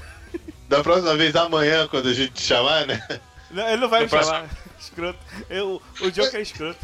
Da 0.68 0.84
próxima 0.84 1.16
vez, 1.16 1.36
amanhã, 1.36 1.88
quando 1.88 2.10
a 2.10 2.14
gente 2.14 2.32
te 2.34 2.44
chamar, 2.44 2.86
né? 2.86 3.02
Não, 3.50 3.68
ele 3.68 3.78
não 3.82 3.90
vai 3.90 4.02
No 4.02 4.06
me 4.06 4.10
próximo- 4.10 4.36
chamar. 4.36 4.50
Escroto. 4.80 5.20
Eu, 5.50 5.82
o 6.00 6.12
Joker 6.12 6.36
é 6.40 6.42
escroto. 6.42 6.80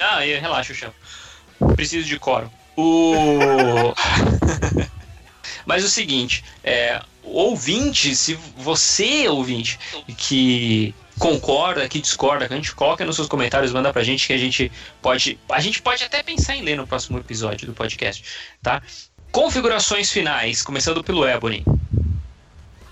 não, 0.00 0.14
aí, 0.14 0.34
relaxa, 0.38 0.72
eu 0.72 0.76
chamo. 0.76 0.94
Preciso 1.76 2.06
de 2.08 2.18
coro. 2.18 2.50
O 2.76 3.94
Mas 5.66 5.84
o 5.84 5.88
seguinte, 5.88 6.44
é, 6.62 7.00
ouvinte, 7.22 8.14
se 8.14 8.34
você 8.56 9.28
ouvinte 9.28 9.78
que 10.16 10.94
concorda, 11.18 11.88
que 11.88 12.00
discorda, 12.00 12.46
que 12.46 12.52
a 12.52 12.56
gente 12.56 12.74
coloca 12.74 13.04
nos 13.04 13.16
seus 13.16 13.28
comentários, 13.28 13.72
manda 13.72 13.92
pra 13.92 14.02
gente 14.02 14.26
que 14.26 14.32
a 14.32 14.38
gente 14.38 14.70
pode, 15.00 15.38
a 15.48 15.60
gente 15.60 15.80
pode 15.80 16.04
até 16.04 16.22
pensar 16.22 16.56
em 16.56 16.62
ler 16.62 16.76
no 16.76 16.86
próximo 16.86 17.18
episódio 17.18 17.66
do 17.66 17.72
podcast, 17.72 18.24
tá? 18.62 18.82
Configurações 19.32 20.10
finais, 20.10 20.62
começando 20.62 21.02
pelo 21.02 21.26
Ebony. 21.26 21.64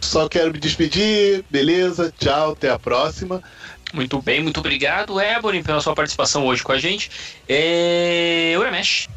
Só 0.00 0.28
quero 0.28 0.52
me 0.52 0.58
despedir, 0.58 1.44
beleza? 1.48 2.12
Tchau, 2.18 2.52
até 2.52 2.70
a 2.70 2.78
próxima. 2.78 3.42
Muito 3.92 4.20
bem, 4.20 4.42
muito 4.42 4.58
obrigado, 4.58 5.20
Ebony, 5.20 5.62
pela 5.62 5.80
sua 5.80 5.94
participação 5.94 6.46
hoje 6.46 6.62
com 6.62 6.72
a 6.72 6.78
gente. 6.78 7.10
É... 7.48 8.54
Uramesh. 8.58 9.08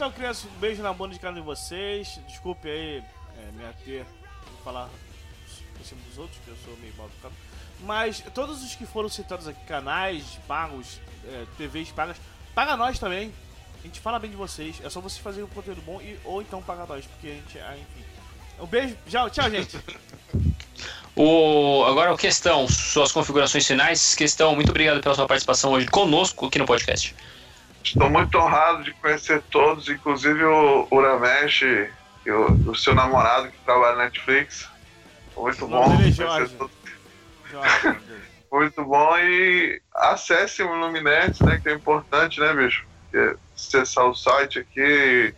Então, 0.00 0.10
crianças, 0.10 0.46
um 0.46 0.58
beijo 0.58 0.82
na 0.82 0.94
bunda 0.94 1.12
de 1.12 1.20
cada 1.20 1.32
um 1.32 1.40
de 1.42 1.46
vocês. 1.46 2.18
Desculpe 2.26 2.66
aí 2.70 3.04
é, 3.36 3.52
me 3.52 3.66
ater 3.66 4.00
em 4.00 4.64
falar 4.64 4.88
por 5.76 5.84
cima 5.84 6.00
dos 6.08 6.16
outros, 6.16 6.40
que 6.42 6.48
eu 6.48 6.56
sou 6.64 6.74
meio 6.78 6.94
mal 6.96 7.06
educado. 7.06 7.34
Mas 7.80 8.24
todos 8.32 8.62
os 8.62 8.74
que 8.74 8.86
foram 8.86 9.10
citados 9.10 9.46
aqui, 9.46 9.62
canais 9.66 10.24
pagos, 10.48 10.98
é, 11.28 11.44
TVs 11.58 11.92
pagas, 11.92 12.16
paga 12.54 12.78
nós 12.78 12.98
também. 12.98 13.30
A 13.80 13.82
gente 13.82 14.00
fala 14.00 14.18
bem 14.18 14.30
de 14.30 14.38
vocês. 14.38 14.80
É 14.82 14.88
só 14.88 15.02
vocês 15.02 15.22
fazerem 15.22 15.44
um 15.44 15.52
conteúdo 15.52 15.82
bom 15.82 16.00
e, 16.00 16.18
ou 16.24 16.40
então 16.40 16.62
paga 16.62 16.86
nós, 16.86 17.04
porque 17.04 17.26
a 17.26 17.34
gente. 17.34 17.58
ah, 17.58 17.76
enfim. 17.76 18.04
Um 18.58 18.66
beijo, 18.66 18.96
tchau, 19.06 19.28
tchau, 19.28 19.50
gente. 19.50 19.76
O... 21.14 21.84
Agora, 21.84 22.16
Questão, 22.16 22.66
suas 22.66 23.12
configurações 23.12 23.66
finais. 23.66 24.14
Questão, 24.14 24.54
muito 24.54 24.70
obrigado 24.70 25.02
pela 25.02 25.14
sua 25.14 25.26
participação 25.26 25.72
hoje 25.72 25.86
conosco 25.88 26.46
aqui 26.46 26.58
no 26.58 26.64
podcast. 26.64 27.14
Estou 27.82 28.10
muito 28.10 28.38
honrado 28.38 28.84
de 28.84 28.92
conhecer 28.94 29.42
todos, 29.50 29.88
inclusive 29.88 30.44
o 30.44 30.86
Uramesh, 30.90 31.62
o, 32.26 32.70
o 32.70 32.74
seu 32.74 32.94
namorado 32.94 33.50
que 33.50 33.58
trabalha 33.64 33.96
na 33.96 34.04
Netflix. 34.04 34.68
Muito 35.36 35.66
bom. 35.66 35.92
é 35.92 35.96
conhecer 35.96 36.26
Jorge. 36.26 36.54
todos. 36.56 36.76
Jorge. 37.50 37.98
Muito 38.52 38.84
bom 38.84 39.16
e 39.16 39.80
acesse 39.94 40.60
o 40.60 40.74
Luminet, 40.74 41.40
né? 41.44 41.60
Que 41.62 41.68
é 41.68 41.72
importante, 41.72 42.40
né, 42.40 42.52
bicho? 42.52 42.84
É 43.14 43.36
acessar 43.56 44.06
o 44.06 44.14
site 44.14 44.58
aqui, 44.58 45.32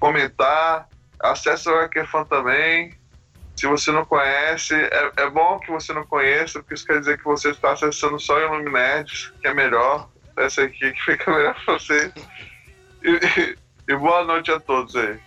comentar, 0.00 0.88
acesse 1.20 1.68
o 1.68 1.78
Hacker 1.78 2.08
também. 2.26 2.94
Se 3.54 3.66
você 3.66 3.90
não 3.90 4.04
conhece, 4.04 4.74
é, 4.74 5.12
é 5.16 5.30
bom 5.30 5.58
que 5.58 5.70
você 5.70 5.92
não 5.92 6.06
conheça, 6.06 6.60
porque 6.60 6.74
isso 6.74 6.86
quer 6.86 7.00
dizer 7.00 7.18
que 7.18 7.24
você 7.24 7.50
está 7.50 7.72
acessando 7.72 8.18
só 8.18 8.36
o 8.36 8.40
Illuminati, 8.40 9.32
que 9.40 9.48
é 9.48 9.54
melhor. 9.54 10.08
Essa 10.36 10.62
aqui 10.62 10.92
que 10.92 11.02
fica 11.02 11.30
melhor 11.34 11.54
pra 11.64 11.74
você. 11.74 12.12
E, 13.02 13.56
e 13.88 13.96
boa 13.96 14.24
noite 14.24 14.50
a 14.50 14.60
todos 14.60 14.94
aí. 14.96 15.18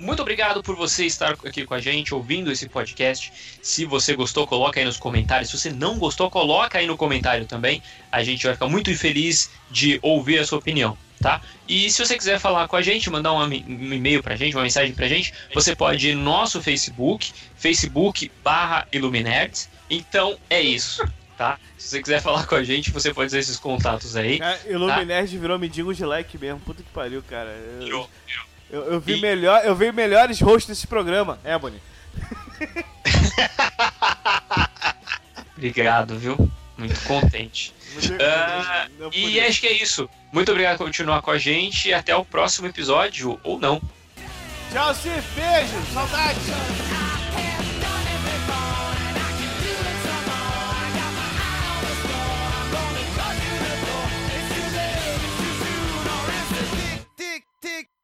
Muito 0.00 0.22
obrigado 0.22 0.62
por 0.62 0.74
você 0.74 1.04
estar 1.04 1.32
aqui 1.32 1.66
com 1.66 1.74
a 1.74 1.80
gente, 1.80 2.14
ouvindo 2.14 2.50
esse 2.50 2.66
podcast. 2.66 3.30
Se 3.60 3.84
você 3.84 4.16
gostou, 4.16 4.46
coloca 4.46 4.80
aí 4.80 4.86
nos 4.86 4.96
comentários. 4.96 5.50
Se 5.50 5.58
você 5.58 5.70
não 5.70 5.98
gostou, 5.98 6.30
coloca 6.30 6.78
aí 6.78 6.86
no 6.86 6.96
comentário 6.96 7.44
também. 7.44 7.82
A 8.10 8.22
gente 8.22 8.44
vai 8.44 8.54
ficar 8.54 8.66
muito 8.66 8.94
feliz 8.96 9.50
de 9.70 9.98
ouvir 10.00 10.38
a 10.38 10.46
sua 10.46 10.58
opinião, 10.58 10.96
tá? 11.20 11.42
E 11.68 11.90
se 11.90 12.02
você 12.02 12.16
quiser 12.16 12.40
falar 12.40 12.66
com 12.66 12.76
a 12.76 12.82
gente, 12.82 13.10
mandar 13.10 13.34
um 13.34 13.52
e-mail 13.52 14.22
pra 14.22 14.36
gente, 14.36 14.56
uma 14.56 14.62
mensagem 14.62 14.94
pra 14.94 15.06
gente, 15.06 15.34
você 15.52 15.76
pode 15.76 16.08
ir 16.08 16.14
no 16.14 16.22
nosso 16.22 16.62
Facebook, 16.62 17.34
Facebook 17.56 18.32
barra. 18.42 18.88
Então 19.90 20.38
é 20.48 20.62
isso, 20.62 21.04
tá? 21.40 21.58
Se 21.78 21.88
você 21.88 22.02
quiser 22.02 22.20
falar 22.20 22.46
com 22.46 22.54
a 22.54 22.62
gente, 22.62 22.90
você 22.90 23.14
pode 23.14 23.28
usar 23.28 23.38
esses 23.38 23.56
contatos 23.56 24.14
aí. 24.14 24.38
Cara, 24.38 24.58
Tá. 24.58 24.68
Illuminerd 24.68 25.38
virou 25.38 25.58
mendigo 25.58 25.94
de 25.94 26.04
like 26.04 26.36
mesmo. 26.36 26.60
Puta 26.60 26.82
que 26.82 26.90
pariu, 26.90 27.22
cara. 27.22 27.48
Eu, 27.80 28.06
eu, 28.70 28.92
eu 28.92 29.00
vi 29.00 29.16
E- 29.16 29.20
melhor, 29.22 29.62
eu 29.64 29.74
vi 29.74 29.90
melhores 29.90 30.38
hosts 30.42 30.66
desse 30.66 30.86
programa, 30.86 31.38
Ebony. 31.42 31.80
Obrigado, 35.56 36.18
viu? 36.18 36.50
Muito 36.76 37.00
contente. 37.04 37.72
Muito- 37.94 38.22
Ah, 38.22 38.86
não 38.98 39.08
e 39.08 39.22
podia. 39.22 39.48
acho 39.48 39.60
que 39.62 39.66
é 39.66 39.72
isso. 39.72 40.08
Muito 40.32 40.50
obrigado 40.50 40.76
por 40.76 40.84
continuar 40.86 41.22
com 41.22 41.30
a 41.30 41.38
gente 41.38 41.88
e 41.88 41.94
até 41.94 42.14
o 42.14 42.22
próximo 42.24 42.66
episódio, 42.68 43.40
ou 43.42 43.58
não. 43.58 43.80
Tchau, 44.72 44.94
Cif. 44.94 45.22
Beijo. 45.34 45.92
Saudades. 45.94 47.19